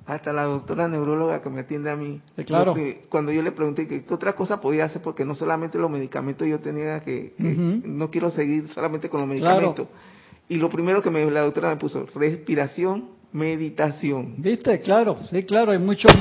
Hasta 0.06 0.34
la 0.34 0.44
doctora 0.44 0.86
neuróloga 0.86 1.40
que 1.40 1.48
me 1.48 1.60
atiende 1.60 1.90
a 1.90 1.96
mí, 1.96 2.20
claro. 2.46 2.74
cuando 3.08 3.32
yo 3.32 3.40
le 3.40 3.52
pregunté 3.52 3.86
qué 3.86 4.04
otra 4.12 4.34
cosa 4.34 4.60
podía 4.60 4.84
hacer, 4.84 5.00
porque 5.00 5.24
no 5.24 5.34
solamente 5.34 5.78
los 5.78 5.90
medicamentos 5.90 6.46
yo 6.46 6.60
tenía 6.60 7.00
que, 7.00 7.34
no 7.38 8.10
quiero 8.10 8.30
seguir 8.30 8.70
solamente 8.74 9.08
con 9.08 9.20
los 9.20 9.28
medicamentos. 9.28 9.88
Y 10.46 10.56
lo 10.56 10.68
primero 10.68 11.00
que 11.00 11.10
me, 11.10 11.24
la 11.30 11.40
doctora 11.40 11.70
me 11.70 11.76
puso, 11.76 12.04
respiración, 12.14 13.13
meditación. 13.34 14.36
¿Viste? 14.38 14.80
Claro, 14.80 15.18
sí, 15.28 15.42
claro, 15.42 15.72
hay 15.72 15.78
muchos 15.78 16.12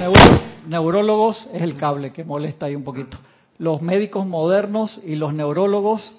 neurólogos, 0.67 1.47
es 1.53 1.61
el 1.61 1.77
cable 1.77 2.11
que 2.11 2.23
molesta 2.23 2.65
ahí 2.65 2.75
un 2.75 2.83
poquito. 2.83 3.17
Los 3.59 3.83
médicos 3.83 4.25
modernos 4.25 4.99
y 5.05 5.15
los 5.15 5.31
neurólogos 5.31 6.11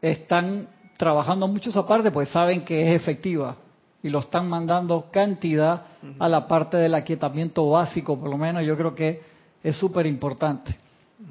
están 0.00 0.68
trabajando 0.96 1.48
mucho 1.48 1.70
esa 1.70 1.86
parte, 1.86 2.12
pues 2.12 2.28
saben 2.28 2.64
que 2.64 2.86
es 2.86 3.02
efectiva 3.02 3.56
y 4.04 4.08
lo 4.08 4.20
están 4.20 4.48
mandando 4.48 5.08
cantidad 5.10 5.82
a 6.18 6.28
la 6.28 6.46
parte 6.46 6.76
del 6.76 6.94
aquietamiento 6.94 7.68
básico, 7.68 8.18
por 8.18 8.30
lo 8.30 8.38
menos 8.38 8.64
yo 8.64 8.76
creo 8.76 8.94
que 8.94 9.20
es 9.64 9.76
súper 9.76 10.06
importante. 10.06 10.78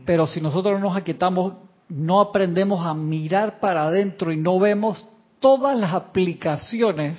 Pero 0.06 0.28
si 0.28 0.42
nosotros 0.42 0.80
nos 0.80 0.96
aquietamos, 0.96 1.54
no 1.88 2.20
aprendemos 2.20 2.86
a 2.86 2.94
mirar 2.94 3.62
para 3.62 3.88
adentro 3.88 4.34
y 4.34 4.38
no 4.38 4.60
vemos 4.60 5.06
todas 5.40 5.78
las 5.78 5.94
aplicaciones 5.94 7.18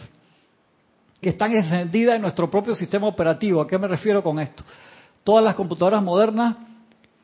que 1.21 1.31
están 1.31 1.53
encendidas 1.53 2.17
en 2.17 2.23
nuestro 2.23 2.51
propio 2.51 2.75
sistema 2.75 3.07
operativo. 3.07 3.61
¿A 3.61 3.67
qué 3.67 3.79
me 3.79 3.89
refiero 3.89 4.23
con 4.23 4.39
esto? 4.39 4.65
Todas 5.23 5.45
las 5.45 5.55
computadoras 5.55 6.03
modernas 6.03 6.57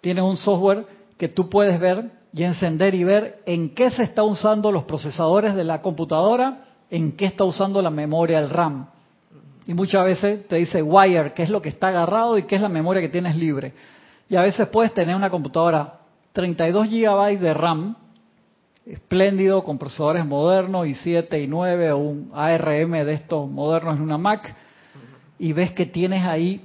tienen 0.00 0.24
un 0.24 0.36
software 0.36 0.86
que 1.16 1.28
tú 1.28 1.48
puedes 1.48 1.80
ver 1.80 2.10
y 2.32 2.42
encender 2.42 2.94
y 2.94 3.04
ver 3.04 3.40
en 3.46 3.74
qué 3.74 3.90
se 3.90 4.02
está 4.02 4.22
usando 4.22 4.70
los 4.70 4.84
procesadores 4.84 5.54
de 5.54 5.64
la 5.64 5.80
computadora 5.80 6.64
en 6.90 7.12
qué 7.12 7.26
está 7.26 7.44
usando 7.44 7.82
la 7.82 7.90
memoria, 7.90 8.38
el 8.38 8.50
RAM. 8.50 8.86
Y 9.66 9.74
muchas 9.74 10.04
veces 10.04 10.46
te 10.46 10.56
dice 10.56 10.82
wire, 10.82 11.32
qué 11.32 11.42
es 11.42 11.50
lo 11.50 11.60
que 11.60 11.70
está 11.70 11.88
agarrado 11.88 12.38
y 12.38 12.44
qué 12.44 12.56
es 12.56 12.62
la 12.62 12.68
memoria 12.68 13.02
que 13.02 13.08
tienes 13.08 13.36
libre. 13.36 13.72
Y 14.28 14.36
a 14.36 14.42
veces 14.42 14.68
puedes 14.68 14.94
tener 14.94 15.16
una 15.16 15.30
computadora 15.30 15.94
32 16.32 16.88
GB 16.88 17.38
de 17.40 17.54
RAM, 17.54 17.96
espléndido, 18.86 19.64
con 19.64 19.78
procesadores 19.78 20.24
modernos, 20.24 20.86
i7, 20.86 21.42
y 21.42 21.48
9 21.48 21.92
o 21.92 21.98
un 21.98 22.30
ARM 22.32 22.92
de 22.92 23.14
estos 23.14 23.50
modernos 23.50 23.96
en 23.96 24.02
una 24.02 24.16
Mac, 24.16 24.54
y 25.38 25.52
ves 25.52 25.72
que 25.72 25.86
tienes 25.86 26.24
ahí, 26.24 26.62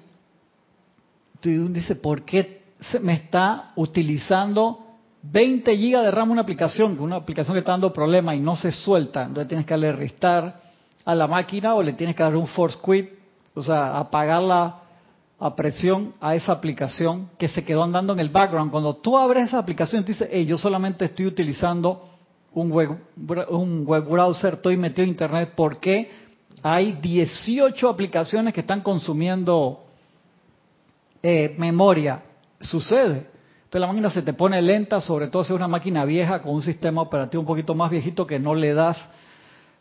tú 1.39 1.49
dices, 1.69 1.97
¿por 1.97 2.24
qué 2.24 2.61
se 2.80 2.99
me 2.99 3.13
está 3.13 3.72
utilizando 3.76 4.86
20 5.24 5.76
gigas 5.78 6.03
de 6.03 6.11
RAM 6.11 6.32
una 6.32 6.41
aplicación, 6.41 6.99
una 6.99 7.17
aplicación 7.17 7.55
que 7.55 7.59
está 7.59 7.72
dando 7.72 7.91
problemas 7.91 8.36
y 8.36 8.39
no 8.39 8.55
se 8.55 8.72
suelta, 8.72 9.24
entonces 9.24 9.47
tienes 9.47 9.65
que 9.65 9.74
darle 9.74 9.91
restar 9.91 10.61
a 11.03 11.15
la 11.15 11.28
máquina 11.28 11.74
o 11.74 11.84
le 11.84 11.93
tienes 11.93 12.15
que 12.15 12.24
dar 12.24 12.36
un 12.36 12.47
force 12.47 12.78
quit, 12.84 13.09
o 13.53 13.61
sea, 13.61 13.97
apagarla 13.97 14.78
a 15.39 15.55
presión 15.55 16.13
a 16.22 16.36
esa 16.36 16.51
aplicación 16.51 17.30
que 17.38 17.49
se 17.49 17.63
quedó 17.63 17.84
andando 17.84 18.13
en 18.13 18.19
el 18.19 18.30
background. 18.30 18.72
Cuando 18.72 18.95
tú 18.95 19.17
abres 19.17 19.47
esa 19.47 19.57
aplicación, 19.57 20.03
te 20.03 20.11
dice, 20.11 20.30
hey, 20.32 20.45
yo 20.45 20.57
solamente 20.57 21.05
estoy 21.05 21.26
utilizando 21.26 22.11
un 22.54 22.72
web, 22.72 22.97
un 23.49 23.86
web 23.86 24.06
browser, 24.06 24.56
estoy 24.56 24.78
metido 24.78 25.04
en 25.04 25.10
internet, 25.10 25.54
porque 25.56 26.10
hay 26.62 26.93
18 27.02 27.89
aplicaciones 27.89 28.54
que 28.54 28.62
están 28.62 28.82
consumiendo 28.82 29.84
eh, 31.24 31.56
memoria. 31.58 32.24
Sucede. 32.60 33.28
Entonces 33.64 33.82
la 33.82 33.88
máquina 33.88 34.10
se 34.10 34.22
te 34.22 34.34
pone 34.34 34.62
lenta, 34.62 34.99
sobre 34.99 35.30
todo 35.30 35.43
si 35.43 35.54
es 35.54 35.56
una 35.56 35.68
máquina 35.68 36.04
vieja 36.04 36.41
con 36.41 36.54
un 36.54 36.62
sistema 36.62 37.02
operativo 37.02 37.41
un 37.41 37.47
poquito 37.47 37.74
más 37.74 37.89
viejito 37.89 38.28
que 38.28 38.38
no 38.38 38.54
le 38.54 38.74
das 38.74 39.02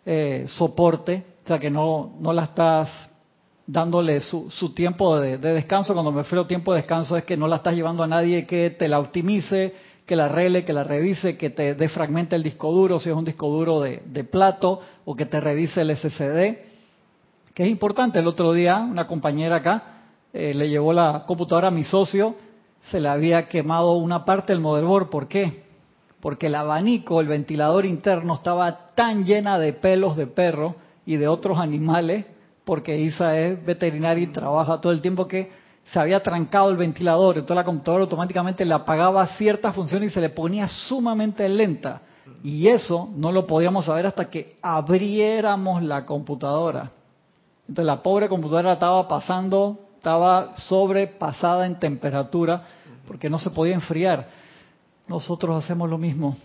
eh, 0.07 0.45
soporte, 0.47 1.25
o 1.45 1.49
sea 1.49 1.59
que 1.59 1.71
no, 1.71 2.13
no 2.21 2.33
la 2.33 2.45
estás 2.45 3.11
dándole 3.67 4.21
su, 4.21 4.51
su 4.51 4.75
tiempo 4.75 5.19
de, 5.19 5.39
descanso. 5.39 5.93
Cuando 5.93 6.13
me 6.13 6.23
refiero 6.23 6.47
tiempo 6.47 6.73
de 6.73 6.79
descanso 6.79 7.17
es 7.17 7.25
que 7.25 7.37
no 7.37 7.47
la 7.47 7.57
estás 7.57 7.75
llevando 7.75 8.03
a 8.03 8.07
nadie 8.07 8.47
que 8.47 8.71
te 8.71 8.89
la 8.89 8.99
optimice, 8.99 9.75
que 10.11 10.17
la 10.17 10.25
arregle, 10.25 10.65
que 10.65 10.73
la 10.73 10.83
revise, 10.83 11.37
que 11.37 11.51
te 11.51 11.77
defragmente 11.77 12.35
el 12.35 12.43
disco 12.43 12.73
duro, 12.73 12.99
si 12.99 13.09
es 13.09 13.15
un 13.15 13.25
disco 13.25 13.49
duro 13.49 13.81
de, 13.81 14.25
plato, 14.25 14.81
o 15.05 15.15
que 15.15 15.25
te 15.25 15.41
revise 15.41 15.83
el 15.83 15.97
SSD. 15.97 17.55
Que 17.55 17.63
es 17.63 17.69
importante, 17.69 18.19
el 18.19 18.27
otro 18.27 18.53
día 18.53 18.79
una 18.79 19.07
compañera 19.07 19.59
acá 19.59 19.85
eh, 20.33 20.53
le 20.53 20.69
llevó 20.69 20.93
la 20.93 21.23
computadora 21.29 21.69
a 21.69 21.71
mi 21.71 21.85
socio, 21.85 22.35
se 22.91 22.99
le 22.99 23.07
había 23.07 23.47
quemado 23.47 23.93
una 23.99 24.25
parte 24.25 24.53
del 24.53 24.61
motherboard. 24.61 25.11
¿Por 25.11 25.29
qué? 25.29 25.63
Porque 26.21 26.49
el 26.49 26.57
abanico, 26.57 27.21
el 27.21 27.29
ventilador 27.29 27.87
interno 27.87 28.35
estaba 28.35 28.89
tan 28.97 29.25
llena 29.25 29.61
de 29.61 29.75
pelos 29.75 30.17
de 30.17 30.27
perro 30.27 30.75
y 31.07 31.19
de 31.19 31.29
otros 31.29 31.61
animales 31.61 32.27
porque 32.65 32.99
Isa 32.99 33.39
es 33.39 33.65
veterinaria 33.65 34.25
y 34.25 34.33
trabaja 34.33 34.81
todo 34.81 34.91
el 34.91 35.03
tiempo 35.03 35.29
que 35.29 35.53
se 35.93 35.99
había 35.99 36.23
trancado 36.23 36.71
el 36.71 36.77
ventilador, 36.77 37.37
entonces 37.37 37.57
la 37.57 37.65
computadora 37.65 38.05
automáticamente 38.05 38.65
le 38.65 38.75
apagaba 38.75 39.27
ciertas 39.27 39.75
funciones 39.75 40.11
y 40.11 40.15
se 40.15 40.21
le 40.21 40.31
ponía 40.31 40.69
sumamente 40.69 41.49
lenta. 41.49 42.03
Y 42.45 42.69
eso 42.69 43.09
no 43.17 43.33
lo 43.33 43.47
podíamos 43.47 43.87
saber 43.87 44.07
hasta 44.07 44.31
que 44.31 44.57
abriéramos 44.63 45.83
la 45.83 46.07
computadora. 46.07 46.91
Entonces 47.69 47.87
la 47.87 48.03
pobre 48.03 48.29
computadora 48.29 48.73
estaba 48.73 49.07
pasando, 49.09 49.79
estaba 49.97 50.57
sobrepasada 50.57 51.67
en 51.67 51.79
temperatura 51.79 52.63
porque 53.07 53.29
no 53.29 53.39
se 53.39 53.51
podía 53.51 53.75
enfriar. 53.75 54.29
Nosotros 55.09 55.65
hacemos 55.65 55.91
lo 55.91 55.99
mismo. 55.99 56.37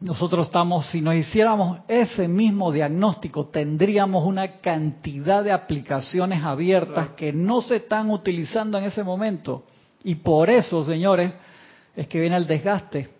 Nosotros 0.00 0.46
estamos, 0.46 0.86
si 0.86 1.02
nos 1.02 1.14
hiciéramos 1.14 1.80
ese 1.86 2.26
mismo 2.26 2.72
diagnóstico, 2.72 3.48
tendríamos 3.48 4.26
una 4.26 4.60
cantidad 4.60 5.44
de 5.44 5.52
aplicaciones 5.52 6.42
abiertas 6.42 7.10
que 7.10 7.34
no 7.34 7.60
se 7.60 7.76
están 7.76 8.10
utilizando 8.10 8.78
en 8.78 8.84
ese 8.84 9.04
momento. 9.04 9.64
Y 10.02 10.14
por 10.14 10.48
eso, 10.48 10.82
señores, 10.84 11.32
es 11.94 12.08
que 12.08 12.18
viene 12.18 12.36
el 12.36 12.46
desgaste. 12.46 13.10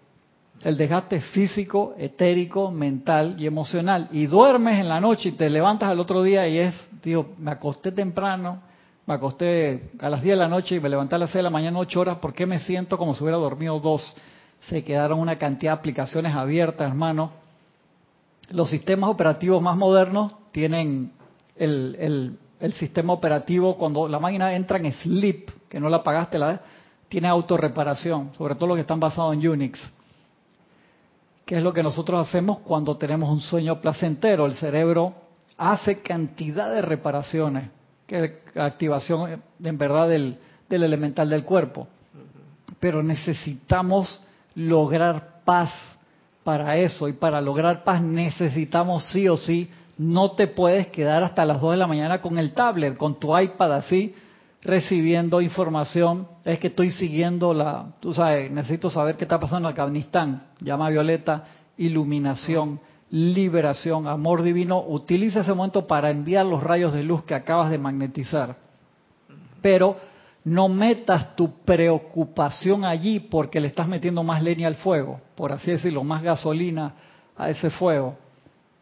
El 0.63 0.79
desgaste 0.79 1.21
físico, 1.21 1.95
etérico, 1.99 2.71
mental 2.71 3.37
y 3.39 3.47
emocional. 3.47 4.09
Y 4.11 4.25
duermes 4.25 4.81
en 4.81 4.89
la 4.89 5.01
noche 5.01 5.29
y 5.29 5.33
te 5.33 5.51
levantas 5.51 5.91
al 5.91 6.01
otro 6.01 6.23
día 6.23 6.49
y 6.49 6.57
es, 6.57 6.89
digo, 7.03 7.35
me 7.37 7.51
acosté 7.51 7.93
temprano, 7.93 8.63
me 9.07 9.13
acosté 9.13 9.91
a 10.01 10.09
las 10.09 10.23
10 10.23 10.33
de 10.33 10.37
la 10.37 10.49
noche 10.49 10.77
y 10.77 10.81
me 10.81 10.89
levanté 10.89 11.17
a 11.17 11.19
las 11.19 11.31
6 11.31 11.41
de 11.41 11.43
la 11.43 11.51
mañana 11.51 11.79
8 11.79 12.01
horas, 12.01 12.19
¿por 12.19 12.33
qué 12.33 12.47
me 12.47 12.59
siento 12.61 12.97
como 12.97 13.15
si 13.15 13.23
hubiera 13.23 13.37
dormido 13.37 13.79
dos? 13.81 14.15
Se 14.61 14.85
quedaron 14.85 15.19
una 15.19 15.39
cantidad 15.39 15.73
de 15.73 15.79
aplicaciones 15.79 16.35
abiertas, 16.35 16.89
hermano. 16.89 17.33
Los 18.51 18.69
sistemas 18.71 19.11
operativos 19.11 19.63
más 19.63 19.77
modernos 19.77 20.33
tienen 20.53 21.13
el, 21.57 22.39
sistema 22.75 23.13
operativo 23.13 23.77
cuando 23.77 24.09
la 24.09 24.19
máquina 24.19 24.55
entra 24.55 24.79
en 24.79 24.93
sleep, 24.93 25.51
que 25.69 25.81
no 25.81 25.89
la 25.89 26.03
pagaste, 26.03 26.39
la, 26.39 26.61
tiene 27.09 27.29
autorreparación, 27.29 28.31
sobre 28.37 28.55
todo 28.55 28.69
los 28.69 28.77
que 28.77 28.83
están 28.83 29.01
basados 29.01 29.35
en 29.35 29.49
Unix. 29.49 29.93
¿Qué 31.47 31.57
es 31.57 31.63
lo 31.63 31.73
que 31.73 31.83
nosotros 31.83 32.27
hacemos 32.27 32.59
cuando 32.59 32.97
tenemos 32.97 33.29
un 33.31 33.41
sueño 33.41 33.81
placentero? 33.81 34.47
El 34.47 34.55
cerebro 34.55 35.15
hace 35.57 36.01
cantidad 36.01 36.71
de 36.73 36.83
reparaciones, 36.83 37.71
que 38.07 38.43
activación 38.57 39.43
en 39.63 39.79
verdad 39.79 40.09
del, 40.09 40.39
del 40.69 40.85
elemental 40.85 41.29
del 41.29 41.45
cuerpo. 41.45 41.89
Pero 42.79 43.03
necesitamos 43.03 44.23
lograr 44.55 45.43
paz 45.45 45.73
para 46.45 46.77
eso 46.77 47.09
y 47.09 47.13
para 47.13 47.41
lograr 47.41 47.85
paz 47.85 48.03
necesitamos 48.03 49.05
sí 49.11 49.29
o 49.29 49.37
sí, 49.37 49.71
no 49.99 50.33
te 50.33 50.47
puedes 50.47 50.87
quedar 50.89 51.23
hasta 51.23 51.45
las 51.45 51.61
2 51.61 51.73
de 51.73 51.77
la 51.77 51.87
mañana 51.87 52.21
con 52.21 52.39
el 52.39 52.53
tablet, 52.53 52.97
con 52.97 53.21
tu 53.21 53.39
iPad 53.39 53.75
así, 53.75 54.15
recibiendo 54.63 55.41
información. 55.43 56.27
Es 56.45 56.59
que 56.59 56.69
estoy 56.69 56.91
siguiendo 56.91 57.53
la, 57.53 57.89
tú 58.01 58.15
sabes, 58.15 58.51
necesito 58.51 58.89
saber 58.89 59.17
qué 59.17 59.25
está 59.25 59.39
pasando 59.39 59.69
en 59.69 59.73
Afganistán. 59.73 60.45
Llama 60.61 60.89
Violeta, 60.89 61.45
iluminación, 61.77 62.81
liberación, 63.11 64.09
amor 64.09 64.43
divino. 64.43 64.83
Utiliza 64.87 65.41
ese 65.41 65.53
momento 65.53 65.87
para 65.87 66.11
enviar 66.11 66.47
los 66.47 66.63
rayos 66.63 66.95
de 66.95 67.03
luz 67.03 67.25
que 67.25 67.35
acabas 67.35 67.71
de 67.71 67.79
magnetizar. 67.79 68.57
Pero 69.61 69.97
no 70.45 70.69
metas 70.69 71.37
tu 71.37 71.51
preocupación 71.65 72.85
allí 72.85 73.21
porque 73.21 73.61
le 73.61 73.69
estás 73.69 73.87
metiendo 73.87 74.23
más 74.23 74.43
leña 74.43 74.69
al 74.69 74.77
fuego, 74.77 75.21
por 75.35 75.53
así 75.53 75.71
decirlo, 75.71 76.03
más 76.03 76.23
gasolina 76.23 76.95
a 77.37 77.51
ese 77.51 77.71
fuego. 77.71 78.17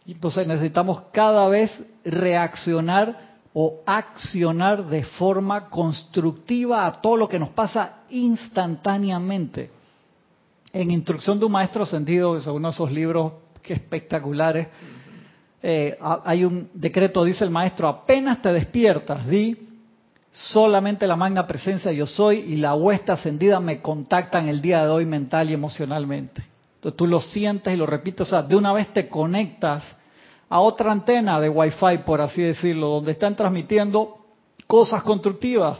Entonces 0.06 0.46
necesitamos 0.46 1.02
cada 1.12 1.48
vez 1.48 1.70
reaccionar 2.04 3.28
o 3.52 3.80
accionar 3.84 4.86
de 4.86 5.02
forma 5.02 5.68
constructiva 5.68 6.86
a 6.86 6.92
todo 7.00 7.16
lo 7.16 7.28
que 7.28 7.38
nos 7.38 7.50
pasa 7.50 8.02
instantáneamente. 8.10 9.70
En 10.72 10.90
Instrucción 10.90 11.38
de 11.38 11.46
un 11.46 11.52
Maestro 11.52 11.84
Sentido, 11.84 12.40
según 12.40 12.66
esos 12.66 12.90
libros 12.92 13.32
que 13.62 13.74
espectaculares, 13.74 14.68
eh, 15.62 15.98
hay 16.00 16.44
un 16.44 16.70
decreto, 16.72 17.24
dice 17.24 17.44
el 17.44 17.50
maestro, 17.50 17.88
apenas 17.88 18.40
te 18.40 18.52
despiertas, 18.52 19.26
di, 19.26 19.67
Solamente 20.38 21.08
la 21.08 21.16
magna 21.16 21.48
presencia 21.48 21.90
yo 21.90 22.06
soy 22.06 22.38
y 22.38 22.56
la 22.58 22.76
huesta 22.76 23.14
ascendida 23.14 23.58
me 23.58 23.80
contactan 23.80 24.48
el 24.48 24.60
día 24.60 24.84
de 24.84 24.88
hoy 24.88 25.04
mental 25.04 25.50
y 25.50 25.54
emocionalmente. 25.54 26.44
Entonces 26.76 26.96
tú 26.96 27.08
lo 27.08 27.20
sientes 27.20 27.74
y 27.74 27.76
lo 27.76 27.86
repites, 27.86 28.20
o 28.20 28.30
sea, 28.30 28.42
de 28.42 28.54
una 28.54 28.72
vez 28.72 28.92
te 28.92 29.08
conectas 29.08 29.82
a 30.48 30.60
otra 30.60 30.92
antena 30.92 31.40
de 31.40 31.48
Wi-Fi, 31.48 31.98
por 32.06 32.20
así 32.20 32.40
decirlo, 32.40 32.88
donde 32.88 33.12
están 33.12 33.34
transmitiendo 33.34 34.16
cosas 34.68 35.02
constructivas. 35.02 35.78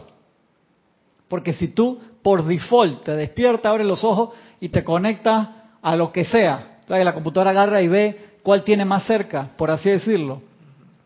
Porque 1.29 1.53
si 1.53 1.69
tú 1.69 1.97
por 2.21 2.43
default 2.43 3.05
te 3.05 3.15
despiertas, 3.15 3.69
abres 3.69 3.87
los 3.87 4.03
ojos 4.03 4.31
y 4.59 4.67
te 4.67 4.83
conectas 4.83 5.47
a 5.81 5.95
lo 5.95 6.11
que 6.11 6.25
sea, 6.25 6.79
la 6.85 7.13
computadora 7.13 7.51
agarra 7.51 7.81
y 7.81 7.87
ve 7.87 8.31
cuál 8.43 8.65
tiene 8.65 8.83
más 8.83 9.05
cerca, 9.05 9.51
por 9.55 9.71
así 9.71 9.89
decirlo 9.89 10.48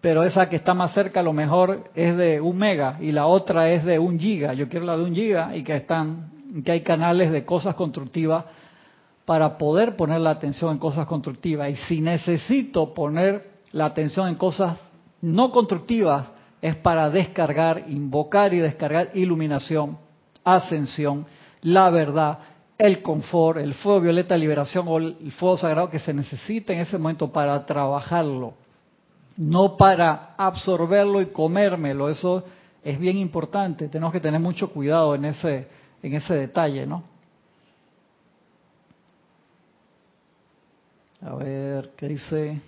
pero 0.04 0.26
esa 0.26 0.50
que 0.50 0.58
está 0.58 0.74
más 0.74 0.94
cerca 0.94 1.22
a 1.22 1.24
lo 1.24 1.32
mejor 1.32 1.86
es 1.96 2.18
de 2.18 2.42
un 2.42 2.58
mega 2.58 2.98
y 3.00 3.14
la 3.14 3.26
otra 3.26 3.70
es 3.70 3.86
de 3.86 4.00
un 4.00 4.20
giga. 4.20 4.54
Yo 4.54 4.68
quiero 4.68 4.86
la 4.86 4.98
de 4.98 5.06
un 5.06 5.16
giga 5.16 5.56
y 5.56 5.64
que 5.64 5.78
están, 5.78 6.30
que 6.66 6.74
hay 6.74 6.82
canales 6.82 7.32
de 7.32 7.46
cosas 7.46 7.74
constructivas 7.76 8.44
para 9.24 9.58
poder 9.58 9.96
poner 9.96 10.20
la 10.20 10.32
atención 10.32 10.74
en 10.74 10.78
cosas 10.78 11.08
constructivas. 11.08 11.70
Y 11.70 11.78
si 11.78 12.02
necesito 12.02 12.94
poner 12.94 13.50
la 13.72 13.86
atención 13.86 14.28
en 14.28 14.36
cosas 14.36 14.78
no 15.22 15.54
constructivas, 15.54 16.28
es 16.62 16.76
para 16.76 17.10
descargar, 17.10 17.86
invocar 17.88 18.54
y 18.54 18.58
descargar 18.58 19.12
iluminación, 19.14 19.98
ascensión, 20.44 21.26
la 21.62 21.90
verdad, 21.90 22.40
el 22.78 23.02
confort, 23.02 23.58
el 23.58 23.74
fuego 23.74 24.02
violeta, 24.02 24.36
liberación 24.36 24.86
o 24.90 24.98
el 24.98 25.32
fuego 25.32 25.56
sagrado 25.56 25.90
que 25.90 26.00
se 26.00 26.14
necesita 26.14 26.74
en 26.74 26.82
ese 26.82 26.98
momento 26.98 27.32
para 27.32 27.66
trabajarlo 27.66 28.63
no 29.38 29.78
para 29.78 30.36
absorberlo 30.38 31.22
y 31.22 31.28
comérmelo. 31.28 32.10
Eso 32.10 32.44
es 32.84 33.00
bien 33.00 33.18
importante. 33.18 33.88
Tenemos 33.88 34.14
que 34.14 34.20
tener 34.20 34.40
mucho 34.40 34.70
cuidado 34.70 35.16
en 35.16 35.26
ese, 35.26 35.68
en 36.02 36.14
ese 36.14 36.36
detalle, 36.36 36.86
¿no? 36.86 37.04
A 41.22 41.36
ver, 41.36 41.92
¿qué 41.96 42.10
dice? 42.10 42.62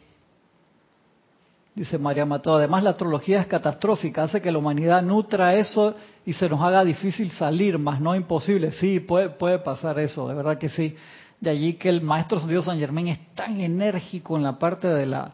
Dice 1.76 1.98
María 1.98 2.26
Mateo. 2.26 2.56
Además, 2.56 2.84
la 2.84 2.92
astrología 2.92 3.42
es 3.42 3.48
catastrófica, 3.48 4.24
hace 4.24 4.42
que 4.42 4.52
la 4.52 4.60
humanidad 4.60 5.04
nutra 5.04 5.56
eso 5.56 5.94
y 6.26 6.34
se 6.34 6.48
nos 6.48 6.62
haga 6.62 6.84
difícil 6.86 7.30
salir, 7.32 7.78
más 7.78 8.00
no 8.00 8.16
imposible. 8.16 8.72
Sí, 8.72 9.02
puede, 9.02 9.30
puede 9.30 9.60
pasar 9.60 10.00
eso, 10.00 10.28
de 10.30 10.36
verdad 10.36 10.58
que 10.58 10.70
sí. 10.70 10.96
De 11.42 11.50
allí 11.50 11.74
que 11.74 11.90
el 11.90 12.02
maestro 12.02 12.40
Dios 12.40 12.66
San 12.66 12.80
Germán 12.80 13.10
es 13.10 13.36
tan 13.36 13.60
enérgico 13.60 14.38
en 14.38 14.44
la 14.44 14.58
parte 14.58 14.88
de 14.88 15.06
la, 15.06 15.34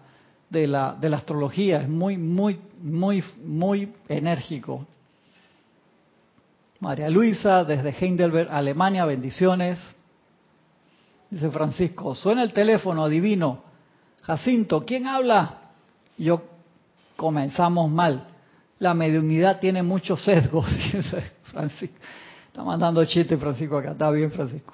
de 0.52 0.68
la, 0.68 0.94
de 1.00 1.10
la 1.10 1.18
astrología, 1.18 1.82
es 1.82 1.90
muy, 1.90 2.18
muy, 2.18 2.60
muy, 2.82 3.24
muy 3.44 3.94
enérgico. 4.10 4.86
María 6.82 7.10
Luisa, 7.10 7.64
desde 7.64 7.90
Heidelberg, 7.90 8.52
Alemania, 8.52 9.06
bendiciones. 9.06 9.80
Dice 11.30 11.50
Francisco, 11.50 12.14
suena 12.14 12.44
el 12.44 12.52
teléfono 12.52 13.08
divino. 13.08 13.64
Jacinto, 14.24 14.86
¿quién 14.86 15.08
habla? 15.08 15.58
yo, 16.18 16.44
comenzamos 17.16 17.90
mal. 17.90 18.28
La 18.80 18.94
mediunidad 18.94 19.60
tiene 19.60 19.82
muchos 19.84 20.24
sesgos, 20.24 20.66
Francisco. 21.44 21.96
Está 22.48 22.64
mandando 22.64 23.06
chiste 23.06 23.38
Francisco 23.38 23.78
acá, 23.78 23.92
está 23.92 24.12
bien 24.12 24.32
Francisco. 24.32 24.74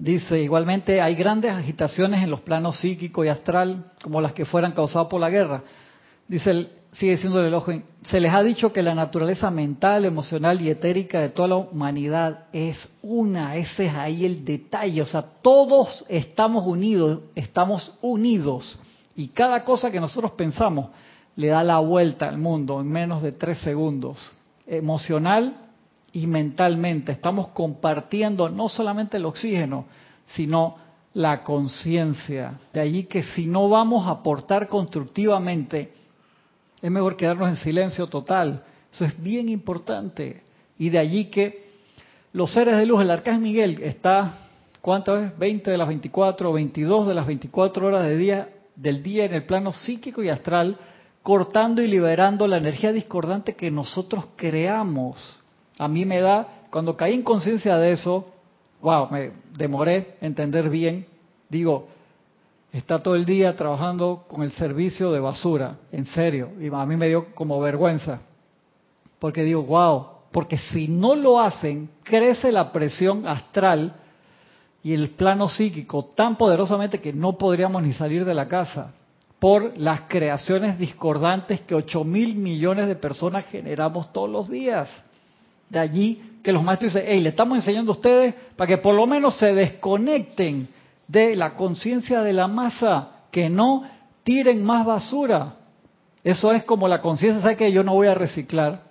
Dice, 0.00 0.40
igualmente 0.40 1.02
hay 1.02 1.14
grandes 1.14 1.52
agitaciones 1.52 2.24
en 2.24 2.30
los 2.30 2.40
planos 2.40 2.80
psíquico 2.80 3.22
y 3.22 3.28
astral, 3.28 3.92
como 4.02 4.22
las 4.22 4.32
que 4.32 4.46
fueran 4.46 4.72
causadas 4.72 5.08
por 5.08 5.20
la 5.20 5.28
guerra. 5.28 5.62
Dice, 6.26 6.70
sigue 6.92 7.12
diciendo 7.12 7.44
el 7.44 7.52
ojo, 7.52 7.70
se 8.06 8.18
les 8.18 8.32
ha 8.32 8.42
dicho 8.42 8.72
que 8.72 8.82
la 8.82 8.94
naturaleza 8.94 9.50
mental, 9.50 10.06
emocional 10.06 10.58
y 10.62 10.70
etérica 10.70 11.20
de 11.20 11.28
toda 11.28 11.48
la 11.48 11.56
humanidad 11.56 12.46
es 12.50 12.78
una, 13.02 13.56
ese 13.56 13.86
es 13.86 13.94
ahí 13.94 14.24
el 14.24 14.42
detalle, 14.42 15.02
o 15.02 15.06
sea, 15.06 15.22
todos 15.42 16.02
estamos 16.08 16.66
unidos, 16.66 17.20
estamos 17.34 17.98
unidos, 18.00 18.80
y 19.16 19.28
cada 19.28 19.64
cosa 19.64 19.90
que 19.90 20.00
nosotros 20.00 20.32
pensamos 20.32 20.92
le 21.36 21.48
da 21.48 21.62
la 21.62 21.78
vuelta 21.78 22.26
al 22.26 22.38
mundo 22.38 22.80
en 22.80 22.88
menos 22.88 23.20
de 23.20 23.32
tres 23.32 23.58
segundos, 23.58 24.32
emocional, 24.66 25.69
y 26.12 26.26
mentalmente. 26.26 27.12
Estamos 27.12 27.48
compartiendo 27.48 28.48
no 28.48 28.68
solamente 28.68 29.16
el 29.16 29.24
oxígeno, 29.24 29.86
sino 30.34 30.76
la 31.14 31.42
conciencia. 31.42 32.60
De 32.72 32.80
allí 32.80 33.04
que 33.04 33.22
si 33.22 33.46
no 33.46 33.68
vamos 33.68 34.06
a 34.06 34.12
aportar 34.12 34.68
constructivamente, 34.68 35.92
es 36.80 36.90
mejor 36.90 37.16
quedarnos 37.16 37.48
en 37.48 37.56
silencio 37.56 38.06
total. 38.06 38.64
Eso 38.92 39.04
es 39.04 39.20
bien 39.22 39.48
importante. 39.48 40.42
Y 40.78 40.88
de 40.90 40.98
allí 40.98 41.26
que 41.26 41.70
los 42.32 42.52
seres 42.52 42.76
de 42.76 42.86
luz, 42.86 43.02
el 43.02 43.10
arcángel 43.10 43.42
Miguel 43.42 43.82
está, 43.82 44.48
¿cuántas 44.80 45.20
veces? 45.20 45.38
20 45.38 45.70
de 45.70 45.78
las 45.78 45.88
24, 45.88 46.52
22 46.52 47.08
de 47.08 47.14
las 47.14 47.26
24 47.26 47.86
horas 47.86 48.04
de 48.04 48.16
día, 48.16 48.48
del 48.76 49.02
día 49.02 49.24
en 49.24 49.34
el 49.34 49.44
plano 49.44 49.72
psíquico 49.72 50.22
y 50.22 50.28
astral, 50.28 50.76
cortando 51.22 51.82
y 51.82 51.86
liberando 51.86 52.46
la 52.46 52.56
energía 52.56 52.92
discordante 52.92 53.54
que 53.54 53.70
nosotros 53.70 54.28
creamos 54.36 55.39
a 55.80 55.88
mí 55.88 56.04
me 56.04 56.20
da, 56.20 56.66
cuando 56.70 56.94
caí 56.94 57.14
en 57.14 57.22
conciencia 57.22 57.78
de 57.78 57.92
eso, 57.92 58.26
wow, 58.82 59.08
me 59.10 59.30
demoré 59.56 60.18
entender 60.20 60.68
bien, 60.68 61.06
digo, 61.48 61.88
está 62.70 63.02
todo 63.02 63.14
el 63.14 63.24
día 63.24 63.56
trabajando 63.56 64.26
con 64.28 64.42
el 64.42 64.52
servicio 64.52 65.10
de 65.10 65.20
basura, 65.20 65.78
en 65.90 66.04
serio, 66.04 66.50
y 66.60 66.66
a 66.66 66.84
mí 66.84 66.96
me 66.96 67.08
dio 67.08 67.34
como 67.34 67.58
vergüenza, 67.60 68.20
porque 69.18 69.42
digo, 69.42 69.62
wow, 69.62 70.06
porque 70.30 70.58
si 70.58 70.86
no 70.86 71.14
lo 71.14 71.40
hacen, 71.40 71.88
crece 72.02 72.52
la 72.52 72.72
presión 72.72 73.26
astral 73.26 73.94
y 74.82 74.92
el 74.92 75.08
plano 75.12 75.48
psíquico 75.48 76.10
tan 76.14 76.36
poderosamente 76.36 77.00
que 77.00 77.14
no 77.14 77.38
podríamos 77.38 77.82
ni 77.82 77.94
salir 77.94 78.26
de 78.26 78.34
la 78.34 78.48
casa 78.48 78.92
por 79.38 79.78
las 79.78 80.02
creaciones 80.02 80.78
discordantes 80.78 81.62
que 81.62 81.74
8 81.74 82.04
mil 82.04 82.34
millones 82.34 82.86
de 82.86 82.96
personas 82.96 83.46
generamos 83.46 84.12
todos 84.12 84.28
los 84.28 84.50
días. 84.50 84.90
De 85.70 85.78
allí 85.78 86.20
que 86.42 86.52
los 86.52 86.62
maestros 86.62 86.92
dicen, 86.92 87.08
hey, 87.08 87.20
le 87.20 87.30
estamos 87.30 87.56
enseñando 87.56 87.92
a 87.92 87.94
ustedes 87.94 88.34
para 88.56 88.68
que 88.68 88.78
por 88.78 88.94
lo 88.94 89.06
menos 89.06 89.36
se 89.38 89.54
desconecten 89.54 90.68
de 91.06 91.36
la 91.36 91.54
conciencia 91.54 92.22
de 92.22 92.32
la 92.32 92.48
masa, 92.48 93.08
que 93.30 93.48
no 93.48 93.82
tiren 94.22 94.62
más 94.62 94.84
basura. 94.84 95.54
Eso 96.22 96.52
es 96.52 96.64
como 96.64 96.88
la 96.88 97.00
conciencia, 97.00 97.40
sabe 97.42 97.56
que 97.56 97.72
yo 97.72 97.82
no 97.82 97.94
voy 97.94 98.08
a 98.08 98.14
reciclar. 98.14 98.82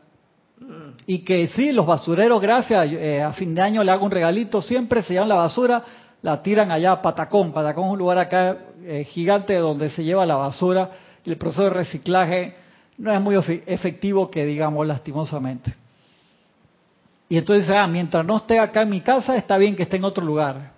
Y 1.06 1.20
que 1.20 1.48
sí, 1.50 1.72
los 1.72 1.86
basureros, 1.86 2.42
gracias, 2.42 2.88
eh, 2.92 3.22
a 3.22 3.32
fin 3.34 3.56
de 3.56 3.62
año 3.62 3.84
le 3.84 3.92
hago 3.92 4.06
un 4.06 4.12
regalito, 4.12 4.62
siempre 4.62 5.02
se 5.02 5.14
llevan 5.14 5.30
la 5.30 5.36
basura, 5.36 5.84
la 6.22 6.42
tiran 6.42 6.72
allá 6.72 6.94
a 6.94 7.02
Patacón. 7.02 7.52
Patacón 7.52 7.86
es 7.86 7.92
un 7.94 7.98
lugar 7.98 8.18
acá 8.18 8.58
eh, 8.84 9.04
gigante 9.06 9.56
donde 9.56 9.90
se 9.90 10.04
lleva 10.04 10.26
la 10.26 10.36
basura 10.36 10.92
y 11.26 11.30
el 11.30 11.38
proceso 11.38 11.64
de 11.64 11.70
reciclaje 11.72 12.56
no 12.98 13.12
es 13.12 13.22
muy 13.22 13.36
efectivo 13.66 14.30
que 14.30 14.46
digamos 14.46 14.86
lastimosamente. 14.86 15.74
Y 17.30 17.38
entonces, 17.38 17.70
ah, 17.70 17.88
mientras 17.88 18.26
no 18.26 18.38
esté 18.38 18.60
acá 18.60 18.82
en 18.82 18.90
mi 18.90 19.02
casa, 19.02 19.38
está 19.38 19.58
bien 19.58 19.76
que 19.76 19.84
esté 19.84 19.98
en 19.98 20.04
otro 20.04 20.26
lugar. 20.26 20.72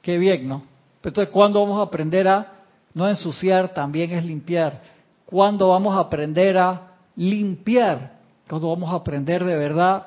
Qué 0.00 0.16
bien, 0.16 0.48
¿no? 0.48 0.62
Entonces, 1.04 1.28
¿cuándo 1.28 1.60
vamos 1.60 1.78
a 1.78 1.82
aprender 1.82 2.26
a 2.26 2.52
no 2.94 3.08
ensuciar? 3.08 3.68
También 3.74 4.10
es 4.12 4.24
limpiar. 4.24 4.80
¿Cuándo 5.26 5.68
vamos 5.68 5.94
a 5.94 6.00
aprender 6.00 6.56
a 6.56 6.92
limpiar? 7.14 8.12
¿Cuándo 8.48 8.70
vamos 8.70 8.90
a 8.90 8.96
aprender 8.96 9.44
de 9.44 9.56
verdad 9.56 10.06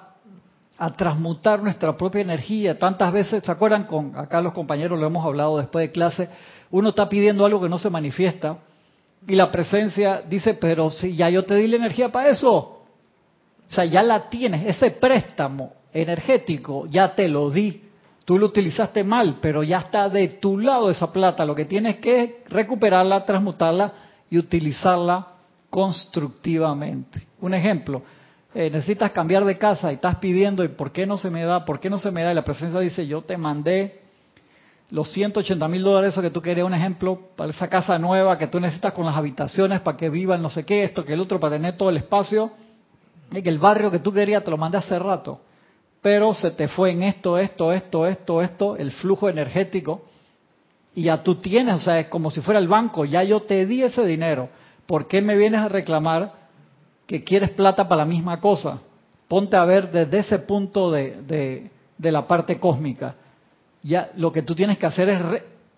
a 0.77 0.91
transmutar 0.91 1.61
nuestra 1.61 1.95
propia 1.95 2.21
energía? 2.21 2.77
Tantas 2.77 3.13
veces, 3.13 3.43
¿se 3.43 3.51
acuerdan? 3.51 3.83
Con 3.83 4.17
acá 4.17 4.41
los 4.41 4.53
compañeros 4.53 4.99
lo 4.99 5.05
hemos 5.05 5.23
hablado 5.23 5.57
después 5.57 5.87
de 5.87 5.91
clase. 5.91 6.29
Uno 6.71 6.89
está 6.89 7.07
pidiendo 7.07 7.45
algo 7.45 7.61
que 7.61 7.69
no 7.69 7.77
se 7.77 7.89
manifiesta 7.89 8.57
y 9.27 9.35
la 9.35 9.51
presencia 9.51 10.21
dice, 10.27 10.53
pero 10.53 10.89
si 10.89 11.15
ya 11.15 11.29
yo 11.29 11.45
te 11.45 11.55
di 11.55 11.67
la 11.67 11.77
energía 11.77 12.09
para 12.09 12.29
eso, 12.29 12.74
o 13.69 13.73
sea, 13.73 13.85
ya 13.85 14.03
la 14.03 14.29
tienes, 14.29 14.65
ese 14.67 14.91
préstamo 14.91 15.73
energético 15.95 16.85
ya 16.87 17.15
te 17.15 17.27
lo 17.27 17.49
di. 17.49 17.81
Tú 18.25 18.39
lo 18.39 18.47
utilizaste 18.47 19.03
mal, 19.03 19.37
pero 19.39 19.63
ya 19.63 19.79
está 19.79 20.09
de 20.09 20.27
tu 20.27 20.57
lado 20.57 20.89
esa 20.89 21.11
plata. 21.13 21.45
Lo 21.45 21.55
que 21.55 21.65
tienes 21.65 21.97
que 21.97 22.43
recuperarla, 22.49 23.23
transmutarla 23.23 23.93
y 24.29 24.37
utilizarla 24.37 25.27
constructivamente. 25.69 27.27
Un 27.41 27.53
ejemplo, 27.53 28.01
eh, 28.53 28.69
necesitas 28.71 29.11
cambiar 29.11 29.45
de 29.45 29.57
casa 29.57 29.91
y 29.91 29.95
estás 29.95 30.15
pidiendo, 30.15 30.63
¿y 30.63 30.69
por 30.69 30.91
qué 30.91 31.05
no 31.05 31.17
se 31.17 31.29
me 31.29 31.43
da? 31.43 31.65
¿Por 31.65 31.79
qué 31.79 31.89
no 31.89 31.99
se 31.99 32.09
me 32.11 32.23
da? 32.23 32.31
Y 32.31 32.35
la 32.35 32.43
presencia 32.43 32.79
dice, 32.79 33.05
yo 33.05 33.21
te 33.21 33.37
mandé 33.37 34.01
los 34.89 35.11
180 35.11 35.67
mil 35.67 35.83
dólares, 35.83 36.13
eso 36.13 36.21
que 36.21 36.29
tú 36.31 36.41
querías, 36.41 36.65
un 36.65 36.73
ejemplo, 36.73 37.19
para 37.35 37.51
esa 37.51 37.67
casa 37.67 37.99
nueva 37.99 38.37
que 38.37 38.47
tú 38.47 38.59
necesitas 38.59 38.93
con 38.93 39.05
las 39.05 39.15
habitaciones 39.15 39.81
para 39.81 39.97
que 39.97 40.09
vivan 40.09 40.41
no 40.41 40.49
sé 40.49 40.65
qué, 40.65 40.83
esto 40.83 41.05
que 41.05 41.13
el 41.13 41.19
otro, 41.19 41.39
para 41.39 41.55
tener 41.55 41.75
todo 41.75 41.89
el 41.89 41.97
espacio 41.97 42.51
el 43.31 43.59
barrio 43.59 43.91
que 43.91 43.99
tú 43.99 44.11
querías 44.13 44.43
te 44.43 44.51
lo 44.51 44.57
mandé 44.57 44.77
hace 44.77 44.97
rato, 44.99 45.41
pero 46.01 46.33
se 46.33 46.51
te 46.51 46.67
fue 46.67 46.91
en 46.91 47.03
esto, 47.03 47.37
esto, 47.37 47.73
esto, 47.73 48.05
esto, 48.05 48.41
esto, 48.41 48.77
el 48.77 48.91
flujo 48.91 49.29
energético, 49.29 50.03
y 50.93 51.03
ya 51.03 51.23
tú 51.23 51.35
tienes, 51.35 51.75
o 51.75 51.79
sea, 51.79 51.99
es 51.99 52.07
como 52.07 52.31
si 52.31 52.41
fuera 52.41 52.59
el 52.59 52.67
banco, 52.67 53.05
ya 53.05 53.23
yo 53.23 53.41
te 53.41 53.65
di 53.65 53.83
ese 53.83 54.05
dinero, 54.05 54.49
¿por 54.85 55.07
qué 55.07 55.21
me 55.21 55.35
vienes 55.35 55.61
a 55.61 55.67
reclamar 55.67 56.33
que 57.05 57.23
quieres 57.23 57.51
plata 57.51 57.87
para 57.87 58.03
la 58.03 58.05
misma 58.05 58.39
cosa? 58.39 58.81
Ponte 59.27 59.57
a 59.57 59.65
ver 59.65 59.91
desde 59.91 60.19
ese 60.19 60.39
punto 60.39 60.91
de, 60.91 61.69
de, 61.97 62.11
la 62.11 62.27
parte 62.27 62.59
cósmica. 62.59 63.15
Ya 63.81 64.11
lo 64.15 64.31
que 64.31 64.43
tú 64.43 64.53
tienes 64.53 64.77
que 64.77 64.85
hacer 64.85 65.09
es 65.09 65.21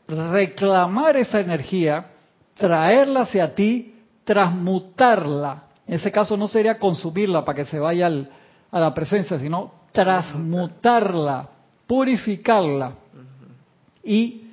reclamar 0.08 1.18
esa 1.18 1.40
energía, 1.40 2.08
traerla 2.56 3.22
hacia 3.22 3.56
ti, 3.56 3.96
transmutarla 4.26 5.67
en 5.88 5.94
ese 5.94 6.12
caso 6.12 6.36
no 6.36 6.48
sería 6.48 6.78
consumirla 6.78 7.46
para 7.46 7.56
que 7.56 7.66
se 7.66 7.80
vaya 7.80 8.12
a 8.72 8.80
la 8.80 8.94
presencia, 8.94 9.40
sino 9.40 9.72
transmutarla, 9.94 11.50
purificarla 11.88 12.94
y 14.04 14.44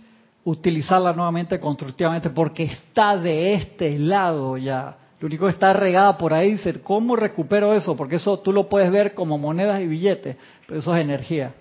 utilizarla 0.44 1.12
nuevamente 1.12 1.58
constructivamente 1.58 2.30
porque 2.30 2.64
está 2.64 3.16
de 3.16 3.54
este 3.54 3.98
lado 3.98 4.56
ya. 4.56 4.96
Lo 5.18 5.26
único 5.26 5.46
que 5.46 5.52
está 5.52 5.72
regada 5.72 6.18
por 6.18 6.34
ahí, 6.34 6.52
dice, 6.52 6.82
¿cómo 6.82 7.16
recupero 7.16 7.74
eso? 7.74 7.96
Porque 7.96 8.16
eso 8.16 8.38
tú 8.38 8.52
lo 8.52 8.68
puedes 8.68 8.90
ver 8.92 9.14
como 9.14 9.38
monedas 9.38 9.80
y 9.80 9.86
billetes, 9.86 10.36
pero 10.66 10.80
eso 10.80 10.94
es 10.94 11.02
energía. 11.02 11.54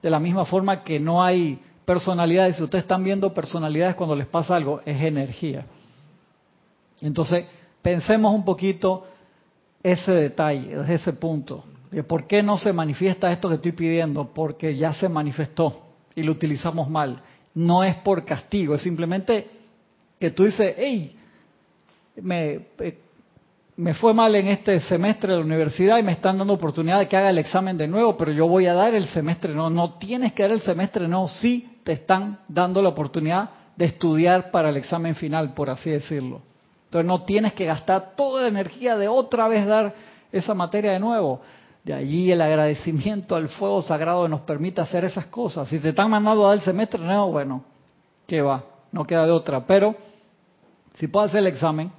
De 0.00 0.10
la 0.10 0.20
misma 0.20 0.44
forma 0.44 0.82
que 0.82 1.00
no 1.00 1.22
hay 1.22 1.58
personalidades, 1.84 2.56
si 2.56 2.62
ustedes 2.62 2.84
están 2.84 3.02
viendo 3.02 3.34
personalidades 3.34 3.96
cuando 3.96 4.14
les 4.14 4.26
pasa 4.26 4.54
algo, 4.54 4.80
es 4.84 5.02
energía. 5.02 5.66
Entonces, 7.00 7.46
pensemos 7.82 8.32
un 8.32 8.44
poquito 8.44 9.06
ese 9.82 10.12
detalle, 10.12 10.76
ese 10.88 11.12
punto. 11.14 11.64
De 11.90 12.04
¿Por 12.04 12.26
qué 12.26 12.42
no 12.42 12.56
se 12.56 12.72
manifiesta 12.72 13.32
esto 13.32 13.48
que 13.48 13.56
estoy 13.56 13.72
pidiendo? 13.72 14.32
Porque 14.32 14.76
ya 14.76 14.94
se 14.94 15.08
manifestó 15.08 15.82
y 16.14 16.22
lo 16.22 16.32
utilizamos 16.32 16.88
mal. 16.88 17.20
No 17.54 17.82
es 17.82 17.96
por 17.96 18.24
castigo, 18.24 18.74
es 18.74 18.82
simplemente 18.82 19.48
que 20.18 20.30
tú 20.30 20.44
dices, 20.44 20.74
hey, 20.78 21.16
me, 22.16 22.66
eh, 22.78 22.98
me 23.76 23.94
fue 23.94 24.12
mal 24.12 24.34
en 24.34 24.48
este 24.48 24.78
semestre 24.80 25.32
de 25.32 25.38
la 25.38 25.44
universidad 25.44 25.98
y 25.98 26.02
me 26.02 26.12
están 26.12 26.38
dando 26.38 26.52
oportunidad 26.52 26.98
de 26.98 27.08
que 27.08 27.16
haga 27.16 27.30
el 27.30 27.38
examen 27.38 27.78
de 27.78 27.88
nuevo, 27.88 28.16
pero 28.16 28.30
yo 28.30 28.46
voy 28.46 28.66
a 28.66 28.74
dar 28.74 28.94
el 28.94 29.06
semestre 29.06 29.54
no. 29.54 29.70
No 29.70 29.94
tienes 29.94 30.34
que 30.34 30.42
dar 30.42 30.52
el 30.52 30.60
semestre 30.60 31.08
no, 31.08 31.26
sí 31.26 31.78
te 31.82 31.92
están 31.92 32.40
dando 32.46 32.82
la 32.82 32.90
oportunidad 32.90 33.50
de 33.76 33.86
estudiar 33.86 34.50
para 34.50 34.68
el 34.68 34.76
examen 34.76 35.14
final, 35.14 35.54
por 35.54 35.70
así 35.70 35.90
decirlo. 35.90 36.42
Entonces 36.90 37.06
no 37.06 37.22
tienes 37.22 37.52
que 37.52 37.66
gastar 37.66 38.16
toda 38.16 38.42
la 38.42 38.48
energía 38.48 38.96
de 38.96 39.06
otra 39.06 39.46
vez 39.46 39.64
dar 39.64 39.94
esa 40.32 40.54
materia 40.54 40.90
de 40.90 40.98
nuevo. 40.98 41.40
De 41.84 41.94
allí 41.94 42.32
el 42.32 42.40
agradecimiento 42.40 43.36
al 43.36 43.48
fuego 43.48 43.80
sagrado 43.80 44.24
que 44.24 44.28
nos 44.28 44.40
permite 44.40 44.80
hacer 44.80 45.04
esas 45.04 45.26
cosas. 45.26 45.68
Si 45.68 45.78
te 45.78 45.90
están 45.90 46.10
mandando 46.10 46.44
a 46.44 46.48
dar 46.48 46.58
el 46.58 46.64
semestre 46.64 46.98
nuevo, 47.00 47.30
bueno, 47.30 47.62
¿qué 48.26 48.42
va? 48.42 48.64
No 48.90 49.04
queda 49.04 49.24
de 49.24 49.30
otra. 49.30 49.64
Pero 49.68 49.94
si 50.94 51.06
puedes 51.06 51.30
hacer 51.30 51.42
el 51.42 51.46
examen, 51.46 51.92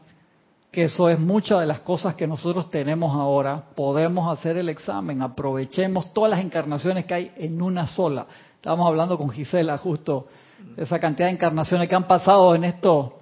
que 0.69 0.83
eso 0.83 1.07
es 1.07 1.17
muchas 1.17 1.61
de 1.61 1.67
las 1.67 1.79
cosas 1.79 2.15
que 2.15 2.27
nosotros 2.27 2.69
tenemos 2.69 3.15
ahora, 3.15 3.63
podemos 3.73 4.37
hacer 4.37 4.57
el 4.57 4.67
examen, 4.67 5.21
aprovechemos 5.21 6.11
todas 6.11 6.31
las 6.31 6.41
encarnaciones 6.41 7.05
que 7.05 7.13
hay 7.13 7.31
en 7.37 7.61
una 7.61 7.87
sola. 7.87 8.27
Estábamos 8.55 8.89
hablando 8.89 9.17
con 9.17 9.29
Gisela 9.29 9.77
justo, 9.77 10.27
esa 10.75 10.99
cantidad 10.99 11.29
de 11.29 11.35
encarnaciones 11.35 11.87
que 11.87 11.95
han 11.95 12.09
pasado 12.09 12.53
en 12.55 12.65
estos 12.65 13.20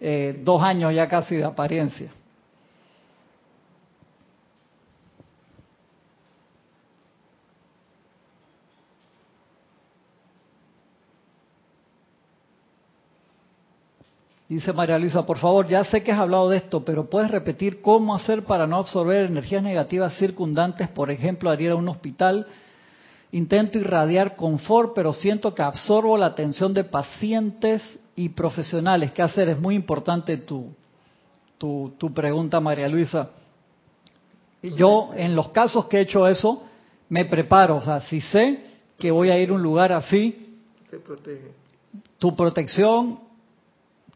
eh, 0.00 0.40
dos 0.44 0.62
años 0.62 0.94
ya 0.94 1.08
casi 1.08 1.36
de 1.36 1.44
apariencia. 1.44 2.10
Dice 14.54 14.72
María 14.72 14.98
Luisa, 14.98 15.24
por 15.24 15.38
favor, 15.38 15.66
ya 15.66 15.82
sé 15.84 16.02
que 16.02 16.12
has 16.12 16.20
hablado 16.20 16.50
de 16.50 16.58
esto, 16.58 16.84
pero 16.84 17.10
puedes 17.10 17.30
repetir 17.30 17.80
cómo 17.80 18.14
hacer 18.14 18.44
para 18.44 18.66
no 18.66 18.76
absorber 18.76 19.24
energías 19.24 19.62
negativas 19.62 20.16
circundantes, 20.16 20.86
por 20.88 21.10
ejemplo, 21.10 21.50
al 21.50 21.66
a 21.66 21.74
un 21.74 21.88
hospital. 21.88 22.46
Intento 23.34 23.78
irradiar 23.78 24.36
confort, 24.36 24.92
pero 24.94 25.12
siento 25.12 25.52
que 25.54 25.62
absorbo 25.62 26.16
la 26.16 26.26
atención 26.26 26.72
de 26.72 26.84
pacientes 26.84 27.82
y 28.14 28.28
profesionales. 28.28 29.10
¿Qué 29.10 29.22
hacer? 29.22 29.48
Es 29.48 29.58
muy 29.58 29.74
importante 29.74 30.36
tu, 30.36 30.72
tu, 31.58 31.94
tu 31.98 32.14
pregunta, 32.14 32.60
María 32.60 32.88
Luisa. 32.88 33.30
Yo, 34.62 35.10
en 35.16 35.34
los 35.34 35.48
casos 35.48 35.86
que 35.86 35.98
he 35.98 36.02
hecho 36.02 36.28
eso, 36.28 36.62
me 37.08 37.24
preparo. 37.24 37.78
O 37.78 37.82
sea, 37.82 38.00
si 38.02 38.20
sé 38.20 38.60
que 38.96 39.10
voy 39.10 39.30
a 39.30 39.38
ir 39.38 39.50
a 39.50 39.54
un 39.54 39.62
lugar 39.62 39.92
así, 39.92 40.60
protege. 41.04 41.50
tu 42.20 42.36
protección 42.36 43.18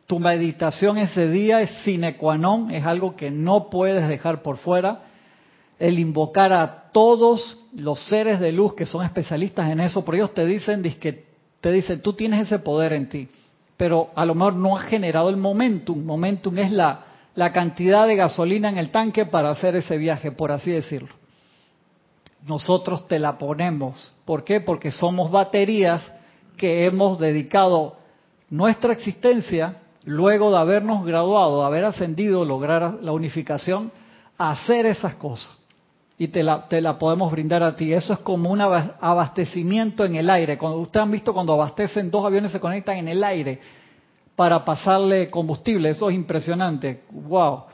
tu 0.06 0.20
meditación 0.20 0.96
ese 0.96 1.28
día 1.28 1.60
es 1.60 1.70
sine 1.82 2.16
qua 2.16 2.38
non, 2.38 2.70
es 2.70 2.86
algo 2.86 3.14
que 3.14 3.30
no 3.30 3.68
puedes 3.68 4.08
dejar 4.08 4.42
por 4.42 4.56
fuera. 4.56 5.02
El 5.78 5.98
invocar 5.98 6.50
a 6.52 6.90
todos 6.92 7.57
los 7.74 8.00
seres 8.08 8.40
de 8.40 8.52
luz 8.52 8.74
que 8.74 8.86
son 8.86 9.04
especialistas 9.04 9.70
en 9.70 9.80
eso, 9.80 10.04
por 10.04 10.14
ellos 10.14 10.32
te 10.34 10.46
dicen, 10.46 10.82
te 10.82 11.72
dicen, 11.72 12.02
tú 12.02 12.12
tienes 12.12 12.46
ese 12.46 12.58
poder 12.58 12.92
en 12.92 13.08
ti, 13.08 13.28
pero 13.76 14.10
a 14.14 14.24
lo 14.24 14.34
mejor 14.34 14.54
no 14.54 14.76
has 14.76 14.86
generado 14.86 15.28
el 15.28 15.36
momentum. 15.36 16.04
Momentum 16.04 16.58
es 16.58 16.72
la, 16.72 17.04
la 17.34 17.52
cantidad 17.52 18.06
de 18.06 18.16
gasolina 18.16 18.68
en 18.68 18.78
el 18.78 18.90
tanque 18.90 19.26
para 19.26 19.50
hacer 19.50 19.76
ese 19.76 19.96
viaje, 19.96 20.32
por 20.32 20.52
así 20.52 20.70
decirlo. 20.70 21.14
Nosotros 22.46 23.06
te 23.08 23.18
la 23.18 23.36
ponemos. 23.36 24.12
¿Por 24.24 24.44
qué? 24.44 24.60
Porque 24.60 24.90
somos 24.90 25.30
baterías 25.30 26.02
que 26.56 26.86
hemos 26.86 27.18
dedicado 27.18 27.96
nuestra 28.50 28.92
existencia 28.92 29.76
luego 30.04 30.50
de 30.50 30.58
habernos 30.58 31.04
graduado, 31.04 31.64
haber 31.64 31.84
ascendido, 31.84 32.44
lograr 32.44 32.98
la 33.02 33.12
unificación, 33.12 33.92
hacer 34.38 34.86
esas 34.86 35.14
cosas. 35.16 35.57
Y 36.20 36.28
te 36.28 36.42
la, 36.42 36.98
podemos 36.98 37.30
brindar 37.30 37.62
a 37.62 37.76
ti. 37.76 37.92
Eso 37.92 38.12
es 38.12 38.18
como 38.20 38.50
un 38.50 38.60
abastecimiento 38.60 40.04
en 40.04 40.16
el 40.16 40.28
aire. 40.28 40.58
Cuando 40.58 40.78
ustedes 40.78 41.04
han 41.04 41.12
visto 41.12 41.32
cuando 41.32 41.52
abastecen 41.52 42.10
dos 42.10 42.24
aviones 42.24 42.50
se 42.50 42.58
conectan 42.58 42.96
en 42.96 43.08
el 43.08 43.22
aire 43.22 43.60
para 44.34 44.64
pasarle 44.64 45.30
combustible. 45.30 45.90
Eso 45.90 46.10
es 46.10 46.16
impresionante. 46.16 47.04
¡Wow! 47.10 47.64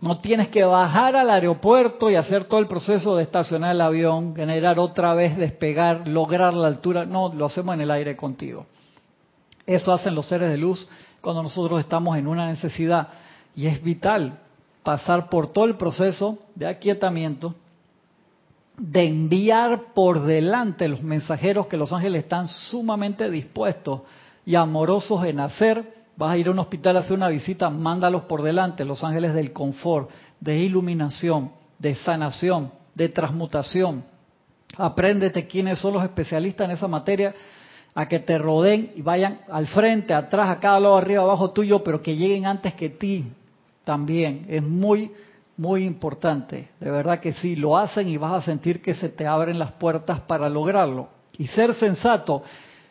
No 0.00 0.18
tienes 0.18 0.48
que 0.48 0.64
bajar 0.64 1.14
al 1.14 1.30
aeropuerto 1.30 2.10
y 2.10 2.16
hacer 2.16 2.46
todo 2.46 2.58
el 2.58 2.66
proceso 2.66 3.16
de 3.16 3.22
estacionar 3.22 3.72
el 3.72 3.80
avión, 3.82 4.34
generar 4.34 4.80
otra 4.80 5.14
vez, 5.14 5.36
despegar, 5.36 6.08
lograr 6.08 6.54
la 6.54 6.66
altura. 6.66 7.04
No, 7.04 7.32
lo 7.32 7.46
hacemos 7.46 7.74
en 7.74 7.82
el 7.82 7.90
aire 7.92 8.16
contigo. 8.16 8.66
Eso 9.64 9.92
hacen 9.92 10.16
los 10.16 10.26
seres 10.26 10.50
de 10.50 10.58
luz 10.58 10.88
cuando 11.20 11.42
nosotros 11.42 11.78
estamos 11.78 12.16
en 12.18 12.26
una 12.26 12.48
necesidad. 12.48 13.08
Y 13.54 13.66
es 13.66 13.80
vital 13.80 14.40
pasar 14.82 15.28
por 15.28 15.52
todo 15.52 15.66
el 15.66 15.76
proceso 15.76 16.38
de 16.54 16.66
aquietamiento, 16.66 17.54
de 18.78 19.06
enviar 19.06 19.92
por 19.94 20.24
delante 20.24 20.88
los 20.88 21.02
mensajeros 21.02 21.66
que 21.66 21.76
los 21.76 21.92
ángeles 21.92 22.24
están 22.24 22.48
sumamente 22.48 23.30
dispuestos 23.30 24.00
y 24.46 24.54
amorosos 24.54 25.24
en 25.24 25.40
hacer. 25.40 26.00
Vas 26.16 26.32
a 26.32 26.38
ir 26.38 26.48
a 26.48 26.50
un 26.50 26.58
hospital 26.58 26.96
a 26.96 27.00
hacer 27.00 27.16
una 27.16 27.28
visita, 27.28 27.68
mándalos 27.68 28.22
por 28.22 28.42
delante, 28.42 28.84
los 28.84 29.04
ángeles 29.04 29.34
del 29.34 29.52
confort, 29.52 30.10
de 30.40 30.58
iluminación, 30.58 31.52
de 31.78 31.94
sanación, 31.94 32.72
de 32.94 33.10
transmutación. 33.10 34.02
Apréndete 34.76 35.46
quiénes 35.46 35.78
son 35.78 35.94
los 35.94 36.04
especialistas 36.04 36.64
en 36.64 36.70
esa 36.72 36.88
materia 36.88 37.34
a 37.94 38.06
que 38.06 38.20
te 38.20 38.38
rodeen 38.38 38.92
y 38.96 39.02
vayan 39.02 39.40
al 39.50 39.66
frente, 39.66 40.14
atrás, 40.14 40.48
a 40.48 40.60
cada 40.60 40.80
lado, 40.80 40.96
arriba, 40.96 41.22
abajo 41.22 41.50
tuyo, 41.50 41.82
pero 41.82 42.00
que 42.00 42.16
lleguen 42.16 42.46
antes 42.46 42.72
que 42.74 42.88
ti 42.88 43.32
también. 43.90 44.46
Es 44.48 44.62
muy, 44.62 45.10
muy 45.56 45.82
importante. 45.82 46.68
De 46.78 46.92
verdad 46.92 47.18
que 47.18 47.32
sí, 47.32 47.56
lo 47.56 47.76
hacen 47.76 48.08
y 48.08 48.16
vas 48.18 48.34
a 48.34 48.40
sentir 48.40 48.80
que 48.80 48.94
se 48.94 49.08
te 49.08 49.26
abren 49.26 49.58
las 49.58 49.72
puertas 49.72 50.20
para 50.20 50.48
lograrlo. 50.48 51.08
Y 51.36 51.48
ser 51.48 51.74
sensato. 51.74 52.44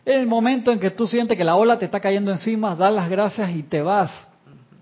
En 0.06 0.20
el 0.20 0.28
momento 0.28 0.74
en 0.74 0.80
que 0.82 0.92
tú 0.92 1.08
sientes 1.08 1.38
que 1.38 1.46
la 1.46 1.56
ola 1.56 1.80
te 1.80 1.86
está 1.86 2.02
cayendo 2.02 2.32
encima, 2.32 2.76
da 2.76 2.92
las 2.92 3.10
gracias 3.10 3.50
y 3.56 3.64
te 3.64 3.82
vas. 3.82 4.12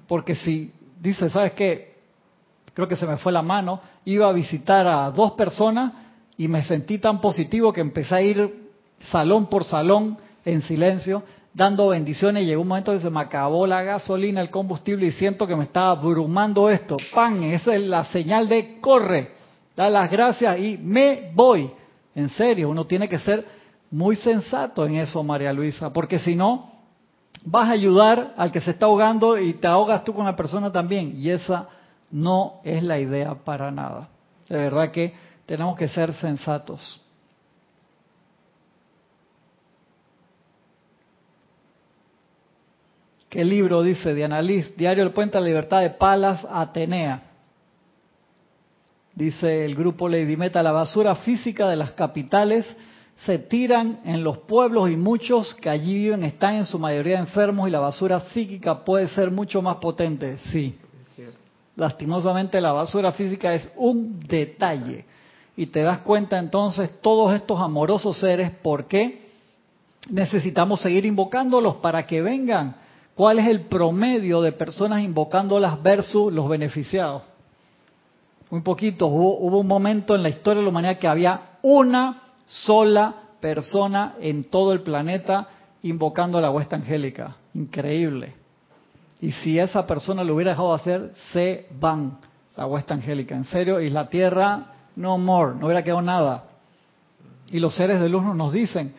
Porque 0.07 0.33
si 0.33 0.73
dices, 0.99 1.31
¿sabes 1.31 1.51
qué? 1.51 1.97
Creo 2.73 2.87
que 2.87 2.95
se 2.95 3.05
me 3.05 3.17
fue 3.17 3.31
la 3.31 3.43
mano, 3.43 3.79
iba 4.05 4.27
a 4.27 4.33
visitar 4.33 4.87
a 4.87 5.11
dos 5.11 5.33
personas 5.33 5.93
y 6.35 6.47
me 6.47 6.63
sentí 6.63 6.97
tan 6.97 7.21
positivo 7.21 7.71
que 7.71 7.81
empecé 7.81 8.15
a 8.15 8.21
ir 8.23 8.71
salón 9.11 9.45
por 9.45 9.63
salón, 9.63 10.17
en 10.45 10.63
silencio, 10.63 11.21
dando 11.57 11.87
bendiciones. 11.87 12.45
Llegó 12.45 12.61
un 12.61 12.67
momento 12.67 12.93
que 12.93 12.99
se 12.99 13.09
me 13.09 13.19
acabó 13.19 13.65
la 13.65 13.81
gasolina, 13.81 14.41
el 14.41 14.51
combustible 14.51 15.07
y 15.07 15.11
siento 15.11 15.47
que 15.47 15.55
me 15.55 15.63
estaba 15.63 15.89
abrumando 15.89 16.69
esto. 16.69 16.97
¡Pan! 17.13 17.43
Esa 17.43 17.75
es 17.75 17.81
la 17.81 18.05
señal 18.05 18.47
de 18.47 18.79
corre. 18.79 19.31
Da 19.75 19.89
las 19.89 20.09
gracias 20.09 20.59
y 20.59 20.77
me 20.77 21.31
voy. 21.33 21.71
En 22.13 22.29
serio, 22.29 22.69
uno 22.69 22.85
tiene 22.85 23.09
que 23.09 23.17
ser 23.17 23.43
muy 23.89 24.15
sensato 24.15 24.85
en 24.85 24.95
eso, 24.95 25.23
María 25.23 25.51
Luisa, 25.51 25.91
porque 25.91 26.19
si 26.19 26.35
no, 26.35 26.71
vas 27.43 27.69
a 27.69 27.71
ayudar 27.71 28.33
al 28.37 28.51
que 28.51 28.61
se 28.61 28.71
está 28.71 28.85
ahogando 28.85 29.37
y 29.39 29.53
te 29.53 29.67
ahogas 29.67 30.03
tú 30.03 30.13
con 30.13 30.25
la 30.25 30.35
persona 30.35 30.71
también. 30.71 31.13
Y 31.15 31.31
esa 31.31 31.67
no 32.11 32.61
es 32.63 32.83
la 32.83 32.99
idea 32.99 33.33
para 33.33 33.71
nada. 33.71 34.09
De 34.47 34.57
verdad 34.57 34.91
que 34.91 35.13
tenemos 35.47 35.75
que 35.75 35.87
ser 35.87 36.13
sensatos. 36.13 37.01
¿Qué 43.29 43.43
libro 43.43 43.83
dice 43.83 44.13
Diana 44.13 44.41
Liz? 44.41 44.73
Diario 44.77 45.03
El 45.03 45.11
Puente 45.11 45.37
a 45.37 45.41
la 45.41 45.47
Libertad 45.47 45.81
de 45.81 45.89
Palas 45.89 46.47
Atenea. 46.49 47.23
Dice 49.13 49.65
el 49.65 49.75
grupo 49.75 50.07
Lady 50.07 50.37
Meta, 50.37 50.63
la 50.63 50.71
basura 50.71 51.13
física 51.15 51.67
de 51.67 51.75
las 51.75 51.91
capitales 51.91 52.65
se 53.25 53.37
tiran 53.37 53.99
en 54.05 54.23
los 54.23 54.37
pueblos 54.37 54.89
y 54.89 54.95
muchos 54.95 55.53
que 55.55 55.69
allí 55.69 55.95
viven 55.95 56.23
están 56.23 56.55
en 56.55 56.65
su 56.65 56.79
mayoría 56.79 57.19
enfermos 57.19 57.67
y 57.67 57.71
la 57.71 57.79
basura 57.79 58.21
psíquica 58.29 58.85
puede 58.85 59.09
ser 59.09 59.29
mucho 59.29 59.61
más 59.61 59.77
potente. 59.77 60.37
Sí. 60.37 60.79
Lastimosamente 61.75 62.61
la 62.61 62.71
basura 62.71 63.11
física 63.11 63.53
es 63.53 63.69
un 63.75 64.21
detalle. 64.21 65.03
Y 65.57 65.65
te 65.65 65.81
das 65.81 65.99
cuenta 65.99 66.37
entonces 66.39 67.01
todos 67.01 67.33
estos 67.33 67.59
amorosos 67.59 68.17
seres, 68.19 68.51
¿por 68.51 68.85
qué 68.85 69.27
necesitamos 70.09 70.79
seguir 70.79 71.05
invocándolos 71.05 71.75
para 71.77 72.07
que 72.07 72.21
vengan? 72.21 72.86
¿Cuál 73.17 73.39
es 73.39 73.47
el 73.47 73.61
promedio 73.61 74.41
de 74.41 74.51
personas 74.51 75.01
invocándolas 75.01 75.81
versus 75.81 76.31
los 76.31 76.47
beneficiados? 76.47 77.23
Muy 78.51 78.61
poquito. 78.61 79.07
Hubo, 79.07 79.57
un 79.57 79.65
momento 79.65 80.13
en 80.13 80.21
la 80.21 80.29
historia 80.29 80.59
de 80.59 80.65
la 80.65 80.69
humanidad 80.69 80.99
que 80.99 81.07
había 81.07 81.57
una 81.63 82.21
sola 82.45 83.15
persona 83.39 84.17
en 84.21 84.43
todo 84.43 84.71
el 84.71 84.81
planeta 84.81 85.47
invocando 85.81 86.39
la 86.39 86.51
huesta 86.51 86.75
angélica. 86.75 87.35
Increíble. 87.55 88.35
Y 89.19 89.31
si 89.31 89.57
esa 89.57 89.87
persona 89.87 90.23
lo 90.23 90.35
hubiera 90.35 90.51
dejado 90.51 90.69
de 90.69 90.75
hacer, 90.75 91.11
se 91.33 91.65
van 91.71 92.19
la 92.55 92.67
huesta 92.67 92.93
angélica. 92.93 93.33
En 93.33 93.45
serio, 93.45 93.81
y 93.81 93.89
la 93.89 94.09
tierra, 94.09 94.73
no 94.95 95.17
more, 95.17 95.55
no 95.55 95.65
hubiera 95.65 95.83
quedado 95.83 96.03
nada. 96.03 96.43
Y 97.47 97.59
los 97.59 97.75
seres 97.75 97.99
de 97.99 98.09
luz 98.09 98.21
nos 98.35 98.53
dicen, 98.53 98.93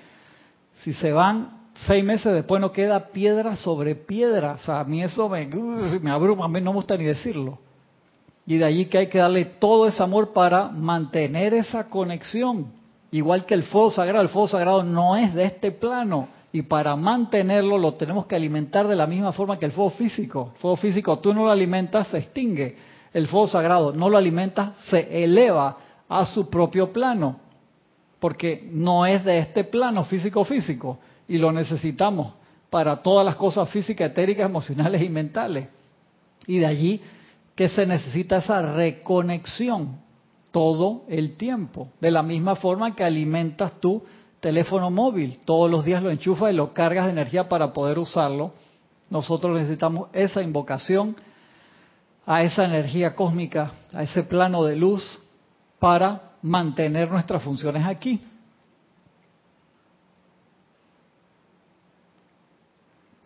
si 0.83 0.93
se 0.93 1.13
van, 1.13 1.58
seis 1.87 2.05
meses 2.05 2.33
después 2.33 2.61
no 2.61 2.73
queda 2.73 3.09
piedra 3.09 3.57
sobre 3.57 3.95
piedra. 3.95 4.53
O 4.55 4.59
sea, 4.59 4.81
a 4.81 4.85
mí 4.85 5.03
eso 5.03 5.29
me, 5.29 5.47
me 5.47 6.11
abruma, 6.11 6.47
a 6.47 6.49
mí 6.49 6.61
no 6.61 6.73
me 6.73 6.77
gusta 6.77 6.97
ni 6.97 7.05
decirlo. 7.05 7.59
Y 8.47 8.57
de 8.57 8.65
allí 8.65 8.87
que 8.87 8.99
hay 8.99 9.07
que 9.09 9.19
darle 9.19 9.45
todo 9.45 9.87
ese 9.87 10.03
amor 10.03 10.33
para 10.33 10.69
mantener 10.69 11.55
esa 11.55 11.89
conexión. 11.89 12.73
Igual 13.11 13.47
que 13.47 13.55
el 13.55 13.63
fuego 13.63 13.91
sagrado, 13.91 14.23
el 14.23 14.31
fuego 14.31 14.49
sagrado 14.49 14.83
no 14.83 15.17
es 15.17 15.35
de 15.35 15.45
este 15.45 15.71
plano. 15.71 16.29
Y 16.51 16.63
para 16.63 16.97
mantenerlo 16.97 17.77
lo 17.77 17.95
tenemos 17.95 18.27
que 18.27 18.35
alimentar 18.35 18.89
de 18.89 18.97
la 18.97 19.07
misma 19.07 19.33
forma 19.33 19.59
que 19.59 19.67
el 19.67 19.73
fuego 19.73 19.91
físico. 19.91 20.53
El 20.55 20.61
fuego 20.61 20.77
físico 20.77 21.19
tú 21.19 21.35
no 21.35 21.45
lo 21.45 21.51
alimentas, 21.51 22.09
se 22.09 22.19
extingue. 22.19 22.77
El 23.13 23.29
fuego 23.29 23.47
sagrado 23.47 23.93
no 23.93 24.09
lo 24.09 24.17
alimentas, 24.17 24.73
se 24.85 25.25
eleva 25.25 25.77
a 26.09 26.25
su 26.25 26.49
propio 26.49 26.93
plano. 26.93 27.37
Porque 28.19 28.69
no 28.73 29.07
es 29.07 29.25
de 29.25 29.39
este 29.39 29.65
plano 29.65 30.05
físico-físico 30.05 30.99
y 31.29 31.39
lo 31.39 31.53
necesitamos 31.53 32.35
para 32.71 32.97
todas 32.97 33.25
las 33.25 33.37
cosas 33.37 33.69
físicas, 33.71 34.11
etéricas, 34.11 34.47
emocionales 34.47 35.03
y 35.03 35.09
mentales. 35.09 35.69
Y 36.47 36.59
de 36.59 36.67
allí 36.67 37.01
que 37.55 37.69
se 37.69 37.87
necesita 37.87 38.39
esa 38.39 38.75
reconexión 38.75 40.01
todo 40.51 41.05
el 41.09 41.37
tiempo, 41.37 41.89
de 42.01 42.11
la 42.11 42.23
misma 42.23 42.57
forma 42.57 42.95
que 42.95 43.05
alimentas 43.05 43.79
tu 43.81 44.03
teléfono 44.41 44.91
móvil, 44.91 45.39
todos 45.45 45.71
los 45.71 45.85
días 45.85 46.03
lo 46.03 46.11
enchufas 46.11 46.53
y 46.53 46.57
lo 46.57 46.73
cargas 46.73 47.05
de 47.07 47.13
energía 47.13 47.49
para 47.49 47.73
poder 47.73 47.99
usarlo 47.99 48.53
nosotros 49.11 49.57
necesitamos 49.57 50.09
esa 50.13 50.43
invocación 50.43 51.17
a 52.27 52.43
esa 52.43 52.65
energía 52.65 53.15
cósmica, 53.15 53.73
a 53.95 54.03
ese 54.03 54.23
plano 54.23 54.65
de 54.65 54.77
luz 54.77 55.19
para 55.79 56.33
mantener 56.43 57.11
nuestras 57.11 57.43
funciones 57.43 57.87
aquí. 57.87 58.21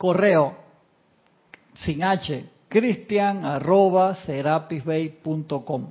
Correo 0.03 0.57
sin 1.75 2.03
H, 2.03 2.45
cristian 2.69 3.45
arroba 3.45 4.17
serapisbay.com. 4.17 5.87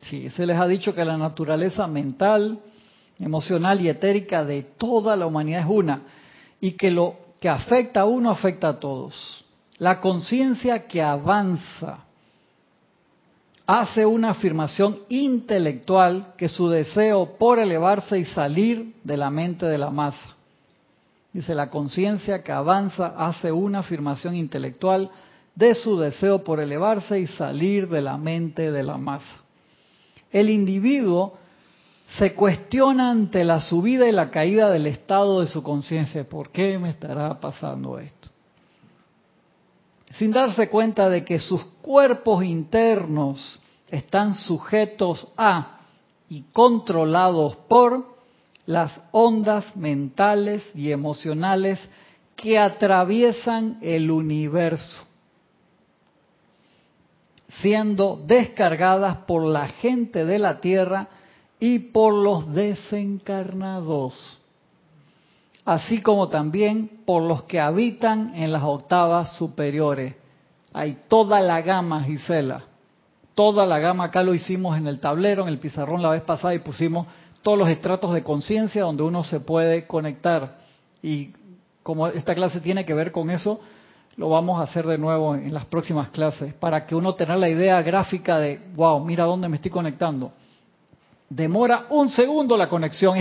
Sí, 0.00 0.30
se 0.30 0.46
les 0.46 0.56
ha 0.56 0.66
dicho 0.66 0.94
que 0.94 1.04
la 1.04 1.18
naturaleza 1.18 1.86
mental, 1.86 2.60
emocional 3.18 3.78
y 3.82 3.90
etérica 3.90 4.42
de 4.42 4.62
toda 4.62 5.16
la 5.16 5.26
humanidad 5.26 5.60
es 5.60 5.68
una 5.68 6.02
y 6.58 6.72
que 6.72 6.90
lo 6.90 7.16
que 7.38 7.50
afecta 7.50 8.00
a 8.00 8.04
uno 8.06 8.30
afecta 8.30 8.70
a 8.70 8.80
todos. 8.80 9.44
La 9.76 10.00
conciencia 10.00 10.86
que 10.86 11.02
avanza 11.02 12.06
hace 13.66 14.04
una 14.06 14.30
afirmación 14.30 14.98
intelectual 15.08 16.34
que 16.36 16.48
su 16.48 16.68
deseo 16.68 17.36
por 17.38 17.58
elevarse 17.58 18.18
y 18.18 18.24
salir 18.24 18.94
de 19.04 19.16
la 19.16 19.30
mente 19.30 19.66
de 19.66 19.78
la 19.78 19.90
masa. 19.90 20.36
Dice, 21.32 21.54
la 21.54 21.70
conciencia 21.70 22.42
que 22.42 22.52
avanza 22.52 23.14
hace 23.16 23.50
una 23.50 23.78
afirmación 23.78 24.34
intelectual 24.34 25.10
de 25.54 25.74
su 25.74 25.98
deseo 25.98 26.44
por 26.44 26.60
elevarse 26.60 27.20
y 27.20 27.26
salir 27.26 27.88
de 27.88 28.02
la 28.02 28.18
mente 28.18 28.70
de 28.70 28.82
la 28.82 28.98
masa. 28.98 29.38
El 30.30 30.50
individuo 30.50 31.38
se 32.18 32.34
cuestiona 32.34 33.10
ante 33.10 33.44
la 33.44 33.60
subida 33.60 34.06
y 34.06 34.12
la 34.12 34.30
caída 34.30 34.70
del 34.70 34.86
estado 34.86 35.40
de 35.40 35.46
su 35.46 35.62
conciencia. 35.62 36.24
¿Por 36.24 36.50
qué 36.50 36.78
me 36.78 36.90
estará 36.90 37.40
pasando 37.40 37.98
esto? 37.98 38.31
Sin 40.14 40.30
darse 40.30 40.68
cuenta 40.68 41.08
de 41.08 41.24
que 41.24 41.38
sus 41.38 41.64
cuerpos 41.80 42.44
internos 42.44 43.58
están 43.90 44.34
sujetos 44.34 45.28
a 45.36 45.80
y 46.28 46.42
controlados 46.52 47.56
por 47.68 48.12
las 48.66 49.00
ondas 49.10 49.76
mentales 49.76 50.62
y 50.74 50.90
emocionales 50.90 51.78
que 52.36 52.58
atraviesan 52.58 53.78
el 53.82 54.10
universo, 54.10 55.04
siendo 57.60 58.20
descargadas 58.26 59.18
por 59.18 59.44
la 59.44 59.68
gente 59.68 60.24
de 60.24 60.38
la 60.38 60.60
Tierra 60.60 61.08
y 61.58 61.78
por 61.78 62.14
los 62.14 62.52
desencarnados, 62.52 64.40
así 65.64 66.02
como 66.02 66.28
también 66.28 67.02
por 67.06 67.22
los 67.22 67.44
que 67.44 67.60
habitan 67.60 68.34
en 68.34 68.52
las 68.52 68.62
octavas 68.62 69.36
superiores. 69.36 70.14
Hay 70.72 70.98
toda 71.08 71.40
la 71.40 71.60
gama, 71.60 72.02
Gisela, 72.02 72.64
toda 73.34 73.66
la 73.66 73.78
gama, 73.78 74.04
acá 74.04 74.22
lo 74.22 74.34
hicimos 74.34 74.76
en 74.76 74.86
el 74.86 75.00
tablero, 75.00 75.42
en 75.42 75.48
el 75.48 75.58
pizarrón 75.58 76.02
la 76.02 76.10
vez 76.10 76.22
pasada 76.22 76.54
y 76.54 76.60
pusimos 76.60 77.06
todos 77.42 77.58
los 77.58 77.68
estratos 77.68 78.14
de 78.14 78.22
conciencia 78.22 78.82
donde 78.82 79.02
uno 79.02 79.22
se 79.24 79.40
puede 79.40 79.86
conectar. 79.86 80.58
Y 81.02 81.32
como 81.82 82.06
esta 82.06 82.34
clase 82.34 82.60
tiene 82.60 82.84
que 82.84 82.94
ver 82.94 83.12
con 83.12 83.30
eso, 83.30 83.60
lo 84.16 84.28
vamos 84.28 84.60
a 84.60 84.64
hacer 84.64 84.86
de 84.86 84.98
nuevo 84.98 85.34
en 85.34 85.52
las 85.52 85.66
próximas 85.66 86.10
clases, 86.10 86.54
para 86.54 86.86
que 86.86 86.94
uno 86.94 87.14
tenga 87.14 87.36
la 87.36 87.48
idea 87.48 87.80
gráfica 87.82 88.38
de, 88.38 88.60
wow, 88.74 89.02
mira 89.04 89.24
dónde 89.24 89.48
me 89.48 89.56
estoy 89.56 89.70
conectando 89.70 90.32
demora 91.34 91.86
un 91.90 92.10
segundo 92.10 92.56
la 92.56 92.68
conexión, 92.68 93.16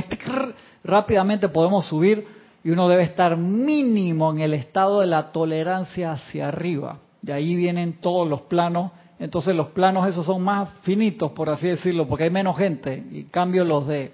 rápidamente 0.84 1.48
podemos 1.50 1.86
subir 1.86 2.28
y 2.64 2.70
uno 2.70 2.88
debe 2.90 3.04
estar 3.04 3.38
mínimo 3.38 4.32
en 4.32 4.40
el 4.40 4.54
estado 4.54 5.00
de 5.00 5.08
la 5.08 5.32
tolerancia 5.32 6.12
hacia 6.12 6.50
arriba. 6.50 7.00
De 7.22 7.34
ahí 7.34 7.56
vienen 7.56 7.94
todos 8.02 8.28
los 8.28 8.42
planos. 8.42 8.92
Entonces 9.20 9.56
los 9.56 9.68
planos 9.68 10.08
esos 10.10 10.26
son 10.26 10.44
más 10.44 10.70
finitos, 10.82 11.32
por 11.32 11.50
así 11.50 11.68
decirlo, 11.68 12.08
porque 12.08 12.26
hay 12.26 12.30
menos 12.30 12.58
gente. 12.58 13.04
Y 13.12 13.24
cambio 13.26 13.64
los 13.64 13.88
de 13.88 14.14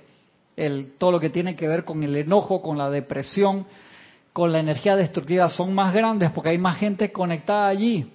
todo 0.98 1.12
lo 1.12 1.20
que 1.20 1.30
tiene 1.30 1.56
que 1.56 1.68
ver 1.68 1.84
con 1.84 2.04
el 2.04 2.16
enojo, 2.16 2.62
con 2.62 2.78
la 2.78 2.90
depresión, 2.90 3.66
con 4.34 4.52
la 4.52 4.60
energía 4.60 4.96
destructiva, 4.96 5.50
son 5.50 5.74
más 5.74 5.94
grandes 5.94 6.32
porque 6.32 6.50
hay 6.50 6.58
más 6.58 6.78
gente 6.78 7.12
conectada 7.12 7.68
allí. 7.68 8.12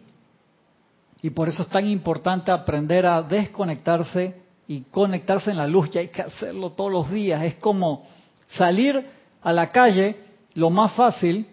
Y 1.23 1.31
por 1.31 1.49
eso 1.49 1.63
es 1.63 1.69
tan 1.69 1.87
importante 1.87 2.53
aprender 2.53 3.07
a 3.07 3.23
desconectarse 3.23 4.42
y 4.69 4.83
conectarse 4.83 5.51
en 5.51 5.57
la 5.57 5.67
luz, 5.67 5.91
y 5.93 5.99
hay 5.99 6.09
que 6.09 6.23
hacerlo 6.23 6.71
todos 6.71 6.91
los 6.91 7.11
días. 7.11 7.43
Es 7.43 7.57
como 7.57 8.07
salir 8.49 9.07
a 9.43 9.53
la 9.53 9.71
calle, 9.71 10.17
lo 10.55 10.71
más 10.71 10.93
fácil, 10.95 11.47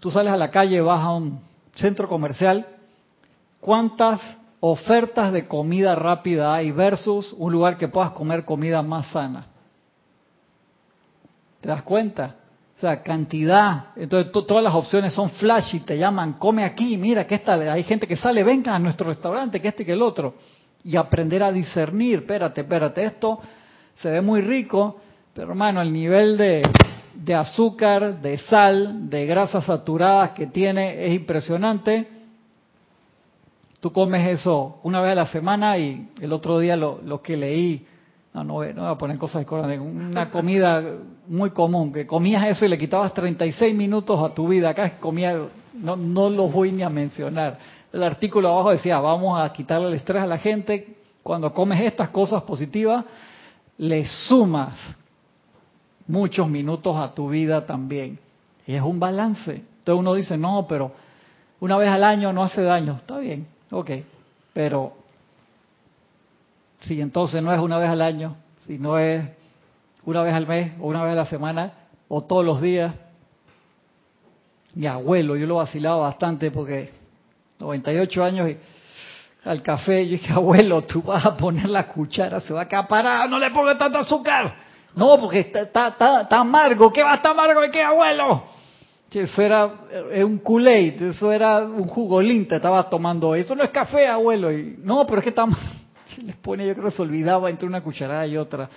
tú 0.00 0.10
sales 0.10 0.32
a 0.32 0.36
la 0.36 0.50
calle, 0.50 0.80
vas 0.80 1.00
a 1.00 1.12
un 1.12 1.40
centro 1.74 2.08
comercial, 2.08 2.66
¿cuántas 3.60 4.20
ofertas 4.60 5.32
de 5.32 5.46
comida 5.46 5.94
rápida 5.94 6.54
hay 6.54 6.70
versus 6.72 7.34
un 7.36 7.52
lugar 7.52 7.76
que 7.76 7.88
puedas 7.88 8.12
comer 8.12 8.44
comida 8.44 8.82
más 8.82 9.08
sana? 9.08 9.46
¿Te 11.60 11.68
das 11.68 11.82
cuenta? 11.82 12.36
O 12.76 12.80
sea, 12.80 13.02
cantidad. 13.02 13.88
Entonces, 13.96 14.32
todas 14.32 14.64
las 14.64 14.74
opciones 14.74 15.12
son 15.12 15.28
flash 15.30 15.74
y 15.74 15.80
te 15.80 15.98
llaman, 15.98 16.34
come 16.34 16.64
aquí, 16.64 16.96
mira, 16.96 17.26
que 17.26 17.34
esta, 17.34 17.52
hay 17.52 17.82
gente 17.84 18.06
que 18.06 18.16
sale, 18.16 18.42
venga 18.42 18.74
a 18.74 18.78
nuestro 18.78 19.08
restaurante, 19.08 19.60
que 19.60 19.68
este 19.68 19.84
que 19.84 19.92
el 19.92 20.00
otro 20.00 20.34
y 20.84 20.96
aprender 20.96 21.42
a 21.42 21.52
discernir, 21.52 22.20
espérate, 22.20 22.62
espérate, 22.62 23.04
esto 23.04 23.40
se 23.96 24.10
ve 24.10 24.20
muy 24.20 24.40
rico, 24.40 24.96
pero 25.34 25.50
hermano, 25.50 25.80
el 25.82 25.92
nivel 25.92 26.36
de, 26.36 26.62
de 27.14 27.34
azúcar, 27.34 28.20
de 28.20 28.38
sal, 28.38 29.10
de 29.10 29.26
grasas 29.26 29.64
saturadas 29.64 30.30
que 30.30 30.46
tiene 30.46 31.06
es 31.06 31.14
impresionante. 31.14 32.08
Tú 33.80 33.92
comes 33.92 34.26
eso 34.28 34.80
una 34.82 35.00
vez 35.00 35.12
a 35.12 35.16
la 35.16 35.26
semana 35.26 35.78
y 35.78 36.10
el 36.20 36.32
otro 36.32 36.58
día 36.58 36.76
lo, 36.76 37.00
lo 37.02 37.20
que 37.22 37.36
leí, 37.36 37.86
no, 38.32 38.44
no, 38.44 38.54
voy, 38.54 38.68
a 38.76 38.94
poner 38.96 39.18
cosas 39.18 39.46
de 39.46 39.78
una 39.78 40.30
comida 40.30 40.82
muy 41.26 41.50
común, 41.50 41.92
que 41.92 42.06
comías 42.06 42.46
eso 42.46 42.64
y 42.64 42.68
le 42.68 42.78
quitabas 42.78 43.12
36 43.12 43.74
minutos 43.74 44.20
a 44.22 44.32
tu 44.34 44.48
vida, 44.48 44.70
acá 44.70 44.98
comía, 44.98 45.36
no, 45.74 45.96
no 45.96 46.30
los 46.30 46.52
voy 46.52 46.72
ni 46.72 46.82
a 46.82 46.88
mencionar 46.88 47.58
el 47.92 48.02
artículo 48.02 48.50
abajo 48.50 48.70
decía, 48.70 49.00
vamos 49.00 49.40
a 49.40 49.52
quitarle 49.52 49.88
el 49.88 49.94
estrés 49.94 50.22
a 50.22 50.26
la 50.26 50.38
gente. 50.38 50.96
Cuando 51.22 51.52
comes 51.52 51.80
estas 51.82 52.10
cosas 52.10 52.42
positivas, 52.44 53.04
le 53.78 54.04
sumas 54.04 54.96
muchos 56.06 56.48
minutos 56.48 56.96
a 56.96 57.10
tu 57.12 57.28
vida 57.28 57.66
también. 57.66 58.18
Y 58.66 58.74
es 58.74 58.82
un 58.82 59.00
balance. 59.00 59.52
Entonces 59.52 60.00
uno 60.00 60.14
dice, 60.14 60.36
no, 60.36 60.66
pero 60.68 60.92
una 61.60 61.76
vez 61.76 61.88
al 61.88 62.04
año 62.04 62.32
no 62.32 62.42
hace 62.42 62.62
daño. 62.62 62.96
Está 62.96 63.18
bien, 63.18 63.46
ok. 63.70 63.90
Pero 64.52 64.92
si 66.82 67.00
entonces 67.00 67.42
no 67.42 67.52
es 67.52 67.58
una 67.58 67.78
vez 67.78 67.88
al 67.88 68.02
año, 68.02 68.36
si 68.66 68.78
no 68.78 68.98
es 68.98 69.24
una 70.04 70.22
vez 70.22 70.34
al 70.34 70.46
mes 70.46 70.72
o 70.80 70.86
una 70.86 71.02
vez 71.02 71.12
a 71.12 71.16
la 71.16 71.26
semana 71.26 71.72
o 72.08 72.22
todos 72.22 72.44
los 72.44 72.60
días, 72.60 72.94
mi 74.74 74.86
abuelo, 74.86 75.36
yo 75.36 75.46
lo 75.46 75.56
vacilaba 75.56 75.96
bastante 75.96 76.50
porque 76.50 76.99
98 77.60 78.24
años 78.24 78.50
y 78.50 78.56
al 79.44 79.62
café, 79.62 80.04
yo 80.04 80.12
dije, 80.12 80.32
abuelo, 80.32 80.82
tú 80.82 81.02
vas 81.02 81.24
a 81.24 81.36
poner 81.36 81.68
la 81.68 81.86
cuchara, 81.86 82.40
se 82.40 82.52
va 82.52 82.60
a 82.60 82.64
acaparar, 82.64 83.28
no 83.28 83.38
le 83.38 83.50
pongas 83.50 83.78
tanto 83.78 83.98
azúcar. 83.98 84.54
No, 84.94 85.16
porque 85.18 85.40
está, 85.40 85.62
está, 85.62 86.22
está, 86.22 86.38
amargo, 86.38 86.92
¿qué 86.92 87.02
va 87.02 87.12
a 87.12 87.16
estar 87.16 87.32
amargo 87.32 87.60
de 87.60 87.70
qué, 87.70 87.82
abuelo? 87.82 88.44
eso 89.12 89.42
era 89.42 89.68
un 90.24 90.38
Kool-Aid, 90.38 91.02
eso 91.02 91.32
era 91.32 91.60
un 91.60 91.86
jugolín, 91.86 92.46
te 92.46 92.56
estaba 92.56 92.88
tomando, 92.88 93.34
eso 93.34 93.54
no 93.54 93.62
es 93.62 93.70
café, 93.70 94.06
abuelo. 94.06 94.52
Y, 94.52 94.78
no, 94.82 95.04
pero 95.06 95.18
es 95.18 95.24
que 95.24 95.30
está, 95.30 95.46
les 96.24 96.36
pone, 96.36 96.66
yo 96.66 96.74
creo 96.74 96.86
que 96.86 96.90
se 96.92 97.02
olvidaba 97.02 97.50
entre 97.50 97.66
una 97.66 97.82
cucharada 97.82 98.26
y 98.26 98.36
otra, 98.36 98.68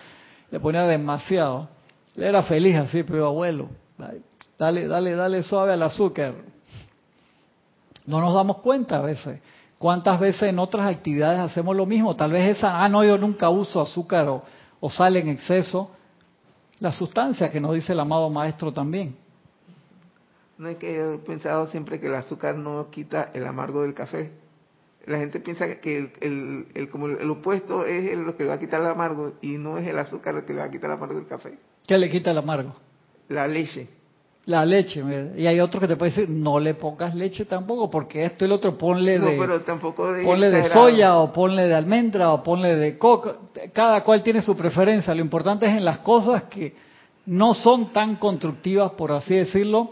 le 0.50 0.60
ponía 0.60 0.84
demasiado. 0.84 1.70
Le 2.16 2.28
era 2.28 2.44
feliz 2.44 2.76
así, 2.78 3.04
pero 3.04 3.26
abuelo, 3.26 3.70
dale, 4.58 4.88
dale, 4.88 5.16
dale 5.16 5.44
suave 5.44 5.74
al 5.74 5.82
azúcar. 5.82 6.34
No 8.06 8.20
nos 8.20 8.34
damos 8.34 8.58
cuenta 8.58 8.98
a 8.98 9.02
veces. 9.02 9.40
¿Cuántas 9.78 10.20
veces 10.20 10.44
en 10.44 10.60
otras 10.60 10.94
actividades 10.94 11.40
hacemos 11.40 11.76
lo 11.76 11.86
mismo? 11.86 12.16
Tal 12.16 12.32
vez 12.32 12.58
esa, 12.58 12.84
ah, 12.84 12.90
no, 12.90 13.04
yo 13.04 13.18
nunca 13.18 13.50
uso 13.50 13.82
azúcar 13.82 14.28
o, 14.30 14.44
o 14.80 14.90
sal 14.90 15.18
en 15.18 15.30
exceso. 15.30 15.92
La 16.80 16.92
sustancia 16.92 17.52
que 17.52 17.60
nos 17.60 17.74
dice 17.76 17.94
el 17.94 18.00
amado 18.00 18.30
maestro 18.30 18.72
también. 18.72 19.16
No 20.58 20.70
es 20.70 20.78
que 20.78 21.00
he 21.00 21.18
pensado 21.18 21.68
siempre 21.68 22.00
que 22.00 22.08
el 22.08 22.16
azúcar 22.16 22.56
no 22.56 22.90
quita 22.90 23.32
el 23.34 23.46
amargo 23.46 23.82
del 23.82 23.94
café. 23.94 24.32
La 25.06 25.18
gente 25.18 25.42
piensa 25.42 25.68
que 25.82 25.98
el, 26.22 26.68
el, 26.74 26.90
como 26.90 27.08
el, 27.08 27.30
opuesto 27.30 27.86
es 27.86 28.18
lo 28.18 28.38
que 28.38 28.44
le 28.44 28.50
va 28.50 28.56
a 28.56 28.60
quitar 28.60 28.80
el 28.80 28.88
amargo 28.88 29.34
y 29.42 29.58
no 29.58 29.78
es 29.78 29.86
el 29.86 30.00
azúcar 30.00 30.36
lo 30.36 30.46
que 30.46 30.54
le 30.54 30.60
va 30.60 30.66
a 30.66 30.72
quitar 30.72 30.92
el 30.92 30.98
amargo 30.98 31.16
del 31.16 31.28
café. 31.28 31.58
¿Qué 31.86 31.98
le 31.98 32.10
quita 32.10 32.32
el 32.32 32.38
amargo? 32.38 32.74
La 33.28 33.48
leche. 33.48 33.90
La 34.46 34.66
leche, 34.66 35.02
y 35.38 35.48
hay 35.48 35.62
otro 35.62 35.80
que 35.80 35.88
te 35.88 35.96
puede 35.96 36.12
decir, 36.12 36.30
no 36.30 36.60
le 36.60 36.74
pongas 36.74 37.16
leche 37.16 37.46
tampoco, 37.46 37.90
porque 37.90 38.26
esto 38.26 38.44
y 38.44 38.48
el 38.48 38.52
otro, 38.52 38.78
ponle 38.78 39.18
de, 39.18 39.38
pero 39.40 39.62
tampoco 39.62 40.12
de, 40.12 40.22
ponle 40.22 40.50
de 40.50 40.66
soya, 40.66 41.16
o 41.16 41.32
ponle 41.32 41.66
de 41.66 41.74
almendra, 41.74 42.34
o 42.34 42.44
ponle 42.44 42.76
de 42.76 42.98
coco, 42.98 43.38
cada 43.72 44.04
cual 44.04 44.22
tiene 44.22 44.42
su 44.42 44.58
preferencia, 44.58 45.16
lo 45.16 45.22
importante 45.22 45.66
es 45.66 45.78
en 45.78 45.86
las 45.86 46.00
cosas 46.00 46.44
que 46.44 46.76
no 47.26 47.54
son 47.54 47.94
tan 47.94 48.18
constructivas, 48.18 48.92
por 48.92 49.14
así 49.14 49.34
decirlo, 49.34 49.92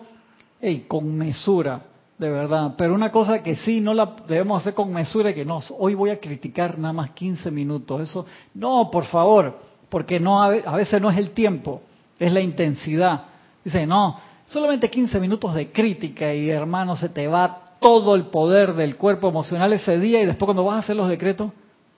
y 0.62 0.80
con 0.80 1.16
mesura, 1.16 1.84
de 2.18 2.30
verdad. 2.30 2.74
Pero 2.78 2.94
una 2.94 3.10
cosa 3.10 3.42
que 3.42 3.56
sí 3.56 3.80
no 3.80 3.94
la 3.94 4.18
debemos 4.28 4.62
hacer 4.62 4.74
con 4.74 4.92
mesura, 4.92 5.34
que 5.34 5.46
no, 5.46 5.60
hoy 5.80 5.96
voy 5.96 6.10
a 6.10 6.20
criticar 6.20 6.78
nada 6.78 6.94
más 6.94 7.12
15 7.12 7.52
minutos. 7.52 8.02
Eso, 8.02 8.26
no, 8.56 8.90
por 8.92 9.06
favor, 9.06 9.58
porque 9.88 10.20
no 10.20 10.44
a 10.44 10.50
veces 10.50 11.02
no 11.02 11.10
es 11.10 11.18
el 11.18 11.30
tiempo, 11.32 11.82
es 12.20 12.34
la 12.34 12.42
intensidad. 12.42 13.24
Dice, 13.64 13.86
no, 13.86 14.18
solamente 14.52 14.90
15 14.90 15.20
minutos 15.20 15.56
de 15.56 15.72
crítica 15.72 16.34
y 16.34 16.50
hermano, 16.50 16.96
se 16.96 17.10
te 17.10 17.28
va 17.28 17.78
todo 17.80 18.16
el 18.16 18.26
poder 18.26 18.74
del 18.74 18.98
cuerpo 18.98 19.30
emocional 19.30 19.74
ese 19.74 19.98
día 19.98 20.22
y 20.22 20.26
después 20.26 20.46
cuando 20.46 20.66
vas 20.66 20.76
a 20.76 20.80
hacer 20.80 20.96
los 20.96 21.10
decretos, 21.10 21.52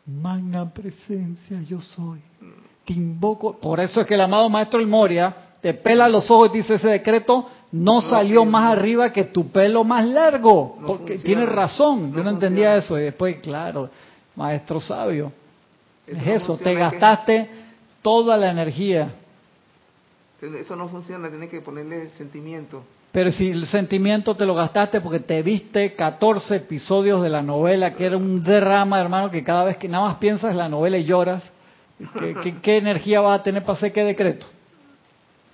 magna 0.06 0.72
presencia 0.72 1.62
yo 1.68 1.82
soy. 1.82 2.22
Te 2.86 2.94
invoco. 2.94 3.60
Por 3.60 3.80
eso 3.80 4.02
es 4.02 4.08
que 4.08 4.14
el 4.14 4.22
amado 4.22 4.50
maestro 4.50 4.80
El 4.80 4.88
Moria 4.88 5.36
te 5.62 5.74
pela 5.74 6.08
los 6.08 6.30
ojos 6.30 6.52
y 6.54 6.58
dice 6.58 6.76
ese 6.76 6.90
decreto 6.90 7.48
no, 7.72 8.02
salió 8.02 8.46
más 8.46 8.78
arriba 8.78 9.12
que 9.12 9.24
tu 9.26 9.48
pelo 9.48 9.84
más 9.84 10.06
largo. 10.06 10.78
porque 10.86 11.18
tiene 11.18 11.46
razón. 11.46 12.14
Yo 12.14 12.24
no 12.24 12.30
entendía 12.30 12.76
eso. 12.76 13.00
Y 13.00 13.04
después, 13.04 13.38
claro, 13.38 13.90
maestro 14.36 14.80
sabio. 14.80 15.32
es 16.06 16.28
eso, 16.28 16.58
te 16.58 16.76
gastaste 16.76 17.50
toda 18.02 18.38
la 18.38 18.52
energía. 18.52 19.10
Eso 20.44 20.76
no 20.76 20.90
funciona, 20.90 21.30
tienes 21.30 21.50
que 21.50 21.62
ponerle 21.62 22.10
sentimiento. 22.18 22.84
Pero 23.14 23.32
si 23.32 23.52
el 23.52 23.66
sentimiento 23.68 24.36
te 24.36 24.46
lo 24.46 24.56
gastaste 24.56 25.00
porque 25.00 25.20
te 25.20 25.42
viste 25.42 25.94
14 25.94 26.56
episodios 26.56 27.22
de 27.22 27.30
la 27.30 27.42
novela, 27.42 27.94
que 27.94 28.06
era 28.06 28.18
un 28.18 28.44
derrama, 28.44 29.00
hermano, 29.00 29.30
que 29.30 29.44
cada 29.44 29.64
vez 29.64 29.78
que 29.78 29.88
nada 29.88 30.08
más 30.08 30.16
piensas 30.18 30.52
en 30.52 30.58
la 30.58 30.68
novela 30.68 30.98
y 30.98 31.06
lloras, 31.06 31.50
¿qué, 32.62 32.78
energía 32.78 33.22
vas 33.22 33.40
a 33.40 33.44
tener 33.44 33.64
para 33.64 33.78
hacer 33.78 33.94
qué 33.94 34.04
decreto? 34.04 34.48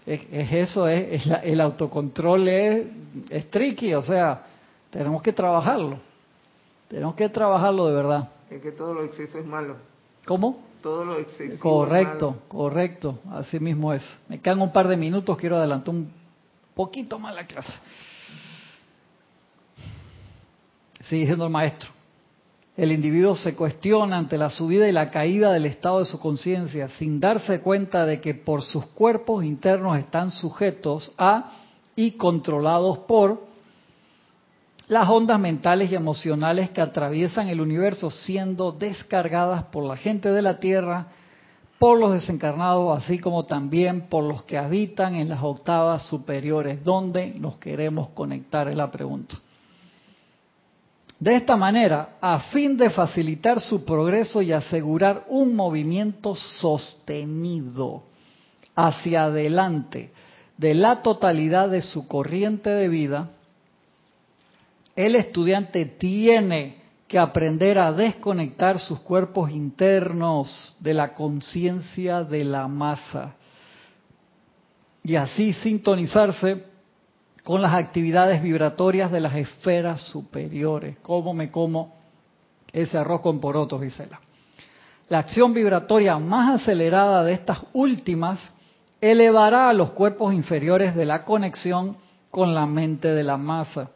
Es, 0.05 0.21
eso, 0.31 0.87
es, 0.87 1.23
el 1.43 1.61
autocontrol 1.61 2.47
es, 2.47 2.87
es 3.29 3.51
tricky, 3.51 3.93
o 3.93 4.01
sea, 4.01 4.43
tenemos 4.89 5.21
que 5.21 5.33
trabajarlo. 5.33 5.99
Tenemos 6.87 7.13
que 7.13 7.29
trabajarlo 7.29 7.87
de 7.87 7.93
verdad. 7.93 8.29
Es 8.49 8.61
que 8.61 8.71
todo 8.71 8.93
lo 8.93 9.03
exceso 9.03 9.37
es 9.37 9.45
malo. 9.45 9.75
¿Cómo? 10.25 10.68
Todo 10.81 11.03
lo 11.03 11.17
exceso. 11.19 11.59
Correcto, 11.59 12.43
correcto, 12.47 13.19
así 13.31 13.59
mismo 13.59 13.93
es. 13.93 14.03
Me 14.27 14.39
quedan 14.39 14.61
un 14.61 14.71
par 14.71 14.87
de 14.87 14.95
minutos, 14.95 15.37
quiero 15.37 15.57
adelantar 15.57 15.93
un 15.93 16.11
poquito 16.73 17.19
más 17.19 17.35
la 17.35 17.45
clase. 17.45 17.73
Sigue 21.01 21.21
diciendo 21.21 21.45
el 21.45 21.51
maestro. 21.51 21.89
El 22.77 22.93
individuo 22.93 23.35
se 23.35 23.55
cuestiona 23.55 24.17
ante 24.17 24.37
la 24.37 24.49
subida 24.49 24.87
y 24.87 24.93
la 24.93 25.11
caída 25.11 25.51
del 25.51 25.65
estado 25.65 25.99
de 25.99 26.05
su 26.05 26.17
conciencia 26.17 26.87
sin 26.87 27.19
darse 27.19 27.59
cuenta 27.59 28.05
de 28.05 28.21
que 28.21 28.35
por 28.35 28.61
sus 28.61 28.85
cuerpos 28.85 29.43
internos 29.43 29.97
están 29.97 30.31
sujetos 30.31 31.11
a 31.17 31.51
y 31.97 32.11
controlados 32.11 32.99
por 32.99 33.48
las 34.89 35.07
ondas 35.07 35.39
mentales 35.39 35.91
y 35.91 35.95
emocionales 35.95 36.71
que 36.71 36.81
atraviesan 36.81 37.47
el 37.47 37.61
universo 37.61 38.09
siendo 38.09 38.71
descargadas 38.71 39.65
por 39.65 39.85
la 39.85 39.95
gente 39.95 40.31
de 40.31 40.41
la 40.41 40.59
Tierra 40.59 41.07
por 41.77 41.97
los 41.97 42.11
desencarnados, 42.11 42.97
así 42.97 43.19
como 43.19 43.43
también 43.43 44.09
por 44.09 44.23
los 44.23 44.43
que 44.43 44.57
habitan 44.57 45.15
en 45.15 45.29
las 45.29 45.41
octavas 45.41 46.01
superiores. 46.03 46.83
¿Dónde 46.83 47.35
nos 47.37 47.57
queremos 47.57 48.09
conectar? 48.09 48.67
Es 48.67 48.75
la 48.75 48.91
pregunta. 48.91 49.35
De 51.19 51.35
esta 51.35 51.55
manera, 51.55 52.17
a 52.19 52.39
fin 52.51 52.75
de 52.75 52.89
facilitar 52.89 53.61
su 53.61 53.85
progreso 53.85 54.41
y 54.41 54.51
asegurar 54.51 55.23
un 55.29 55.55
movimiento 55.55 56.35
sostenido 56.35 58.03
hacia 58.75 59.25
adelante 59.25 60.11
de 60.57 60.73
la 60.73 61.03
totalidad 61.03 61.69
de 61.69 61.81
su 61.81 62.07
corriente 62.07 62.69
de 62.71 62.87
vida, 62.89 63.29
el 64.99 65.15
estudiante 65.15 65.85
tiene 65.85 66.75
que 67.07 67.17
aprender 67.17 67.79
a 67.79 67.93
desconectar 67.93 68.79
sus 68.79 68.99
cuerpos 68.99 69.49
internos 69.49 70.75
de 70.81 70.93
la 70.93 71.13
conciencia 71.13 72.25
de 72.25 72.43
la 72.43 72.67
masa 72.67 73.37
y 75.01 75.15
así 75.15 75.53
sintonizarse 75.53 76.65
con 77.45 77.61
las 77.61 77.75
actividades 77.75 78.43
vibratorias 78.43 79.09
de 79.09 79.21
las 79.21 79.35
esferas 79.35 80.01
superiores. 80.01 80.97
¿Cómo 81.01 81.33
me 81.33 81.49
como 81.49 81.95
ese 82.73 82.97
arroz 82.97 83.21
con 83.21 83.39
porotos, 83.39 83.81
Gisela? 83.81 84.19
La 85.07 85.19
acción 85.19 85.53
vibratoria 85.53 86.19
más 86.19 86.61
acelerada 86.61 87.23
de 87.23 87.31
estas 87.31 87.59
últimas 87.71 88.37
elevará 88.99 89.69
a 89.69 89.73
los 89.73 89.91
cuerpos 89.91 90.33
inferiores 90.33 90.93
de 90.93 91.05
la 91.05 91.23
conexión 91.23 91.95
con 92.29 92.53
la 92.53 92.65
mente 92.65 93.07
de 93.07 93.23
la 93.23 93.37
masa 93.37 93.91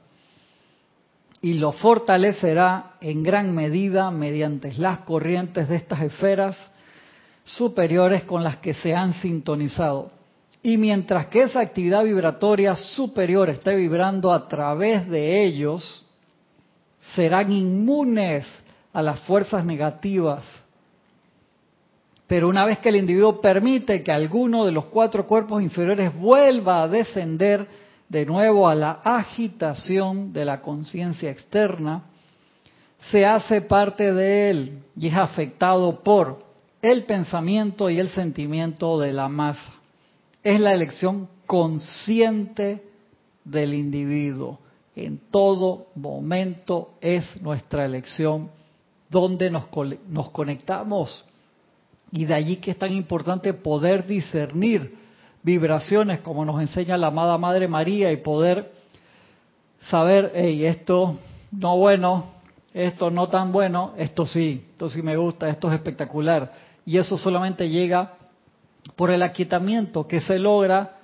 y 1.43 1.55
lo 1.55 1.73
fortalecerá 1.73 2.93
en 3.01 3.21
gran 3.21 3.53
medida 3.53 4.09
mediante 4.11 4.71
las 4.75 4.99
corrientes 4.99 5.67
de 5.67 5.75
estas 5.75 6.01
esferas 6.01 6.57
superiores 7.43 8.23
con 8.23 8.45
las 8.45 8.57
que 8.57 8.73
se 8.73 8.95
han 8.95 9.13
sintonizado. 9.13 10.09
Y 10.61 10.77
mientras 10.77 11.25
que 11.27 11.41
esa 11.43 11.59
actividad 11.59 12.05
vibratoria 12.05 12.77
superior 12.77 13.49
esté 13.49 13.75
vibrando 13.75 14.31
a 14.31 14.47
través 14.47 15.09
de 15.09 15.43
ellos, 15.43 16.05
serán 17.13 17.51
inmunes 17.51 18.47
a 18.93 19.01
las 19.01 19.19
fuerzas 19.19 19.65
negativas. 19.65 20.45
Pero 22.25 22.47
una 22.47 22.63
vez 22.63 22.79
que 22.79 22.87
el 22.87 22.95
individuo 22.95 23.41
permite 23.41 24.01
que 24.01 24.13
alguno 24.13 24.65
de 24.65 24.71
los 24.71 24.85
cuatro 24.85 25.27
cuerpos 25.27 25.61
inferiores 25.61 26.17
vuelva 26.17 26.83
a 26.83 26.87
descender, 26.87 27.67
de 28.09 28.25
nuevo 28.25 28.67
a 28.67 28.75
la 28.75 28.91
agitación 29.03 30.33
de 30.33 30.45
la 30.45 30.61
conciencia 30.61 31.31
externa, 31.31 32.03
se 33.11 33.25
hace 33.25 33.61
parte 33.61 34.13
de 34.13 34.49
él 34.49 34.83
y 34.95 35.07
es 35.07 35.15
afectado 35.15 36.03
por 36.03 36.43
el 36.81 37.03
pensamiento 37.05 37.89
y 37.89 37.99
el 37.99 38.09
sentimiento 38.09 38.99
de 38.99 39.13
la 39.13 39.27
masa. 39.27 39.73
Es 40.43 40.59
la 40.59 40.73
elección 40.73 41.29
consciente 41.45 42.83
del 43.43 43.73
individuo. 43.73 44.59
En 44.95 45.17
todo 45.31 45.87
momento 45.95 46.93
es 47.01 47.41
nuestra 47.41 47.85
elección 47.85 48.49
donde 49.09 49.49
nos, 49.49 49.65
nos 50.09 50.29
conectamos. 50.31 51.23
Y 52.11 52.25
de 52.25 52.33
allí 52.33 52.57
que 52.57 52.71
es 52.71 52.77
tan 52.77 52.93
importante 52.93 53.53
poder 53.53 54.05
discernir 54.05 55.02
vibraciones 55.43 56.21
como 56.21 56.45
nos 56.45 56.61
enseña 56.61 56.97
la 56.97 57.07
amada 57.07 57.37
Madre 57.37 57.67
María 57.67 58.11
y 58.11 58.17
poder 58.17 58.71
saber, 59.89 60.31
hey, 60.33 60.65
esto 60.65 61.17
no 61.51 61.77
bueno, 61.77 62.25
esto 62.73 63.11
no 63.11 63.27
tan 63.27 63.51
bueno, 63.51 63.93
esto 63.97 64.25
sí, 64.25 64.65
esto 64.71 64.89
sí 64.89 65.01
me 65.01 65.15
gusta, 65.15 65.49
esto 65.49 65.67
es 65.67 65.75
espectacular. 65.75 66.51
Y 66.85 66.97
eso 66.97 67.17
solamente 67.17 67.69
llega 67.69 68.13
por 68.95 69.11
el 69.11 69.21
aquietamiento 69.21 70.07
que 70.07 70.19
se 70.21 70.39
logra 70.39 70.97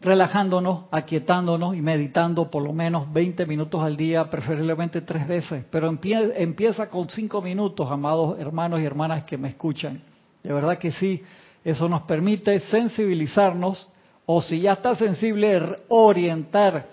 relajándonos, 0.00 0.84
aquietándonos 0.90 1.76
y 1.76 1.80
meditando 1.80 2.50
por 2.50 2.62
lo 2.62 2.72
menos 2.72 3.12
20 3.12 3.46
minutos 3.46 3.82
al 3.82 3.96
día, 3.96 4.28
preferiblemente 4.28 5.02
tres 5.02 5.28
veces. 5.28 5.64
Pero 5.70 5.88
empieza 5.88 6.90
con 6.90 7.08
cinco 7.08 7.40
minutos, 7.40 7.88
amados 7.90 8.38
hermanos 8.38 8.80
y 8.80 8.84
hermanas 8.84 9.22
que 9.24 9.38
me 9.38 9.48
escuchan. 9.48 10.02
De 10.42 10.52
verdad 10.52 10.76
que 10.78 10.90
sí, 10.90 11.22
eso 11.64 11.88
nos 11.88 12.02
permite 12.02 12.58
sensibilizarnos 12.60 13.88
o 14.26 14.40
si 14.40 14.60
ya 14.60 14.74
está 14.74 14.94
sensible, 14.94 15.76
orientar 15.88 16.86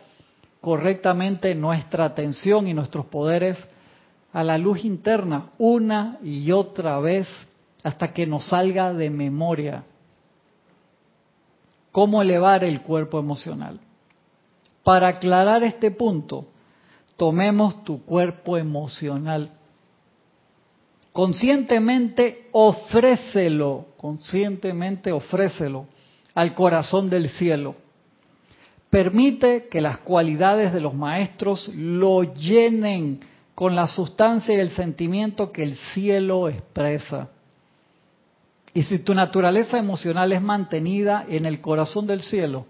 correctamente 0.61 1.55
nuestra 1.55 2.05
atención 2.05 2.67
y 2.67 2.73
nuestros 2.73 3.05
poderes 3.05 3.63
a 4.33 4.43
la 4.43 4.57
luz 4.57 4.85
interna 4.85 5.49
una 5.57 6.17
y 6.21 6.51
otra 6.51 6.99
vez 6.99 7.27
hasta 7.83 8.13
que 8.13 8.27
nos 8.27 8.47
salga 8.47 8.93
de 8.93 9.09
memoria. 9.09 9.83
¿Cómo 11.91 12.21
elevar 12.21 12.63
el 12.63 12.81
cuerpo 12.81 13.19
emocional? 13.19 13.79
Para 14.83 15.07
aclarar 15.07 15.63
este 15.63 15.91
punto, 15.91 16.47
tomemos 17.17 17.83
tu 17.83 18.03
cuerpo 18.05 18.57
emocional 18.57 19.51
Conscientemente 21.13 22.49
ofrécelo, 22.51 23.87
conscientemente 23.97 25.11
ofrécelo 25.11 25.87
al 26.35 26.53
corazón 26.53 27.09
del 27.09 27.29
cielo. 27.29 27.75
Permite 28.89 29.67
que 29.69 29.81
las 29.81 29.99
cualidades 29.99 30.71
de 30.71 30.81
los 30.81 30.93
maestros 30.93 31.67
lo 31.75 32.33
llenen 32.35 33.19
con 33.55 33.75
la 33.75 33.87
sustancia 33.87 34.55
y 34.55 34.59
el 34.59 34.71
sentimiento 34.71 35.51
que 35.51 35.63
el 35.63 35.75
cielo 35.93 36.47
expresa. 36.47 37.29
Y 38.73 38.83
si 38.83 38.99
tu 38.99 39.13
naturaleza 39.13 39.77
emocional 39.77 40.31
es 40.31 40.41
mantenida 40.41 41.25
en 41.27 41.45
el 41.45 41.59
corazón 41.59 42.07
del 42.07 42.21
cielo, 42.21 42.67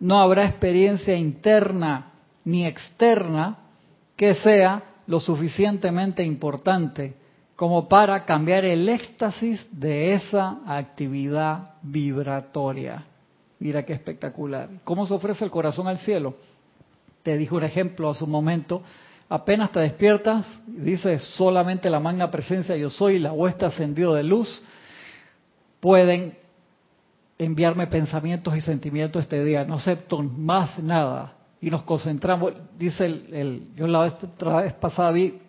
no 0.00 0.20
habrá 0.20 0.44
experiencia 0.44 1.16
interna 1.16 2.12
ni 2.44 2.66
externa 2.66 3.58
que 4.16 4.34
sea 4.34 4.82
lo 5.06 5.20
suficientemente 5.20 6.22
importante 6.24 7.14
como 7.58 7.88
para 7.88 8.24
cambiar 8.24 8.64
el 8.64 8.88
éxtasis 8.88 9.66
de 9.72 10.14
esa 10.14 10.60
actividad 10.64 11.70
vibratoria. 11.82 13.04
Mira 13.58 13.84
qué 13.84 13.94
espectacular. 13.94 14.68
¿Cómo 14.84 15.04
se 15.08 15.14
ofrece 15.14 15.44
el 15.44 15.50
corazón 15.50 15.88
al 15.88 15.98
cielo? 15.98 16.36
Te 17.24 17.36
dijo 17.36 17.56
un 17.56 17.64
ejemplo 17.64 18.10
hace 18.10 18.22
un 18.22 18.30
momento. 18.30 18.80
Apenas 19.28 19.72
te 19.72 19.80
despiertas, 19.80 20.46
dices 20.68 21.20
solamente 21.36 21.90
la 21.90 21.98
magna 21.98 22.30
presencia 22.30 22.76
yo 22.76 22.90
soy, 22.90 23.18
la 23.18 23.32
huesta 23.32 23.66
ascendido 23.66 24.14
de 24.14 24.22
luz, 24.22 24.62
pueden 25.80 26.38
enviarme 27.38 27.88
pensamientos 27.88 28.56
y 28.56 28.60
sentimientos 28.60 29.22
este 29.22 29.42
día. 29.42 29.64
No 29.64 29.74
acepto 29.74 30.22
más 30.22 30.78
nada. 30.78 31.32
Y 31.60 31.70
nos 31.70 31.82
concentramos. 31.82 32.52
Dice 32.78 33.04
el, 33.04 33.34
el 33.34 33.62
yo 33.74 33.88
la 33.88 34.02
vez, 34.02 34.14
otra 34.22 34.58
vez 34.58 34.74
pasada 34.74 35.10
vi 35.10 35.40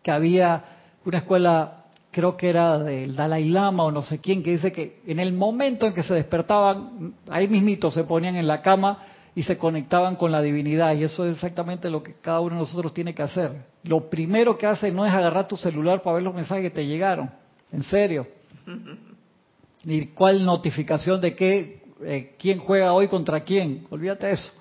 que 0.00 0.12
había 0.12 0.77
una 1.08 1.18
escuela, 1.18 1.84
creo 2.10 2.36
que 2.36 2.50
era 2.50 2.78
del 2.78 3.16
Dalai 3.16 3.48
Lama 3.48 3.84
o 3.84 3.90
no 3.90 4.02
sé 4.02 4.18
quién, 4.18 4.42
que 4.42 4.50
dice 4.52 4.72
que 4.72 5.00
en 5.06 5.18
el 5.18 5.32
momento 5.32 5.86
en 5.86 5.94
que 5.94 6.02
se 6.02 6.12
despertaban, 6.12 7.14
ahí 7.30 7.48
mismito 7.48 7.90
se 7.90 8.04
ponían 8.04 8.36
en 8.36 8.46
la 8.46 8.60
cama 8.60 8.98
y 9.34 9.42
se 9.42 9.56
conectaban 9.56 10.16
con 10.16 10.30
la 10.30 10.42
divinidad. 10.42 10.94
Y 10.94 11.04
eso 11.04 11.24
es 11.24 11.36
exactamente 11.36 11.88
lo 11.88 12.02
que 12.02 12.14
cada 12.20 12.40
uno 12.40 12.56
de 12.56 12.60
nosotros 12.60 12.92
tiene 12.92 13.14
que 13.14 13.22
hacer. 13.22 13.52
Lo 13.84 14.10
primero 14.10 14.58
que 14.58 14.66
hace 14.66 14.92
no 14.92 15.06
es 15.06 15.12
agarrar 15.12 15.48
tu 15.48 15.56
celular 15.56 16.02
para 16.02 16.16
ver 16.16 16.24
los 16.24 16.34
mensajes 16.34 16.64
que 16.64 16.70
te 16.70 16.86
llegaron. 16.86 17.30
En 17.72 17.82
serio. 17.84 18.26
Ni 19.84 20.08
cuál 20.08 20.44
notificación 20.44 21.22
de 21.22 21.34
qué, 21.34 21.82
eh, 22.02 22.34
quién 22.38 22.58
juega 22.58 22.92
hoy 22.92 23.08
contra 23.08 23.40
quién. 23.44 23.86
Olvídate 23.88 24.26
de 24.26 24.32
eso. 24.34 24.52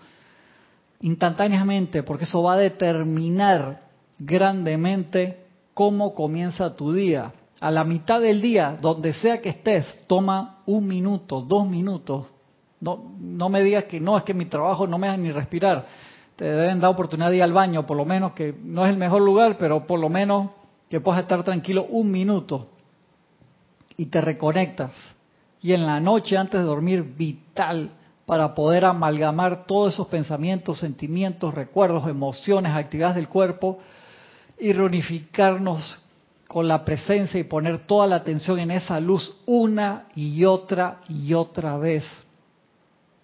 Instantáneamente, 1.01 2.03
porque 2.03 2.23
eso 2.23 2.41
va 2.41 2.53
a 2.53 2.57
determinar 2.57 3.81
grandemente 4.17 5.46
cómo 5.77 6.15
comienza 6.15 6.75
tu 6.75 6.91
día. 6.91 7.31
A 7.59 7.69
la 7.69 7.83
mitad 7.83 8.19
del 8.19 8.41
día, 8.41 8.75
donde 8.81 9.13
sea 9.13 9.43
que 9.43 9.49
estés, 9.49 10.07
toma 10.07 10.63
un 10.65 10.87
minuto, 10.87 11.41
dos 11.41 11.67
minutos. 11.67 12.25
No, 12.79 13.11
no 13.19 13.47
me 13.47 13.61
digas 13.61 13.83
que 13.83 13.99
no, 13.99 14.17
es 14.17 14.23
que 14.23 14.33
mi 14.33 14.45
trabajo 14.45 14.87
no 14.87 14.97
me 14.97 15.05
deja 15.05 15.17
ni 15.17 15.31
respirar. 15.31 15.85
Te 16.35 16.45
deben 16.45 16.79
dar 16.79 16.89
oportunidad 16.89 17.29
de 17.29 17.37
ir 17.37 17.43
al 17.43 17.53
baño, 17.53 17.85
por 17.85 17.95
lo 17.95 18.05
menos 18.05 18.33
que 18.33 18.55
no 18.63 18.87
es 18.87 18.91
el 18.91 18.97
mejor 18.97 19.21
lugar, 19.21 19.55
pero 19.59 19.85
por 19.85 19.99
lo 19.99 20.09
menos 20.09 20.49
que 20.89 20.99
puedas 20.99 21.21
estar 21.21 21.43
tranquilo 21.43 21.85
un 21.91 22.09
minuto 22.09 22.69
y 23.97 24.07
te 24.07 24.19
reconectas. 24.19 24.93
Y 25.61 25.73
en 25.73 25.85
la 25.85 25.99
noche 25.99 26.37
antes 26.37 26.59
de 26.59 26.65
dormir, 26.65 27.03
vital 27.03 27.91
para 28.25 28.55
poder 28.55 28.83
amalgamar 28.83 29.67
todos 29.67 29.93
esos 29.93 30.07
pensamientos, 30.07 30.79
sentimientos, 30.79 31.53
recuerdos, 31.53 32.09
emociones, 32.09 32.73
actividades 32.73 33.15
del 33.15 33.29
cuerpo 33.29 33.77
y 34.59 34.73
reunificarnos 34.73 35.97
con 36.47 36.67
la 36.67 36.83
presencia 36.85 37.39
y 37.39 37.43
poner 37.43 37.79
toda 37.79 38.07
la 38.07 38.17
atención 38.17 38.59
en 38.59 38.71
esa 38.71 38.99
luz 38.99 39.35
una 39.45 40.05
y 40.15 40.45
otra 40.45 41.01
y 41.09 41.33
otra 41.33 41.77
vez. 41.77 42.05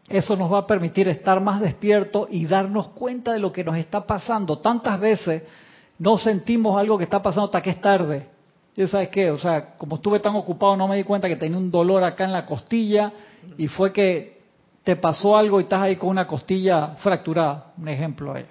Eso 0.09 0.35
nos 0.35 0.51
va 0.51 0.59
a 0.59 0.67
permitir 0.67 1.07
estar 1.07 1.39
más 1.39 1.61
despiertos 1.61 2.27
y 2.29 2.45
darnos 2.45 2.89
cuenta 2.89 3.31
de 3.31 3.39
lo 3.39 3.51
que 3.51 3.63
nos 3.63 3.77
está 3.77 4.05
pasando. 4.05 4.59
Tantas 4.59 4.99
veces 4.99 5.43
no 5.97 6.17
sentimos 6.17 6.77
algo 6.77 6.97
que 6.97 7.05
está 7.05 7.21
pasando 7.21 7.45
hasta 7.45 7.61
que 7.61 7.69
es 7.69 7.81
tarde. 7.81 8.27
¿Y 8.75 8.85
sabes 8.87 9.09
qué? 9.09 9.31
O 9.31 9.37
sea, 9.37 9.75
como 9.77 9.95
estuve 9.95 10.19
tan 10.19 10.35
ocupado 10.35 10.75
no 10.75 10.87
me 10.87 10.97
di 10.97 11.03
cuenta 11.03 11.29
que 11.29 11.37
tenía 11.37 11.57
un 11.57 11.71
dolor 11.71 12.03
acá 12.03 12.25
en 12.25 12.33
la 12.33 12.45
costilla 12.45 13.13
y 13.57 13.67
fue 13.67 13.93
que 13.93 14.41
te 14.83 14.97
pasó 14.97 15.37
algo 15.37 15.61
y 15.61 15.63
estás 15.63 15.81
ahí 15.81 15.95
con 15.95 16.09
una 16.09 16.27
costilla 16.27 16.95
fracturada, 16.97 17.71
un 17.77 17.87
ejemplo 17.87 18.33
ahí 18.33 18.45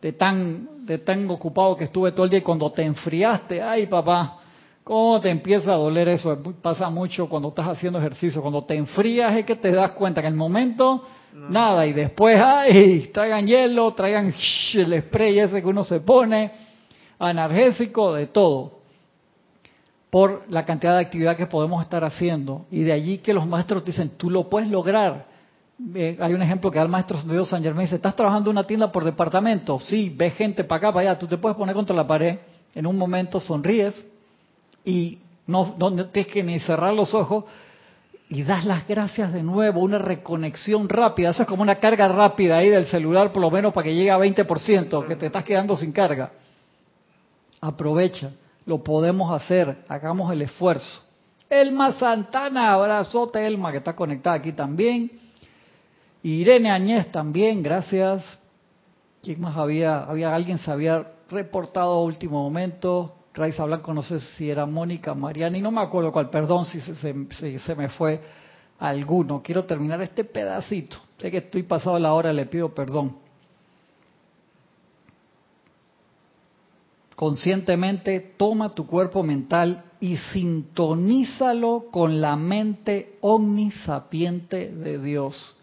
de 0.00 0.12
tan, 0.12 0.86
de 0.86 0.98
tan 0.98 1.28
ocupado 1.30 1.76
que 1.76 1.84
estuve 1.84 2.12
todo 2.12 2.24
el 2.24 2.30
día 2.30 2.38
y 2.38 2.42
cuando 2.42 2.70
te 2.70 2.82
enfriaste, 2.82 3.60
ay 3.62 3.86
papá, 3.86 4.38
¿cómo 4.84 5.20
te 5.20 5.30
empieza 5.30 5.72
a 5.72 5.76
doler 5.76 6.08
eso? 6.08 6.40
Pasa 6.62 6.88
mucho 6.88 7.28
cuando 7.28 7.48
estás 7.48 7.68
haciendo 7.68 7.98
ejercicio, 7.98 8.40
cuando 8.40 8.62
te 8.62 8.74
enfrías 8.74 9.36
es 9.36 9.44
que 9.44 9.56
te 9.56 9.72
das 9.72 9.92
cuenta 9.92 10.20
que 10.20 10.28
en 10.28 10.34
el 10.34 10.38
momento 10.38 11.02
nada 11.34 11.86
y 11.86 11.92
después, 11.92 12.40
ay, 12.42 13.10
traigan 13.12 13.46
hielo, 13.46 13.92
traigan 13.92 14.34
el 14.74 15.02
spray 15.02 15.38
ese 15.38 15.60
que 15.60 15.68
uno 15.68 15.84
se 15.84 16.00
pone, 16.00 16.52
analgésico, 17.18 18.14
de 18.14 18.28
todo 18.28 18.78
por 20.10 20.44
la 20.48 20.64
cantidad 20.64 20.94
de 20.94 21.02
actividad 21.02 21.36
que 21.36 21.46
podemos 21.46 21.82
estar 21.82 22.02
haciendo. 22.02 22.66
Y 22.70 22.80
de 22.80 22.92
allí 22.92 23.18
que 23.18 23.34
los 23.34 23.46
maestros 23.46 23.84
dicen, 23.84 24.12
tú 24.16 24.30
lo 24.30 24.48
puedes 24.48 24.70
lograr 24.70 25.26
hay 26.20 26.34
un 26.34 26.42
ejemplo 26.42 26.70
que 26.70 26.78
da 26.78 26.84
el 26.84 26.90
maestro 26.90 27.22
de 27.22 27.32
Dios 27.32 27.48
San 27.48 27.62
Germán, 27.62 27.84
dice, 27.84 27.96
¿estás 27.96 28.16
trabajando 28.16 28.50
en 28.50 28.56
una 28.56 28.66
tienda 28.66 28.90
por 28.90 29.04
departamento? 29.04 29.78
Sí, 29.78 30.12
ves 30.16 30.34
gente 30.34 30.64
para 30.64 30.78
acá, 30.78 30.92
para 30.92 31.10
allá, 31.10 31.18
tú 31.18 31.26
te 31.26 31.38
puedes 31.38 31.56
poner 31.56 31.74
contra 31.74 31.94
la 31.94 32.06
pared, 32.06 32.38
en 32.74 32.86
un 32.86 32.98
momento 32.98 33.38
sonríes 33.38 34.04
y 34.84 35.18
no, 35.46 35.76
no 35.78 36.06
tienes 36.06 36.32
que 36.32 36.42
ni 36.42 36.58
cerrar 36.60 36.94
los 36.94 37.14
ojos 37.14 37.44
y 38.28 38.42
das 38.42 38.64
las 38.64 38.86
gracias 38.86 39.32
de 39.32 39.42
nuevo, 39.42 39.80
una 39.80 39.98
reconexión 39.98 40.88
rápida, 40.88 41.30
eso 41.30 41.42
es 41.42 41.48
como 41.48 41.62
una 41.62 41.76
carga 41.76 42.08
rápida 42.08 42.58
ahí 42.58 42.68
del 42.68 42.86
celular, 42.86 43.32
por 43.32 43.40
lo 43.40 43.50
menos 43.50 43.72
para 43.72 43.84
que 43.84 43.94
llegue 43.94 44.10
a 44.10 44.18
20%, 44.18 45.06
que 45.06 45.16
te 45.16 45.26
estás 45.26 45.44
quedando 45.44 45.76
sin 45.76 45.92
carga. 45.92 46.32
Aprovecha, 47.60 48.32
lo 48.66 48.82
podemos 48.82 49.32
hacer, 49.32 49.78
hagamos 49.88 50.30
el 50.32 50.42
esfuerzo. 50.42 51.02
Elma 51.48 51.92
Santana, 51.92 52.72
abrazote 52.74 53.46
Elma, 53.46 53.72
que 53.72 53.78
está 53.78 53.96
conectada 53.96 54.36
aquí 54.36 54.52
también. 54.52 55.27
Irene 56.36 56.70
Añez 56.70 57.10
también, 57.10 57.62
gracias. 57.62 58.22
¿Quién 59.22 59.40
más 59.40 59.56
había? 59.56 60.00
Había 60.04 60.34
alguien 60.34 60.58
se 60.58 60.70
había 60.70 61.12
reportado 61.30 61.92
a 61.92 62.02
último 62.02 62.42
momento. 62.42 63.14
Raiza 63.34 63.64
Blanco, 63.64 63.94
no 63.94 64.02
sé 64.02 64.20
si 64.20 64.50
era 64.50 64.66
Mónica, 64.66 65.14
Mariana, 65.14 65.56
y 65.56 65.62
no 65.62 65.70
me 65.70 65.80
acuerdo 65.80 66.12
cuál, 66.12 66.28
perdón 66.28 66.66
si 66.66 66.80
se, 66.80 66.94
se, 66.96 67.74
me 67.74 67.88
fue 67.88 68.20
alguno. 68.78 69.42
Quiero 69.42 69.64
terminar 69.64 70.02
este 70.02 70.24
pedacito. 70.24 70.96
Sé 71.18 71.30
que 71.30 71.38
estoy 71.38 71.62
pasado 71.62 71.98
la 71.98 72.12
hora, 72.12 72.32
le 72.32 72.46
pido 72.46 72.74
perdón. 72.74 73.16
Conscientemente 77.14 78.20
toma 78.36 78.68
tu 78.68 78.86
cuerpo 78.86 79.22
mental 79.22 79.84
y 80.00 80.16
sintonízalo 80.16 81.86
con 81.90 82.20
la 82.20 82.36
mente 82.36 83.18
omnisapiente 83.20 84.70
de 84.70 84.98
Dios. 84.98 85.57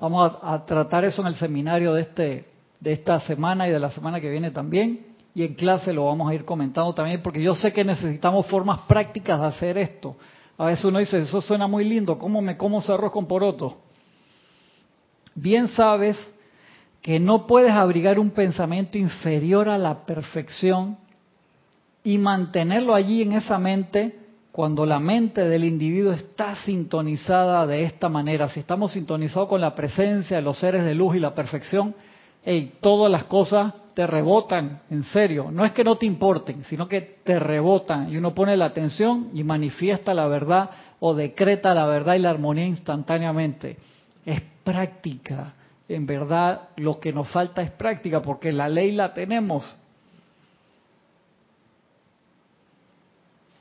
Vamos 0.00 0.32
a, 0.42 0.64
tratar 0.64 1.04
eso 1.04 1.20
en 1.20 1.28
el 1.28 1.34
seminario 1.36 1.92
de, 1.92 2.00
este, 2.00 2.44
de 2.80 2.92
esta 2.92 3.20
semana 3.20 3.68
y 3.68 3.70
de 3.70 3.78
la 3.78 3.90
semana 3.90 4.18
que 4.18 4.30
viene 4.30 4.50
también. 4.50 5.06
Y 5.34 5.44
en 5.44 5.54
clase 5.54 5.92
lo 5.92 6.06
vamos 6.06 6.30
a 6.30 6.34
ir 6.34 6.46
comentando 6.46 6.94
también, 6.94 7.22
porque 7.22 7.42
yo 7.42 7.54
sé 7.54 7.72
que 7.72 7.84
necesitamos 7.84 8.46
formas 8.46 8.80
prácticas 8.88 9.38
de 9.38 9.46
hacer 9.46 9.78
esto. 9.78 10.16
A 10.56 10.66
veces 10.66 10.86
uno 10.86 10.98
dice, 10.98 11.20
eso 11.20 11.42
suena 11.42 11.66
muy 11.66 11.84
lindo, 11.84 12.18
¿cómo 12.18 12.40
me 12.40 12.56
como 12.56 12.80
ese 12.80 12.92
arroz 12.92 13.12
con 13.12 13.26
poroto? 13.26 13.78
Bien 15.34 15.68
sabes 15.68 16.18
que 17.02 17.20
no 17.20 17.46
puedes 17.46 17.72
abrigar 17.72 18.18
un 18.18 18.30
pensamiento 18.30 18.98
inferior 18.98 19.68
a 19.68 19.78
la 19.78 20.04
perfección 20.04 20.96
y 22.02 22.18
mantenerlo 22.18 22.94
allí 22.94 23.22
en 23.22 23.32
esa 23.32 23.58
mente 23.58 24.18
cuando 24.52 24.84
la 24.84 24.98
mente 24.98 25.48
del 25.48 25.64
individuo 25.64 26.12
está 26.12 26.56
sintonizada 26.56 27.66
de 27.66 27.84
esta 27.84 28.08
manera, 28.08 28.48
si 28.48 28.60
estamos 28.60 28.92
sintonizados 28.92 29.48
con 29.48 29.60
la 29.60 29.74
presencia 29.74 30.36
de 30.36 30.42
los 30.42 30.58
seres 30.58 30.84
de 30.84 30.94
luz 30.94 31.16
y 31.16 31.20
la 31.20 31.34
perfección, 31.34 31.94
hey, 32.44 32.72
todas 32.80 33.10
las 33.10 33.24
cosas 33.24 33.72
te 33.94 34.06
rebotan, 34.06 34.80
en 34.90 35.04
serio. 35.04 35.50
No 35.52 35.64
es 35.64 35.72
que 35.72 35.84
no 35.84 35.96
te 35.96 36.06
importen, 36.06 36.64
sino 36.64 36.88
que 36.88 37.18
te 37.22 37.38
rebotan 37.38 38.12
y 38.12 38.16
uno 38.16 38.34
pone 38.34 38.56
la 38.56 38.66
atención 38.66 39.30
y 39.34 39.44
manifiesta 39.44 40.14
la 40.14 40.26
verdad 40.26 40.70
o 40.98 41.14
decreta 41.14 41.74
la 41.74 41.86
verdad 41.86 42.14
y 42.14 42.20
la 42.20 42.30
armonía 42.30 42.66
instantáneamente. 42.66 43.76
Es 44.24 44.42
práctica. 44.64 45.54
En 45.88 46.06
verdad, 46.06 46.68
lo 46.76 47.00
que 47.00 47.12
nos 47.12 47.28
falta 47.28 47.62
es 47.62 47.70
práctica 47.72 48.22
porque 48.22 48.52
la 48.52 48.68
ley 48.68 48.92
la 48.92 49.12
tenemos. 49.12 49.76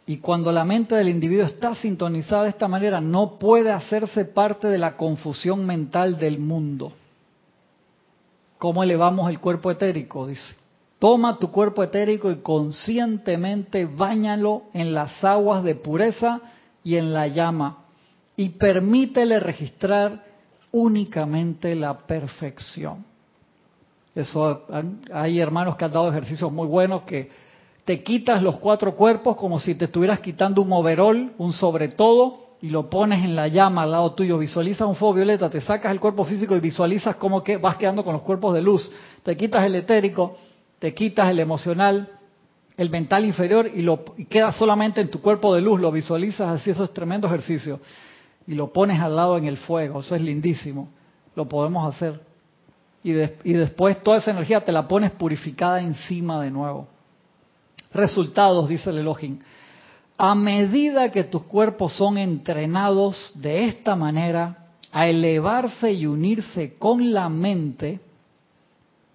Y 0.09 0.17
cuando 0.17 0.51
la 0.51 0.65
mente 0.65 0.95
del 0.95 1.07
individuo 1.07 1.45
está 1.45 1.75
sintonizada 1.75 2.45
de 2.45 2.49
esta 2.49 2.67
manera, 2.67 2.99
no 2.99 3.37
puede 3.37 3.71
hacerse 3.71 4.25
parte 4.25 4.67
de 4.67 4.79
la 4.79 4.97
confusión 4.97 5.67
mental 5.67 6.17
del 6.17 6.39
mundo. 6.39 6.93
¿Cómo 8.57 8.81
elevamos 8.81 9.29
el 9.29 9.39
cuerpo 9.39 9.69
etérico? 9.69 10.25
Dice. 10.25 10.55
Toma 10.97 11.37
tu 11.37 11.51
cuerpo 11.51 11.83
etérico 11.83 12.31
y 12.31 12.37
conscientemente 12.37 13.85
báñalo 13.85 14.63
en 14.73 14.95
las 14.95 15.23
aguas 15.23 15.63
de 15.63 15.75
pureza 15.75 16.41
y 16.83 16.95
en 16.95 17.13
la 17.13 17.27
llama. 17.27 17.85
Y 18.35 18.49
permítele 18.49 19.39
registrar 19.39 20.23
únicamente 20.71 21.75
la 21.75 21.95
perfección. 21.99 23.05
Eso 24.15 24.65
hay 25.13 25.39
hermanos 25.39 25.75
que 25.75 25.85
han 25.85 25.93
dado 25.93 26.09
ejercicios 26.09 26.51
muy 26.51 26.65
buenos 26.65 27.03
que 27.03 27.29
te 27.89 28.03
quitas 28.03 28.43
los 28.43 28.57
cuatro 28.57 28.95
cuerpos 28.95 29.35
como 29.35 29.59
si 29.59 29.73
te 29.73 29.85
estuvieras 29.85 30.19
quitando 30.19 30.61
un 30.61 30.71
overol, 30.71 31.33
un 31.39 31.51
sobre 31.51 31.87
todo, 31.87 32.49
y 32.61 32.69
lo 32.69 32.87
pones 32.87 33.25
en 33.25 33.35
la 33.35 33.47
llama 33.47 33.81
al 33.81 33.89
lado 33.89 34.13
tuyo. 34.13 34.37
Visualizas 34.37 34.87
un 34.87 34.95
fuego 34.95 35.15
violeta, 35.15 35.49
te 35.49 35.59
sacas 35.59 35.91
el 35.91 35.99
cuerpo 35.99 36.23
físico 36.23 36.55
y 36.55 36.59
visualizas 36.59 37.15
cómo 37.15 37.43
que 37.43 37.57
vas 37.57 37.77
quedando 37.77 38.03
con 38.03 38.13
los 38.13 38.21
cuerpos 38.21 38.53
de 38.53 38.61
luz. 38.61 38.91
Te 39.23 39.35
quitas 39.35 39.65
el 39.65 39.73
etérico, 39.73 40.37
te 40.77 40.93
quitas 40.93 41.31
el 41.31 41.39
emocional, 41.39 42.07
el 42.77 42.91
mental 42.91 43.25
inferior 43.25 43.67
y 43.73 43.81
lo 43.81 44.05
y 44.17 44.25
queda 44.25 44.51
solamente 44.51 45.01
en 45.01 45.09
tu 45.09 45.19
cuerpo 45.19 45.55
de 45.55 45.61
luz. 45.61 45.81
Lo 45.81 45.91
visualizas 45.91 46.61
así, 46.61 46.69
eso 46.69 46.83
es 46.83 46.93
tremendo 46.93 47.25
ejercicio. 47.25 47.79
y 48.45 48.53
lo 48.53 48.71
pones 48.71 49.01
al 49.01 49.15
lado 49.15 49.35
en 49.35 49.45
el 49.45 49.57
fuego. 49.57 50.01
Eso 50.01 50.13
es 50.13 50.21
lindísimo. 50.21 50.89
Lo 51.35 51.49
podemos 51.49 51.91
hacer. 51.91 52.21
Y, 53.03 53.13
y 53.13 53.53
después 53.53 54.03
toda 54.03 54.19
esa 54.19 54.29
energía 54.29 54.63
te 54.63 54.71
la 54.71 54.87
pones 54.87 55.09
purificada 55.09 55.81
encima 55.81 56.39
de 56.43 56.51
nuevo. 56.51 56.87
Resultados, 57.93 58.69
dice 58.69 58.89
el 58.89 58.99
Elohim. 58.99 59.39
A 60.17 60.35
medida 60.35 61.11
que 61.11 61.23
tus 61.23 61.43
cuerpos 61.43 61.93
son 61.93 62.17
entrenados 62.17 63.33
de 63.41 63.65
esta 63.65 63.95
manera 63.95 64.67
a 64.91 65.07
elevarse 65.07 65.93
y 65.93 66.05
unirse 66.05 66.75
con 66.77 67.13
la 67.13 67.29
mente 67.29 67.99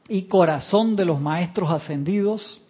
y 0.08 0.22
corazón 0.22 0.96
de 0.96 1.04
los 1.04 1.20
maestros 1.20 1.70
ascendidos, 1.70 2.60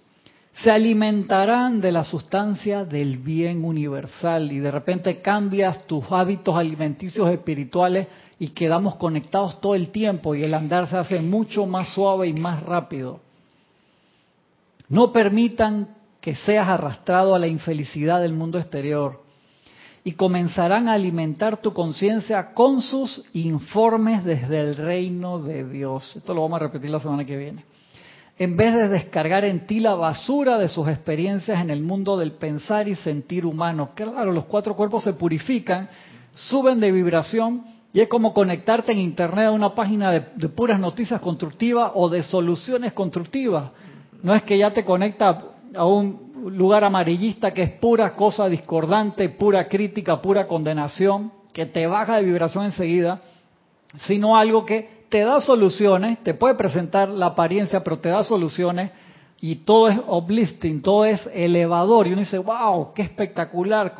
se 0.57 0.71
alimentarán 0.71 1.81
de 1.81 1.91
la 1.91 2.05
sustancia 2.05 2.85
del 2.85 3.19
bien 3.19 3.65
universal 3.65 4.53
y 4.53 4.61
de 4.61 4.71
repente 4.71 5.21
cambias 5.21 5.85
tus 5.87 6.05
hábitos 6.11 6.55
alimenticios 6.55 7.29
espirituales 7.31 8.07
y 8.39 8.49
quedamos 8.49 8.95
conectados 8.97 9.61
todo 9.61 9.75
el 9.75 9.91
tiempo 9.91 10.35
y 10.35 10.45
el 10.45 10.55
andar 10.55 10.89
se 10.89 10.97
hace 10.97 11.21
mucho 11.21 11.67
más 11.67 11.89
suave 11.93 12.29
y 12.29 12.35
más 12.35 12.63
rápido. 12.63 13.21
No 14.95 15.13
permitan 15.13 15.89
que 16.21 16.37
seas 16.37 16.69
arrastrado 16.69 17.35
a 17.35 17.39
la 17.41 17.49
infelicidad 17.49 18.21
del 18.21 18.33
mundo 18.33 18.61
exterior 18.61 19.25
y 20.05 20.13
comenzarán 20.13 20.89
a 20.89 20.93
alimentar 20.93 21.57
tu 21.57 21.73
conciencia 21.73 22.55
con 22.55 22.81
sus 22.81 23.25
informes 23.33 24.23
desde 24.23 24.61
el 24.61 24.77
reino 24.77 25.41
de 25.41 25.69
Dios. 25.69 26.15
Esto 26.15 26.33
lo 26.33 26.43
vamos 26.43 26.61
a 26.61 26.67
repetir 26.67 26.91
la 26.91 27.01
semana 27.01 27.25
que 27.25 27.37
viene 27.37 27.65
en 28.39 28.57
vez 28.57 28.73
de 28.73 28.89
descargar 28.89 29.45
en 29.45 29.67
ti 29.67 29.81
la 29.81 29.97
basura 29.97 30.59
de 30.59 30.69
sus 30.69 30.89
experiencias 30.89 31.61
en 31.61 31.71
el 31.71 31.83
mundo 31.83 32.17
del 32.17 32.33
pensar 32.33 32.87
y 32.89 32.97
sentir 32.97 33.47
humano. 33.47 33.91
Claro, 33.95 34.31
los 34.31 34.45
cuatro 34.45 34.75
cuerpos 34.75 35.05
se 35.05 35.15
purifican, 35.15 35.89
suben 36.33 36.79
de 36.79 36.91
vibración 36.91 37.65
y 37.93 38.01
es 38.01 38.09
como 38.09 38.35
conectarte 38.35 38.93
en 38.93 38.99
Internet 38.99 39.47
a 39.47 39.51
una 39.53 39.75
página 39.75 40.11
de, 40.11 40.21
puras 40.49 40.81
noticias 40.81 41.21
constructivas 41.21 41.93
o 41.95 42.09
de 42.09 42.23
soluciones 42.23 42.93
constructivas. 42.93 43.71
No 44.25 44.35
es 44.35 44.43
que 44.43 44.57
ya 44.57 44.73
te 44.73 44.87
conecta 44.87 45.39
a 45.77 45.85
un 45.85 46.33
lugar 46.57 46.83
amarillista 46.83 47.53
que 47.53 47.63
es 47.63 47.71
pura 47.73 48.17
cosa 48.17 48.49
discordante, 48.49 49.29
pura 49.29 49.69
crítica, 49.69 50.23
pura 50.23 50.49
condenación, 50.49 51.31
que 51.53 51.67
te 51.67 51.87
baja 51.87 52.17
de 52.17 52.25
vibración 52.25 52.65
enseguida, 52.65 53.21
sino 53.99 54.35
algo 54.35 54.65
que 54.65 55.05
te 55.11 55.21
da 55.21 55.43
soluciones, 55.43 56.23
te 56.23 56.33
puede 56.33 56.55
presentar 56.55 57.11
la 57.11 57.27
apariencia, 57.27 57.85
pero 57.85 57.99
te 57.99 58.09
da 58.09 58.25
soluciones 58.25 58.93
y 59.43 59.57
todo 59.57 59.89
es 59.89 60.01
uplifting, 60.09 60.81
todo 60.81 61.05
es 61.05 61.29
elevador 61.35 62.07
y 62.07 62.13
uno 62.13 62.21
dice, 62.21 62.39
wow, 62.39 62.95
qué 62.95 63.03
espectacular. 63.03 63.95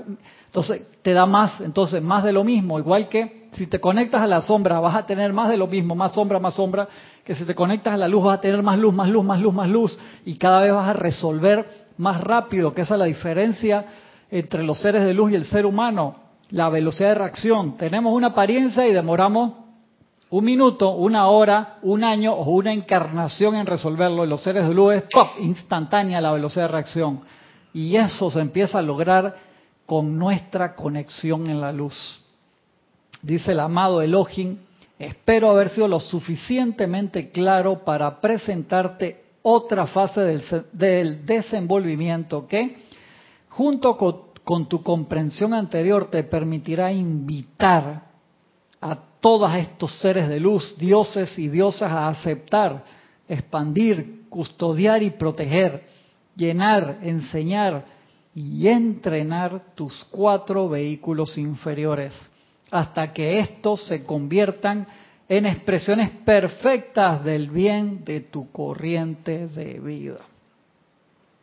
Entonces 0.47 0.87
te 1.03 1.13
da 1.13 1.27
más, 1.27 1.61
entonces 1.61 2.03
más 2.03 2.25
de 2.25 2.33
lo 2.33 2.45
mismo, 2.45 2.79
igual 2.79 3.11
que 3.11 3.44
si 3.57 3.67
te 3.67 3.81
conectas 3.81 4.23
a 4.23 4.27
la 4.27 4.41
sombra 4.41 4.81
vas 4.81 4.97
a 4.97 5.07
tener 5.07 5.33
más 5.33 5.49
de 5.49 5.57
lo 5.57 5.67
mismo, 5.67 5.95
más 5.95 6.13
sombra, 6.13 6.39
más 6.39 6.55
sombra, 6.55 6.89
que 7.25 7.35
si 7.35 7.45
te 7.45 7.55
conectas 7.55 7.95
a 7.95 7.97
la 7.97 8.09
luz 8.09 8.25
vas 8.25 8.39
a 8.39 8.41
tener 8.41 8.63
más 8.63 8.79
luz, 8.79 8.95
más 8.95 9.09
luz, 9.09 9.25
más 9.25 9.41
luz, 9.41 9.55
más 9.55 9.69
luz 9.69 9.99
y 10.25 10.37
cada 10.37 10.61
vez 10.61 10.73
vas 10.73 10.89
a 10.89 10.93
resolver 10.93 11.85
más 11.97 12.21
rápido, 12.21 12.75
que 12.75 12.83
esa 12.83 12.95
es 12.95 12.99
la 12.99 13.07
diferencia 13.07 13.87
entre 14.31 14.65
los 14.65 14.79
seres 14.79 15.05
de 15.05 15.15
luz 15.15 15.31
y 15.31 15.37
el 15.37 15.47
ser 15.47 15.67
humano, 15.67 16.17
la 16.51 16.69
velocidad 16.69 17.11
de 17.11 17.15
reacción. 17.15 17.77
Tenemos 17.77 18.13
una 18.13 18.29
apariencia 18.29 18.87
y 18.87 18.93
demoramos 18.93 19.53
un 20.31 20.45
minuto, 20.45 20.91
una 20.91 21.29
hora, 21.29 21.79
un 21.83 22.03
año 22.03 22.33
o 22.33 22.51
una 22.51 22.73
encarnación 22.73 23.55
en 23.55 23.67
resolverlo. 23.67 24.25
Y 24.25 24.29
los 24.29 24.43
seres 24.43 24.67
de 24.67 24.75
luz 24.75 24.95
es 24.95 25.03
¡pop! 25.13 25.29
instantánea 25.41 26.21
la 26.21 26.33
velocidad 26.33 26.65
de 26.65 26.73
reacción. 26.73 27.21
Y 27.73 27.95
eso 27.95 28.31
se 28.31 28.41
empieza 28.41 28.81
a 28.81 28.83
lograr 28.83 29.37
con 29.87 30.19
nuestra 30.19 30.75
conexión 30.75 31.49
en 31.49 31.61
la 31.61 31.73
luz. 31.73 32.24
Dice 33.25 33.53
el 33.53 33.61
amado 33.61 34.03
Elohim, 34.03 34.59
espero 34.99 35.49
haber 35.51 35.71
sido 35.71 35.89
lo 35.89 35.99
suficientemente 35.99 37.31
claro 37.31 37.83
para 37.83 38.21
presentarte 38.21 39.23
otra 39.41 39.87
fase 39.87 40.21
del, 40.75 41.25
desenvolvimiento 41.25 42.47
que, 42.47 42.77
junto 43.49 43.97
con 43.97 44.69
tu 44.69 44.83
comprensión 44.83 45.55
anterior, 45.55 46.11
te 46.11 46.25
permitirá 46.25 46.93
invitar 46.93 48.03
a 48.79 48.99
todos 49.21 49.55
estos 49.55 49.99
seres 50.01 50.29
de 50.29 50.39
luz, 50.39 50.77
dioses 50.77 51.39
y 51.39 51.49
diosas, 51.49 51.91
a 51.91 52.09
aceptar, 52.09 52.85
expandir, 53.27 54.29
custodiar 54.29 55.03
y 55.03 55.09
proteger, 55.09 55.83
llenar, 56.37 56.99
enseñar 57.01 57.87
y 58.35 58.69
entrenar 58.69 59.63
tus 59.75 60.05
cuatro 60.11 60.69
vehículos 60.69 61.39
inferiores, 61.39 62.13
hasta 62.75 63.13
que 63.13 63.39
estos 63.39 63.87
se 63.87 64.05
conviertan 64.05 64.85
en 65.29 65.47
expresiones 65.47 66.11
perfectas 66.25 67.23
del 67.23 67.49
bien 67.49 68.05
de 68.05 68.21
tu 68.21 68.51
corriente 68.51 69.47
de 69.47 69.79
vida. 69.79 70.19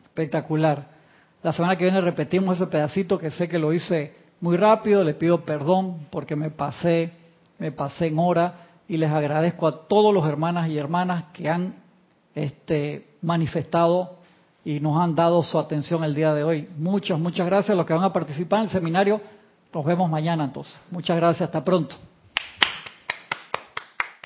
Espectacular. 0.04 0.88
La 1.42 1.54
semana 1.54 1.78
que 1.78 1.86
viene 1.86 2.02
repetimos 2.02 2.58
ese 2.58 2.68
pedacito 2.68 3.18
que 3.18 3.32
sé 3.32 3.48
que 3.48 3.60
lo 3.60 3.72
hice 3.72 4.14
muy 4.42 4.58
rápido, 4.58 5.06
le 5.06 5.14
pido 5.14 5.46
perdón 5.46 6.08
porque 6.12 6.36
me 6.36 6.50
pasé 6.50 7.14
me 7.60 7.72
pasé 7.72 8.08
en 8.08 8.20
hora 8.20 8.54
y 8.90 8.98
les 8.98 9.10
agradezco 9.10 9.68
a 9.68 9.88
todos 9.88 10.14
los 10.14 10.28
hermanas 10.28 10.68
y 10.68 10.78
hermanas 10.78 11.26
que 11.32 11.50
han 11.50 11.76
este, 12.36 13.16
manifestado 13.22 14.18
y 14.66 14.82
nos 14.82 15.02
han 15.02 15.16
dado 15.16 15.42
su 15.44 15.58
atención 15.58 16.04
el 16.04 16.14
día 16.14 16.34
de 16.34 16.44
hoy. 16.44 16.68
Muchas, 16.78 17.18
muchas 17.18 17.46
gracias 17.46 17.70
a 17.70 17.76
los 17.76 17.86
que 17.86 17.94
van 17.94 18.04
a 18.04 18.12
participar 18.12 18.60
en 18.60 18.66
el 18.66 18.72
seminario. 18.72 19.22
Nos 19.74 19.86
vemos 19.86 20.10
mañana 20.10 20.44
entonces. 20.44 20.80
Muchas 20.92 21.16
gracias, 21.18 21.48
hasta 21.48 21.64
pronto. 21.64 21.96